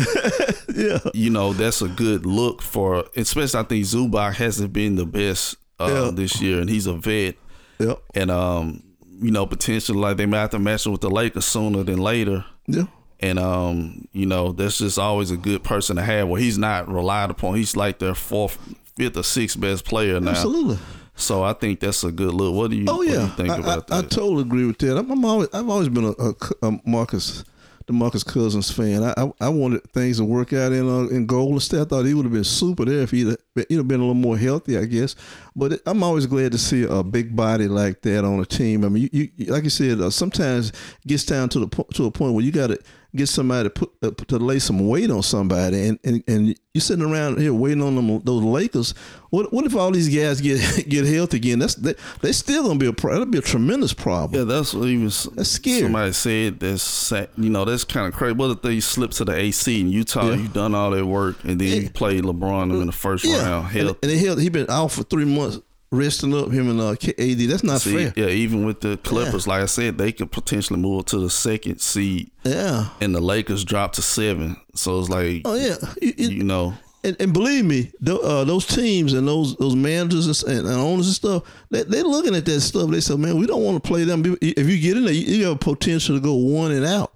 yeah. 0.75 0.97
you 1.13 1.29
know 1.29 1.53
that's 1.53 1.83
a 1.83 1.87
good 1.87 2.25
look 2.25 2.61
for. 2.63 3.05
Especially, 3.15 3.59
I 3.59 3.63
think 3.63 3.85
Zubac 3.85 4.33
hasn't 4.33 4.73
been 4.73 4.95
the 4.95 5.05
best 5.05 5.55
uh, 5.79 6.05
Yeah. 6.05 6.11
this 6.11 6.41
year, 6.41 6.59
and 6.61 6.67
he's 6.69 6.87
a 6.87 6.93
vet, 6.93 7.35
Yep. 7.77 7.99
and 8.15 8.31
um, 8.31 8.81
you 9.21 9.29
know, 9.29 9.45
potentially 9.45 9.99
like 9.99 10.17
they 10.17 10.25
might 10.25 10.39
have 10.39 10.49
to 10.49 10.59
match 10.59 10.85
him 10.87 10.93
with 10.93 11.01
the 11.01 11.11
Lakers 11.11 11.45
sooner 11.45 11.83
than 11.83 11.99
later. 11.99 12.43
Yeah. 12.65 12.85
And 13.19 13.37
um, 13.37 14.07
you 14.13 14.25
know, 14.25 14.51
that's 14.51 14.79
just 14.79 14.97
always 14.97 15.29
a 15.29 15.37
good 15.37 15.63
person 15.63 15.95
to 15.97 16.01
have. 16.01 16.27
Where 16.27 16.41
he's 16.41 16.57
not 16.57 16.89
relied 16.89 17.29
upon. 17.29 17.55
He's 17.55 17.75
like 17.77 17.99
their 17.99 18.15
fourth, 18.15 18.57
fifth, 18.97 19.15
or 19.15 19.23
sixth 19.23 19.59
best 19.61 19.85
player 19.85 20.19
now. 20.19 20.31
Absolutely. 20.31 20.79
So 21.15 21.43
I 21.43 21.53
think 21.53 21.79
that's 21.79 22.03
a 22.03 22.11
good 22.11 22.33
look. 22.33 22.55
What 22.55 22.71
do 22.71 22.77
you? 22.77 22.85
Oh 22.87 22.97
what 22.97 23.07
do 23.07 23.13
yeah, 23.13 23.23
you 23.23 23.31
think 23.33 23.49
I, 23.49 23.57
about 23.57 23.91
I, 23.91 23.99
I 23.99 24.01
totally 24.01 24.41
agree 24.41 24.65
with 24.65 24.79
that. 24.79 24.97
I'm, 24.97 25.11
I'm 25.11 25.23
always, 25.25 25.49
I've 25.53 25.69
always 25.69 25.89
been 25.89 26.05
a, 26.05 26.11
a, 26.11 26.33
a 26.67 26.79
Marcus, 26.85 27.43
DeMarcus 27.85 28.25
Cousins 28.25 28.71
fan. 28.71 29.03
I, 29.03 29.13
I, 29.17 29.31
I 29.41 29.49
wanted 29.49 29.83
things 29.91 30.17
to 30.17 30.25
work 30.25 30.53
out 30.53 30.71
in 30.71 30.89
uh, 30.89 31.07
in 31.09 31.25
Golden 31.27 31.59
State. 31.59 31.81
I 31.81 31.85
thought 31.85 32.05
he 32.05 32.13
would 32.13 32.25
have 32.25 32.33
been 32.33 32.43
super 32.43 32.85
there 32.85 33.01
if 33.01 33.11
he'd 33.11 33.27
have, 33.27 33.37
he'd 33.69 33.75
have 33.75 33.87
been 33.87 33.99
a 33.99 34.03
little 34.03 34.15
more 34.15 34.37
healthy, 34.37 34.77
I 34.77 34.85
guess. 34.85 35.15
But 35.55 35.73
it, 35.73 35.81
I'm 35.85 36.01
always 36.01 36.25
glad 36.25 36.51
to 36.53 36.57
see 36.57 36.83
a 36.83 37.03
big 37.03 37.35
body 37.35 37.67
like 37.67 38.01
that 38.01 38.25
on 38.25 38.39
a 38.39 38.45
team. 38.45 38.83
I 38.83 38.89
mean, 38.89 39.09
you, 39.11 39.29
you 39.37 39.51
like 39.51 39.65
you 39.65 39.69
said, 39.69 40.01
uh, 40.01 40.09
sometimes 40.09 40.69
it 40.69 41.07
gets 41.07 41.25
down 41.25 41.49
to 41.49 41.59
the 41.59 41.85
to 41.93 42.05
a 42.05 42.11
point 42.11 42.33
where 42.33 42.43
you 42.43 42.51
got 42.51 42.67
to 42.67 42.79
get 43.15 43.27
somebody 43.29 43.67
to 43.67 43.69
put 43.69 43.91
uh, 44.01 44.11
to 44.27 44.37
lay 44.37 44.59
some 44.59 44.87
weight 44.87 45.11
on 45.11 45.21
somebody, 45.23 45.87
and, 45.87 45.99
and 46.03 46.23
and 46.27 46.47
you 46.73 46.81
sitting 46.81 47.05
around 47.05 47.39
here 47.39 47.53
waiting 47.53 47.81
on 47.83 47.95
them 47.95 48.19
those 48.23 48.43
Lakers. 48.43 48.93
What 49.29 49.51
what 49.53 49.65
if 49.65 49.75
all 49.75 49.91
these 49.91 50.13
guys 50.13 50.41
get 50.41 50.85
get 50.89 51.05
healthy 51.05 51.37
again? 51.37 51.59
That's 51.59 51.75
they 51.75 51.95
they 52.21 52.31
still 52.31 52.63
gonna 52.63 52.79
be 52.79 52.87
a 52.87 52.91
that'll 52.91 53.25
be 53.25 53.37
a 53.37 53.41
tremendous 53.41 53.93
problem. 53.93 54.39
Yeah, 54.39 54.45
that's 54.55 54.73
what 54.73 54.87
even 54.87 55.07
s- 55.07 55.27
That's 55.33 55.49
scary. 55.49 55.81
somebody 55.81 56.11
said. 56.13 56.59
That's 56.59 57.11
you 57.37 57.49
know 57.49 57.65
that's 57.65 57.83
kind 57.83 58.07
of 58.07 58.13
crazy. 58.13 58.33
What 58.33 58.51
if 58.51 58.61
they 58.61 58.79
slip 58.79 59.11
to 59.11 59.25
the 59.25 59.33
AC 59.35 59.79
in 59.81 59.89
Utah? 59.89 60.29
Yeah. 60.29 60.35
You 60.35 60.47
done 60.47 60.73
all 60.75 60.91
that 60.91 61.05
work, 61.05 61.43
and 61.43 61.59
then 61.61 61.81
you 61.83 61.89
play 61.89 62.19
LeBron 62.21 62.79
in 62.79 62.85
the 62.87 62.91
first 62.91 63.25
round. 63.25 63.67
and, 63.67 63.87
Hell, 63.87 63.97
and 64.01 64.11
he 64.11 64.25
held, 64.25 64.41
he 64.41 64.49
been 64.49 64.69
out 64.69 64.91
for 64.91 65.03
three 65.03 65.25
months 65.25 65.59
resting 65.93 66.33
up 66.35 66.51
him 66.51 66.69
and 66.69 66.81
uh, 66.81 66.91
AD. 66.91 67.39
That's 67.49 67.63
not 67.63 67.81
see, 67.81 67.95
fair. 68.09 68.13
yeah, 68.15 68.27
even 68.27 68.65
with 68.65 68.81
the 68.81 68.97
Clippers, 68.97 69.47
like 69.47 69.61
I 69.61 69.67
said, 69.67 69.97
they 69.97 70.11
could 70.11 70.31
potentially 70.31 70.79
move 70.79 71.05
to 71.05 71.19
the 71.19 71.29
second 71.29 71.79
seed, 71.79 72.31
Yeah. 72.43 72.87
and 72.99 73.13
the 73.15 73.21
Lakers 73.21 73.63
dropped 73.63 73.95
to 73.95 74.01
seven. 74.01 74.57
So 74.75 74.99
it's 74.99 75.09
like, 75.09 75.43
Oh 75.45 75.55
yeah. 75.55 75.75
You- 76.01 76.13
you- 76.17 76.29
you 76.29 76.43
know, 76.43 76.73
and, 77.05 77.17
and 77.19 77.33
believe 77.33 77.65
me, 77.65 77.91
tho- 77.99 78.19
uh, 78.19 78.43
those 78.45 78.65
teams 78.65 79.11
and 79.13 79.27
those 79.27 79.55
those 79.57 79.75
managers 79.75 80.41
and, 80.43 80.59
and, 80.59 80.67
owners 80.69 81.05
and 81.07 81.15
stuff, 81.15 81.43
they 81.69 81.83
they 81.83 82.01
looking 82.01 82.33
at 82.33 82.45
that 82.45 82.61
stuff. 82.61 82.89
They 82.89 83.01
say, 83.01 83.15
man, 83.17 83.37
we 83.37 83.45
don't 83.45 83.61
want 83.63 83.83
to 83.83 83.87
play 83.87 84.05
them. 84.05 84.23
If 84.41 84.69
you 84.69 84.79
get 84.79 84.95
in 84.97 85.03
there, 85.05 85.13
you, 85.13 85.35
you 85.35 85.45
have 85.47 85.59
potential 85.59 86.15
to 86.15 86.21
go 86.21 86.33
one 86.33 86.71
and 86.71 86.85
out, 86.85 87.13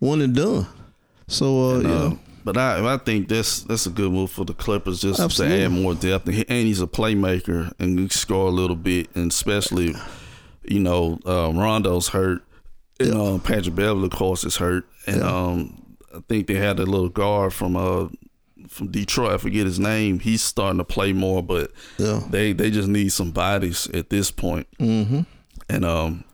one 0.00 0.20
and 0.20 0.34
done. 0.34 0.66
So 1.28 1.70
uh, 1.70 1.74
and, 1.76 1.82
you 1.84 1.88
uh, 1.88 2.08
know, 2.10 2.18
but 2.44 2.56
I 2.56 2.94
I 2.94 2.98
think 2.98 3.28
that's 3.28 3.62
that's 3.62 3.86
a 3.86 3.90
good 3.90 4.12
move 4.12 4.30
for 4.30 4.44
the 4.44 4.54
Clippers 4.54 5.00
just 5.00 5.20
Absolutely. 5.20 5.58
to 5.58 5.64
add 5.64 5.70
more 5.72 5.94
depth. 5.94 6.28
And 6.28 6.66
he's 6.66 6.80
a 6.80 6.86
playmaker 6.86 7.72
and 7.78 7.98
he 7.98 8.04
can 8.06 8.10
score 8.10 8.48
a 8.48 8.50
little 8.52 8.76
bit, 8.76 9.08
and 9.14 9.30
especially, 9.30 9.94
you 10.64 10.80
know, 10.80 11.18
uh, 11.26 11.50
Rondo's 11.52 12.08
hurt, 12.08 12.42
and 13.00 13.14
um, 13.14 13.40
Patrick 13.40 13.74
Beverley, 13.74 14.04
of 14.06 14.10
course, 14.12 14.44
is 14.44 14.56
hurt, 14.56 14.86
and 15.06 15.18
Yeah. 15.20 15.28
um, 15.46 15.78
I 16.14 16.20
think 16.28 16.46
they 16.46 16.54
had 16.54 16.78
a 16.78 16.84
little 16.84 17.08
guard 17.08 17.52
from 17.54 17.76
uh 17.76 18.08
from 18.68 18.88
Detroit. 18.90 19.32
I 19.32 19.38
forget 19.38 19.66
his 19.66 19.78
name. 19.80 20.20
He's 20.20 20.42
starting 20.42 20.78
to 20.78 20.84
play 20.84 21.12
more, 21.12 21.42
but 21.42 21.72
yeah, 21.98 22.20
they 22.30 22.52
they 22.52 22.70
just 22.70 22.88
need 22.88 23.10
some 23.12 23.30
bodies 23.30 23.88
at 23.94 24.10
this 24.10 24.30
point. 24.30 24.66
mm-hmm. 24.78 25.20
And 25.68 25.84
um, 25.84 26.24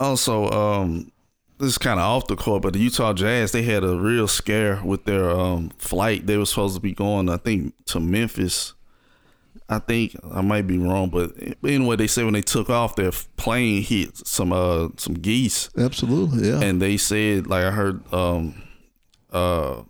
also, 0.00 0.48
um, 0.50 1.12
this 1.58 1.70
is 1.70 1.78
kind 1.78 1.98
of 1.98 2.06
off 2.06 2.26
the 2.26 2.36
court, 2.36 2.62
but 2.62 2.72
the 2.72 2.78
Utah 2.78 3.12
Jazz 3.12 3.52
they 3.52 3.62
had 3.62 3.84
a 3.84 3.96
real 3.98 4.28
scare 4.28 4.80
with 4.84 5.04
their 5.04 5.30
um 5.30 5.70
flight. 5.78 6.26
They 6.26 6.36
were 6.36 6.46
supposed 6.46 6.74
to 6.76 6.80
be 6.80 6.92
going, 6.92 7.28
I 7.28 7.36
think, 7.36 7.74
to 7.86 8.00
Memphis. 8.00 8.74
I 9.68 9.80
think 9.80 10.16
I 10.32 10.40
might 10.40 10.66
be 10.66 10.78
wrong, 10.78 11.10
but 11.10 11.32
anyway, 11.62 11.96
they 11.96 12.06
said 12.06 12.24
when 12.24 12.32
they 12.32 12.40
took 12.42 12.70
off, 12.70 12.96
their 12.96 13.12
plane 13.36 13.82
hit 13.82 14.16
some 14.26 14.52
uh 14.52 14.88
some 14.96 15.14
geese, 15.14 15.68
absolutely, 15.76 16.48
yeah, 16.48 16.60
and 16.60 16.80
they 16.80 16.96
said 16.96 17.46
like 17.46 17.64
I 17.64 17.70
heard 17.70 18.12
um 18.12 18.62
uh. 19.32 19.82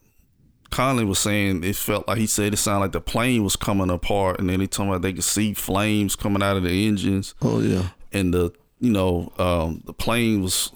Conley 0.70 1.06
was 1.06 1.18
saying 1.18 1.64
it 1.64 1.76
felt 1.76 2.06
like 2.06 2.18
he 2.18 2.26
said 2.26 2.52
it 2.52 2.58
sounded 2.58 2.80
like 2.80 2.92
the 2.92 3.00
plane 3.00 3.42
was 3.42 3.56
coming 3.56 3.88
apart, 3.88 4.38
and 4.38 4.50
then 4.50 4.60
he 4.60 4.66
told 4.66 4.90
me 4.90 4.98
they 4.98 5.14
could 5.14 5.24
see 5.24 5.54
flames 5.54 6.14
coming 6.14 6.42
out 6.42 6.58
of 6.58 6.62
the 6.62 6.86
engines 6.86 7.34
oh 7.40 7.60
yeah, 7.60 7.88
and 8.12 8.34
the 8.34 8.52
you 8.78 8.92
know 8.92 9.32
um, 9.38 9.82
the 9.86 9.94
plane 9.94 10.42
was 10.42 10.70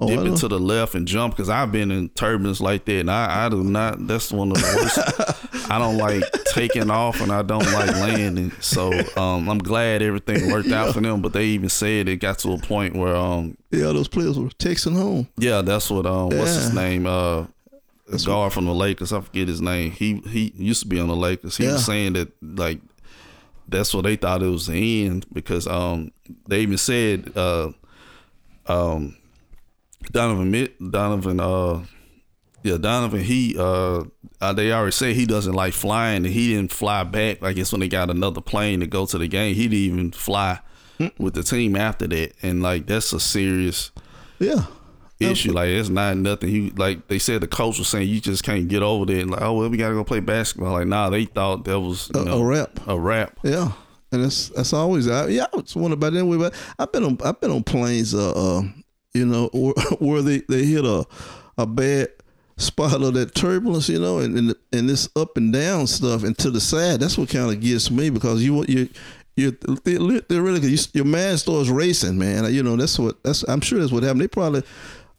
Oh, 0.00 0.08
I 0.10 0.14
know. 0.14 0.22
dipping 0.22 0.38
to 0.38 0.48
the 0.48 0.58
left 0.60 0.94
and 0.94 1.06
jump 1.08 1.34
because 1.34 1.48
I've 1.50 1.72
been 1.72 1.90
in 1.90 2.08
turbulence 2.10 2.60
like 2.60 2.84
that 2.84 3.00
and 3.00 3.10
I, 3.10 3.46
I 3.46 3.48
do 3.48 3.64
not 3.64 4.06
that's 4.06 4.30
one 4.32 4.50
of 4.52 4.56
the 4.58 4.76
worst 4.76 5.70
I 5.70 5.78
don't 5.78 5.98
like 5.98 6.22
taking 6.54 6.90
off 6.90 7.20
and 7.20 7.32
I 7.32 7.42
don't 7.42 7.64
like 7.72 7.90
landing 7.96 8.52
so 8.60 8.92
um, 9.16 9.48
I'm 9.48 9.58
glad 9.58 10.00
everything 10.02 10.50
worked 10.50 10.70
out 10.70 10.94
for 10.94 11.00
them 11.00 11.20
but 11.20 11.32
they 11.32 11.46
even 11.46 11.68
said 11.68 12.08
it 12.08 12.16
got 12.18 12.38
to 12.40 12.52
a 12.52 12.58
point 12.58 12.94
where 12.96 13.16
um 13.16 13.56
yeah. 13.70 13.86
Those 13.92 14.08
players 14.08 14.38
were 14.38 14.48
texting 14.50 14.94
home. 14.96 15.28
yeah 15.36 15.62
that's 15.62 15.90
what 15.90 16.06
um 16.06 16.28
what's 16.30 16.54
his 16.54 16.72
name 16.72 17.06
uh 17.06 17.44
the 18.06 18.18
guard 18.24 18.52
from 18.54 18.64
the 18.66 18.72
Lakers 18.74 19.12
I 19.12 19.20
forget 19.20 19.48
his 19.48 19.60
name 19.60 19.90
he 19.90 20.16
he 20.28 20.52
used 20.56 20.82
to 20.82 20.88
be 20.88 20.98
on 21.00 21.08
the 21.08 21.16
Lakers 21.16 21.56
he 21.56 21.64
Yeah. 21.64 21.72
was 21.72 21.84
saying 21.84 22.12
that 22.14 22.30
like 22.42 22.80
that's 23.68 23.92
what 23.92 24.04
they 24.04 24.16
thought 24.16 24.42
it 24.42 24.46
was 24.48 24.66
the 24.68 25.06
end 25.06 25.26
because 25.32 25.66
um 25.66 26.12
they 26.46 26.60
even 26.60 26.78
said 26.78 27.32
uh 27.36 27.70
um 28.68 29.16
Donovan 30.12 30.68
Donovan 30.90 31.40
uh 31.40 31.84
yeah 32.62 32.76
Donovan 32.76 33.20
he 33.20 33.56
uh, 33.58 34.04
uh 34.40 34.52
they 34.52 34.72
already 34.72 34.92
said 34.92 35.14
he 35.16 35.26
doesn't 35.26 35.52
like 35.54 35.72
flying 35.74 36.24
and 36.24 36.32
he 36.34 36.54
didn't 36.54 36.72
fly 36.72 37.04
back 37.04 37.42
I 37.42 37.52
guess 37.52 37.72
when 37.72 37.80
they 37.80 37.88
got 37.88 38.10
another 38.10 38.40
plane 38.40 38.80
to 38.80 38.86
go 38.86 39.06
to 39.06 39.18
the 39.18 39.28
game. 39.28 39.54
He 39.54 39.64
didn't 39.64 39.78
even 39.78 40.10
fly 40.12 40.60
with 41.18 41.34
the 41.34 41.42
team 41.42 41.76
after 41.76 42.06
that. 42.08 42.32
And 42.42 42.62
like 42.62 42.86
that's 42.86 43.12
a 43.12 43.20
serious 43.20 43.92
Yeah, 44.40 44.66
issue. 45.20 45.52
Like 45.52 45.68
it's 45.68 45.88
not 45.88 46.16
nothing. 46.16 46.48
He 46.48 46.70
like 46.70 47.06
they 47.08 47.18
said 47.18 47.40
the 47.40 47.46
coach 47.48 47.78
was 47.78 47.88
saying 47.88 48.08
you 48.08 48.20
just 48.20 48.42
can't 48.44 48.66
get 48.68 48.82
over 48.82 49.04
there 49.04 49.20
and 49.20 49.30
like 49.30 49.42
oh 49.42 49.52
well 49.54 49.68
we 49.68 49.76
gotta 49.76 49.94
go 49.94 50.04
play 50.04 50.20
basketball. 50.20 50.72
Like 50.72 50.86
nah 50.86 51.10
they 51.10 51.24
thought 51.26 51.64
that 51.66 51.78
was 51.78 52.10
a, 52.14 52.24
know, 52.24 52.38
a 52.40 52.44
wrap. 52.44 52.80
a 52.88 52.98
wrap 52.98 53.38
Yeah, 53.44 53.72
and 54.10 54.24
that's 54.24 54.48
that's 54.50 54.72
always 54.72 55.06
I, 55.08 55.28
yeah. 55.28 55.46
I 55.52 55.56
was 55.56 55.76
wondering 55.76 55.94
about 55.98 56.12
that. 56.14 56.18
Anyway, 56.20 56.38
but 56.38 56.54
I've 56.78 56.90
been 56.92 57.04
on 57.04 57.18
I've 57.24 57.40
been 57.40 57.50
on 57.52 57.62
planes, 57.62 58.14
uh, 58.14 58.30
uh 58.32 58.62
you 59.14 59.26
know, 59.26 59.48
where 59.98 60.22
they 60.22 60.38
they 60.48 60.64
hit 60.64 60.84
a 60.84 61.06
a 61.56 61.66
bad 61.66 62.08
spot 62.56 63.02
of 63.02 63.14
that 63.14 63.34
turbulence, 63.34 63.88
you 63.88 63.98
know, 63.98 64.18
and 64.18 64.36
and, 64.36 64.54
and 64.72 64.88
this 64.88 65.08
up 65.16 65.36
and 65.36 65.52
down 65.52 65.86
stuff 65.86 66.24
and 66.24 66.36
to 66.38 66.50
the 66.50 66.60
side. 66.60 67.00
That's 67.00 67.18
what 67.18 67.28
kind 67.28 67.50
of 67.50 67.60
gets 67.60 67.90
me 67.90 68.10
because 68.10 68.42
you 68.42 68.64
you. 68.68 68.88
You 69.36 69.52
theoretically, 69.52 70.70
you, 70.70 70.78
your 70.94 71.04
mind 71.04 71.38
starts 71.38 71.68
racing, 71.68 72.18
man. 72.18 72.52
You 72.52 72.64
know 72.64 72.74
that's 72.74 72.98
what 72.98 73.22
that's. 73.22 73.44
I'm 73.44 73.60
sure 73.60 73.78
that's 73.78 73.92
what 73.92 74.02
happened. 74.02 74.22
They 74.22 74.26
probably, 74.26 74.64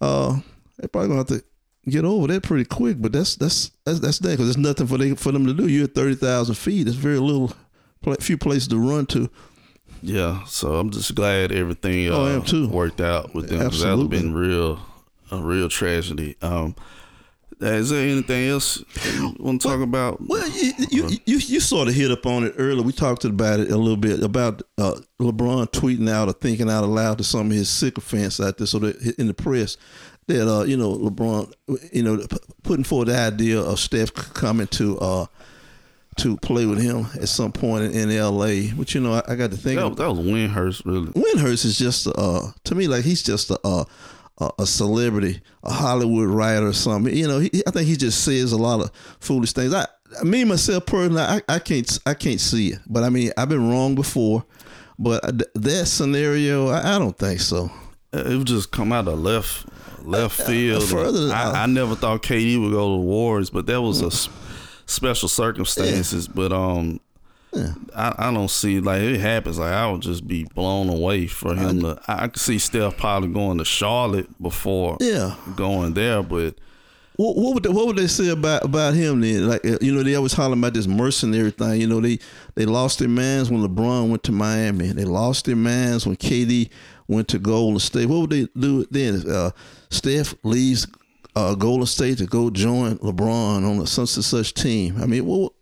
uh, 0.01 0.37
they 0.77 0.89
probably 0.89 1.07
gonna 1.07 1.19
have 1.19 1.27
to 1.27 1.41
get 1.89 2.03
over 2.03 2.27
that 2.27 2.43
pretty 2.43 2.65
quick. 2.65 3.01
But 3.01 3.13
that's 3.13 3.37
that's 3.37 3.71
that's 3.85 4.01
that's 4.01 4.19
that 4.19 4.31
because 4.31 4.47
there's 4.47 4.57
nothing 4.57 4.87
for 4.87 4.97
they 4.97 5.15
for 5.15 5.31
them 5.31 5.45
to 5.45 5.53
do. 5.53 5.69
You're 5.69 5.85
at 5.85 5.95
thirty 5.95 6.15
thousand 6.15 6.55
feet. 6.55 6.83
There's 6.83 6.97
very 6.97 7.17
little, 7.17 7.53
few 8.19 8.37
places 8.37 8.67
to 8.67 8.77
run 8.77 9.05
to. 9.07 9.29
Yeah, 10.01 10.43
so 10.45 10.75
I'm 10.77 10.89
just 10.91 11.13
glad 11.15 11.51
everything 11.51 12.09
uh, 12.09 12.15
Oh, 12.15 12.25
I 12.25 12.31
am 12.31 12.43
too. 12.43 12.67
worked 12.69 13.01
out 13.01 13.33
with 13.35 13.49
them. 13.49 13.59
'cause 13.69 13.81
That 13.81 13.97
would 13.97 14.03
have 14.03 14.09
been 14.09 14.33
real, 14.33 14.79
a 15.31 15.37
real 15.37 15.67
tragedy. 15.69 16.35
Um, 16.41 16.75
is 17.61 17.89
there 17.89 18.07
anything 18.07 18.47
else 18.49 18.81
you 19.17 19.35
want 19.37 19.61
to 19.61 19.67
talk 19.67 19.81
about? 19.81 20.19
Well, 20.25 20.47
you 20.49 20.71
you, 20.89 21.09
you 21.25 21.37
you 21.39 21.59
sort 21.59 21.89
of 21.89 21.93
hit 21.93 22.09
up 22.09 22.25
on 22.25 22.45
it 22.45 22.55
earlier. 22.57 22.81
We 22.83 22.93
talked 22.93 23.25
about 23.25 23.59
it 23.59 23.69
a 23.69 23.75
little 23.77 23.97
bit 23.97 24.23
about 24.23 24.61
uh, 24.77 24.95
LeBron 25.19 25.69
tweeting 25.71 26.09
out 26.09 26.29
or 26.29 26.33
thinking 26.33 26.69
out 26.69 26.85
aloud 26.85 27.17
to 27.17 27.25
some 27.25 27.47
of 27.47 27.51
his 27.51 27.69
sycophants 27.69 28.39
out 28.39 28.57
there, 28.57 28.67
so 28.67 28.79
that 28.79 29.15
in 29.19 29.27
the 29.27 29.33
press 29.33 29.75
that 30.27 30.47
uh, 30.49 30.63
you 30.63 30.77
know 30.77 30.95
LeBron, 30.95 31.51
you 31.91 32.03
know, 32.03 32.23
putting 32.63 32.85
forward 32.85 33.09
the 33.09 33.17
idea 33.19 33.59
of 33.59 33.77
Steph 33.77 34.13
coming 34.13 34.67
to 34.67 34.97
uh, 34.99 35.25
to 36.19 36.37
play 36.37 36.65
with 36.65 36.81
him 36.81 37.07
at 37.21 37.29
some 37.29 37.51
point 37.51 37.85
in, 37.85 38.09
in 38.09 38.17
L.A. 38.17 38.71
But 38.71 38.93
you 38.93 39.01
know, 39.01 39.13
I, 39.13 39.23
I 39.27 39.35
got 39.35 39.51
to 39.51 39.57
think 39.57 39.79
that, 39.79 39.95
that 39.97 40.09
was 40.09 40.19
Windhorst 40.19 40.85
really. 40.85 41.07
Windhorst 41.07 41.65
is 41.65 41.77
just 41.77 42.07
uh, 42.07 42.51
to 42.63 42.75
me 42.75 42.87
like 42.87 43.03
he's 43.03 43.23
just 43.23 43.49
a. 43.51 43.59
a 43.63 43.85
a 44.57 44.65
celebrity, 44.65 45.41
a 45.63 45.73
Hollywood 45.73 46.29
writer 46.29 46.67
or 46.67 46.71
something. 46.71 47.13
You 47.13 47.27
know, 47.27 47.39
he, 47.39 47.61
I 47.67 47.71
think 47.71 47.89
he 47.89 47.97
just 47.97 48.23
says 48.23 48.53
a 48.53 48.57
lot 48.57 48.79
of 48.79 48.89
foolish 49.19 49.51
things. 49.51 49.73
I, 49.73 49.85
me 50.23 50.45
myself 50.45 50.85
personally, 50.85 51.21
I, 51.21 51.41
I 51.49 51.59
can't, 51.59 51.99
I 52.05 52.13
can't 52.13 52.39
see 52.39 52.69
it. 52.69 52.79
But 52.87 53.03
I 53.03 53.09
mean, 53.09 53.33
I've 53.35 53.49
been 53.49 53.69
wrong 53.69 53.95
before. 53.95 54.45
But 54.97 55.21
that 55.55 55.85
scenario, 55.87 56.67
I, 56.67 56.95
I 56.95 56.99
don't 56.99 57.17
think 57.17 57.39
so. 57.39 57.71
It 58.11 58.37
would 58.37 58.47
just 58.47 58.71
come 58.71 58.91
out 58.91 59.07
of 59.07 59.19
left 59.19 59.67
left 60.03 60.39
uh, 60.41 60.45
field. 60.45 60.83
Further, 60.83 61.33
I, 61.33 61.63
I, 61.63 61.65
never 61.67 61.95
thought 61.95 62.23
KD 62.23 62.61
would 62.61 62.71
go 62.71 62.95
to 62.95 63.01
the 63.01 63.05
Warriors, 63.05 63.49
but 63.49 63.65
that 63.67 63.81
was 63.81 64.01
a 64.01 64.11
special 64.89 65.29
circumstances. 65.29 66.27
Yeah. 66.27 66.33
But 66.35 66.51
um, 66.51 66.99
yeah. 67.53 67.73
I, 67.95 68.15
I 68.17 68.33
don't 68.33 68.51
see 68.51 68.79
like 68.79 69.01
it 69.01 69.19
happens. 69.19 69.59
Like 69.59 69.71
I 69.71 69.89
would 69.89 70.01
just 70.01 70.27
be 70.27 70.43
blown 70.55 70.89
away 70.89 71.27
for 71.27 71.55
him 71.55 71.79
I, 71.79 71.81
to. 71.81 72.01
I 72.07 72.27
could 72.27 72.41
see 72.41 72.59
Steph 72.59 72.97
probably 72.97 73.29
going 73.29 73.57
to 73.57 73.65
Charlotte 73.65 74.29
before, 74.41 74.97
yeah, 74.99 75.35
going 75.55 75.93
there. 75.93 76.21
But 76.21 76.55
what, 77.15 77.35
what 77.35 77.53
would 77.55 77.63
they, 77.63 77.69
what 77.69 77.87
would 77.87 77.97
they 77.97 78.07
say 78.07 78.29
about 78.29 78.65
about 78.65 78.93
him 78.93 79.21
then? 79.21 79.47
Like 79.47 79.65
uh, 79.65 79.77
you 79.81 79.93
know, 79.93 80.03
they 80.03 80.15
always 80.15 80.33
holler 80.33 80.53
about 80.53 80.73
this 80.73 80.87
mercenary 80.87 81.51
thing. 81.51 81.81
You 81.81 81.87
know, 81.87 82.01
they 82.01 82.19
they 82.55 82.65
lost 82.65 82.99
their 82.99 83.09
minds 83.09 83.49
when 83.49 83.61
LeBron 83.61 84.09
went 84.09 84.23
to 84.23 84.31
Miami. 84.31 84.91
They 84.91 85.05
lost 85.05 85.45
their 85.45 85.55
minds 85.55 86.05
when 86.05 86.17
KD 86.17 86.69
went 87.07 87.27
to 87.29 87.39
Golden 87.39 87.79
State. 87.79 88.05
What 88.05 88.21
would 88.21 88.29
they 88.29 88.47
do 88.57 88.85
then? 88.91 89.29
Uh, 89.29 89.51
Steph 89.89 90.35
leaves 90.43 90.85
uh, 91.35 91.55
Golden 91.55 91.85
State 91.85 92.17
to 92.19 92.25
go 92.25 92.49
join 92.49 92.97
LeBron 92.97 93.69
on 93.69 93.79
a 93.79 93.87
such 93.87 94.15
and 94.15 94.25
such 94.25 94.53
team. 94.53 95.01
I 95.01 95.05
mean, 95.05 95.25
well, 95.25 95.53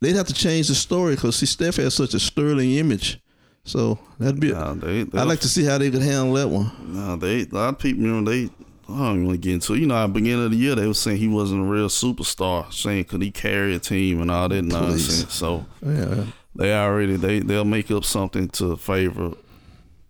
they'd 0.00 0.16
have 0.16 0.26
to 0.28 0.34
change 0.34 0.68
the 0.68 0.74
story 0.74 1.14
because 1.14 1.36
see, 1.36 1.46
Steph 1.46 1.76
has 1.76 1.94
such 1.94 2.14
a 2.14 2.20
sterling 2.20 2.72
image. 2.72 3.20
So 3.64 3.98
that'd 4.18 4.40
be. 4.40 4.52
Nah, 4.52 4.74
they, 4.74 5.00
I'd 5.00 5.28
like 5.28 5.40
to 5.40 5.48
see 5.48 5.64
how 5.64 5.78
they 5.78 5.90
could 5.90 6.02
handle 6.02 6.34
that 6.34 6.48
one. 6.48 6.70
No, 6.82 7.00
nah, 7.00 7.16
they 7.16 7.42
a 7.42 7.46
lot 7.46 7.68
of 7.70 7.78
people, 7.78 8.02
you 8.02 8.08
know, 8.08 8.30
they. 8.30 8.50
I 8.88 8.98
don't 8.98 9.22
really 9.22 9.38
get 9.38 9.54
into 9.54 9.74
it. 9.74 9.78
You 9.78 9.86
know, 9.86 9.94
at 9.94 10.08
the 10.08 10.14
beginning 10.14 10.46
of 10.46 10.50
the 10.50 10.56
year, 10.56 10.74
they 10.74 10.86
were 10.86 10.94
saying 10.94 11.18
he 11.18 11.28
wasn't 11.28 11.60
a 11.60 11.64
real 11.64 11.86
superstar, 11.86 12.72
saying 12.72 13.04
could 13.04 13.22
he 13.22 13.30
carry 13.30 13.76
a 13.76 13.78
team 13.78 14.20
and 14.20 14.32
all 14.32 14.48
that 14.48 14.64
Please. 14.64 14.72
nonsense. 14.72 15.32
So 15.32 15.64
yeah. 15.80 16.24
they 16.56 16.74
already 16.74 17.14
they 17.14 17.38
they'll 17.38 17.64
make 17.64 17.92
up 17.92 18.04
something 18.04 18.48
to 18.48 18.76
favor 18.76 19.30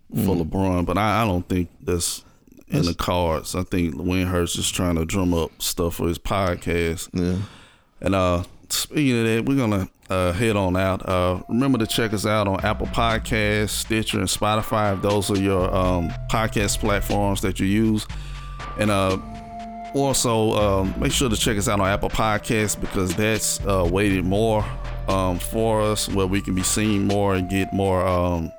for 0.09 0.35
mm. 0.35 0.43
LeBron, 0.43 0.85
but 0.85 0.97
I, 0.97 1.21
I 1.21 1.25
don't 1.25 1.47
think 1.47 1.69
that's 1.79 2.23
in 2.71 2.85
the 2.85 2.93
cards. 2.93 3.55
I 3.55 3.63
think 3.63 3.95
Windhorst 3.95 4.57
is 4.57 4.69
trying 4.69 4.95
to 4.95 5.05
drum 5.05 5.33
up 5.33 5.61
stuff 5.61 5.95
for 5.95 6.07
his 6.07 6.19
podcast. 6.19 7.09
Yeah. 7.13 7.41
And 8.01 8.15
uh, 8.15 8.43
speaking 8.69 9.19
of 9.19 9.25
that, 9.25 9.45
we're 9.45 9.57
gonna 9.57 9.89
uh, 10.09 10.33
head 10.33 10.55
on 10.55 10.75
out. 10.75 11.07
Uh, 11.07 11.41
remember 11.47 11.77
to 11.77 11.87
check 11.87 12.13
us 12.13 12.25
out 12.25 12.47
on 12.47 12.59
Apple 12.61 12.87
Podcasts, 12.87 13.69
Stitcher, 13.69 14.19
and 14.19 14.27
Spotify. 14.27 14.95
If 14.95 15.01
those 15.01 15.31
are 15.31 15.39
your 15.39 15.73
um, 15.73 16.09
podcast 16.29 16.79
platforms 16.79 17.41
that 17.41 17.59
you 17.59 17.65
use, 17.65 18.05
and 18.77 18.91
uh, 18.91 19.17
also 19.93 20.53
um, 20.53 20.93
make 20.97 21.11
sure 21.11 21.29
to 21.29 21.37
check 21.37 21.57
us 21.57 21.67
out 21.67 21.79
on 21.79 21.87
Apple 21.87 22.09
Podcasts 22.09 22.79
because 22.79 23.15
that's 23.15 23.59
uh, 23.65 23.87
weighted 23.91 24.25
more 24.25 24.65
um, 25.07 25.39
for 25.39 25.81
us, 25.81 26.09
where 26.09 26.27
we 26.27 26.41
can 26.41 26.55
be 26.55 26.63
seen 26.63 27.07
more 27.07 27.35
and 27.35 27.49
get 27.49 27.71
more 27.73 28.05
um, 28.05 28.51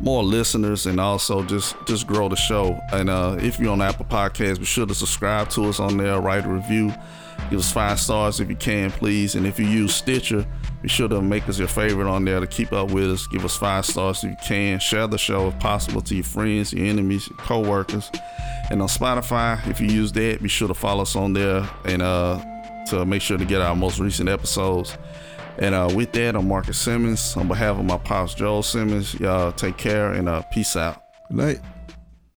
more 0.00 0.22
listeners 0.22 0.86
and 0.86 0.98
also 0.98 1.42
just 1.44 1.76
just 1.86 2.06
grow 2.06 2.28
the 2.28 2.36
show. 2.36 2.80
And 2.92 3.10
uh, 3.10 3.36
if 3.40 3.58
you're 3.58 3.72
on 3.72 3.82
Apple 3.82 4.06
Podcasts, 4.06 4.58
be 4.58 4.64
sure 4.64 4.86
to 4.86 4.94
subscribe 4.94 5.50
to 5.50 5.64
us 5.66 5.78
on 5.78 5.96
there, 5.96 6.20
write 6.20 6.44
a 6.44 6.48
review, 6.48 6.92
give 7.50 7.58
us 7.58 7.70
five 7.72 8.00
stars 8.00 8.40
if 8.40 8.48
you 8.48 8.56
can, 8.56 8.90
please. 8.90 9.34
And 9.34 9.46
if 9.46 9.58
you 9.58 9.66
use 9.66 9.94
Stitcher, 9.94 10.46
be 10.82 10.88
sure 10.88 11.08
to 11.08 11.20
make 11.20 11.48
us 11.48 11.58
your 11.58 11.68
favorite 11.68 12.10
on 12.10 12.24
there 12.24 12.40
to 12.40 12.46
keep 12.46 12.72
up 12.72 12.90
with 12.90 13.10
us. 13.10 13.26
Give 13.26 13.44
us 13.44 13.56
five 13.56 13.84
stars 13.84 14.24
if 14.24 14.30
you 14.30 14.36
can. 14.46 14.78
Share 14.78 15.06
the 15.06 15.18
show 15.18 15.48
if 15.48 15.58
possible 15.58 16.00
to 16.02 16.14
your 16.14 16.24
friends, 16.24 16.72
your 16.72 16.86
enemies, 16.86 17.28
your 17.28 17.38
co-workers. 17.38 18.10
And 18.70 18.80
on 18.80 18.88
Spotify, 18.88 19.66
if 19.68 19.80
you 19.80 19.88
use 19.88 20.12
that, 20.12 20.42
be 20.42 20.48
sure 20.48 20.68
to 20.68 20.74
follow 20.74 21.02
us 21.02 21.16
on 21.16 21.34
there 21.34 21.68
and 21.84 22.00
uh, 22.00 22.42
to 22.86 23.04
make 23.04 23.20
sure 23.20 23.36
to 23.36 23.44
get 23.44 23.60
our 23.60 23.76
most 23.76 23.98
recent 23.98 24.28
episodes. 24.28 24.96
And 25.58 25.74
uh, 25.74 25.90
with 25.94 26.12
that, 26.12 26.36
I'm 26.36 26.48
Marcus 26.48 26.78
Simmons. 26.78 27.36
On 27.36 27.48
behalf 27.48 27.78
of 27.78 27.84
my 27.84 27.98
pops, 27.98 28.34
Joel 28.34 28.62
Simmons, 28.62 29.14
y'all 29.14 29.52
take 29.52 29.76
care 29.76 30.12
and 30.12 30.28
uh, 30.28 30.42
peace 30.42 30.76
out. 30.76 31.02
Good 31.28 31.36
night. 31.36 31.60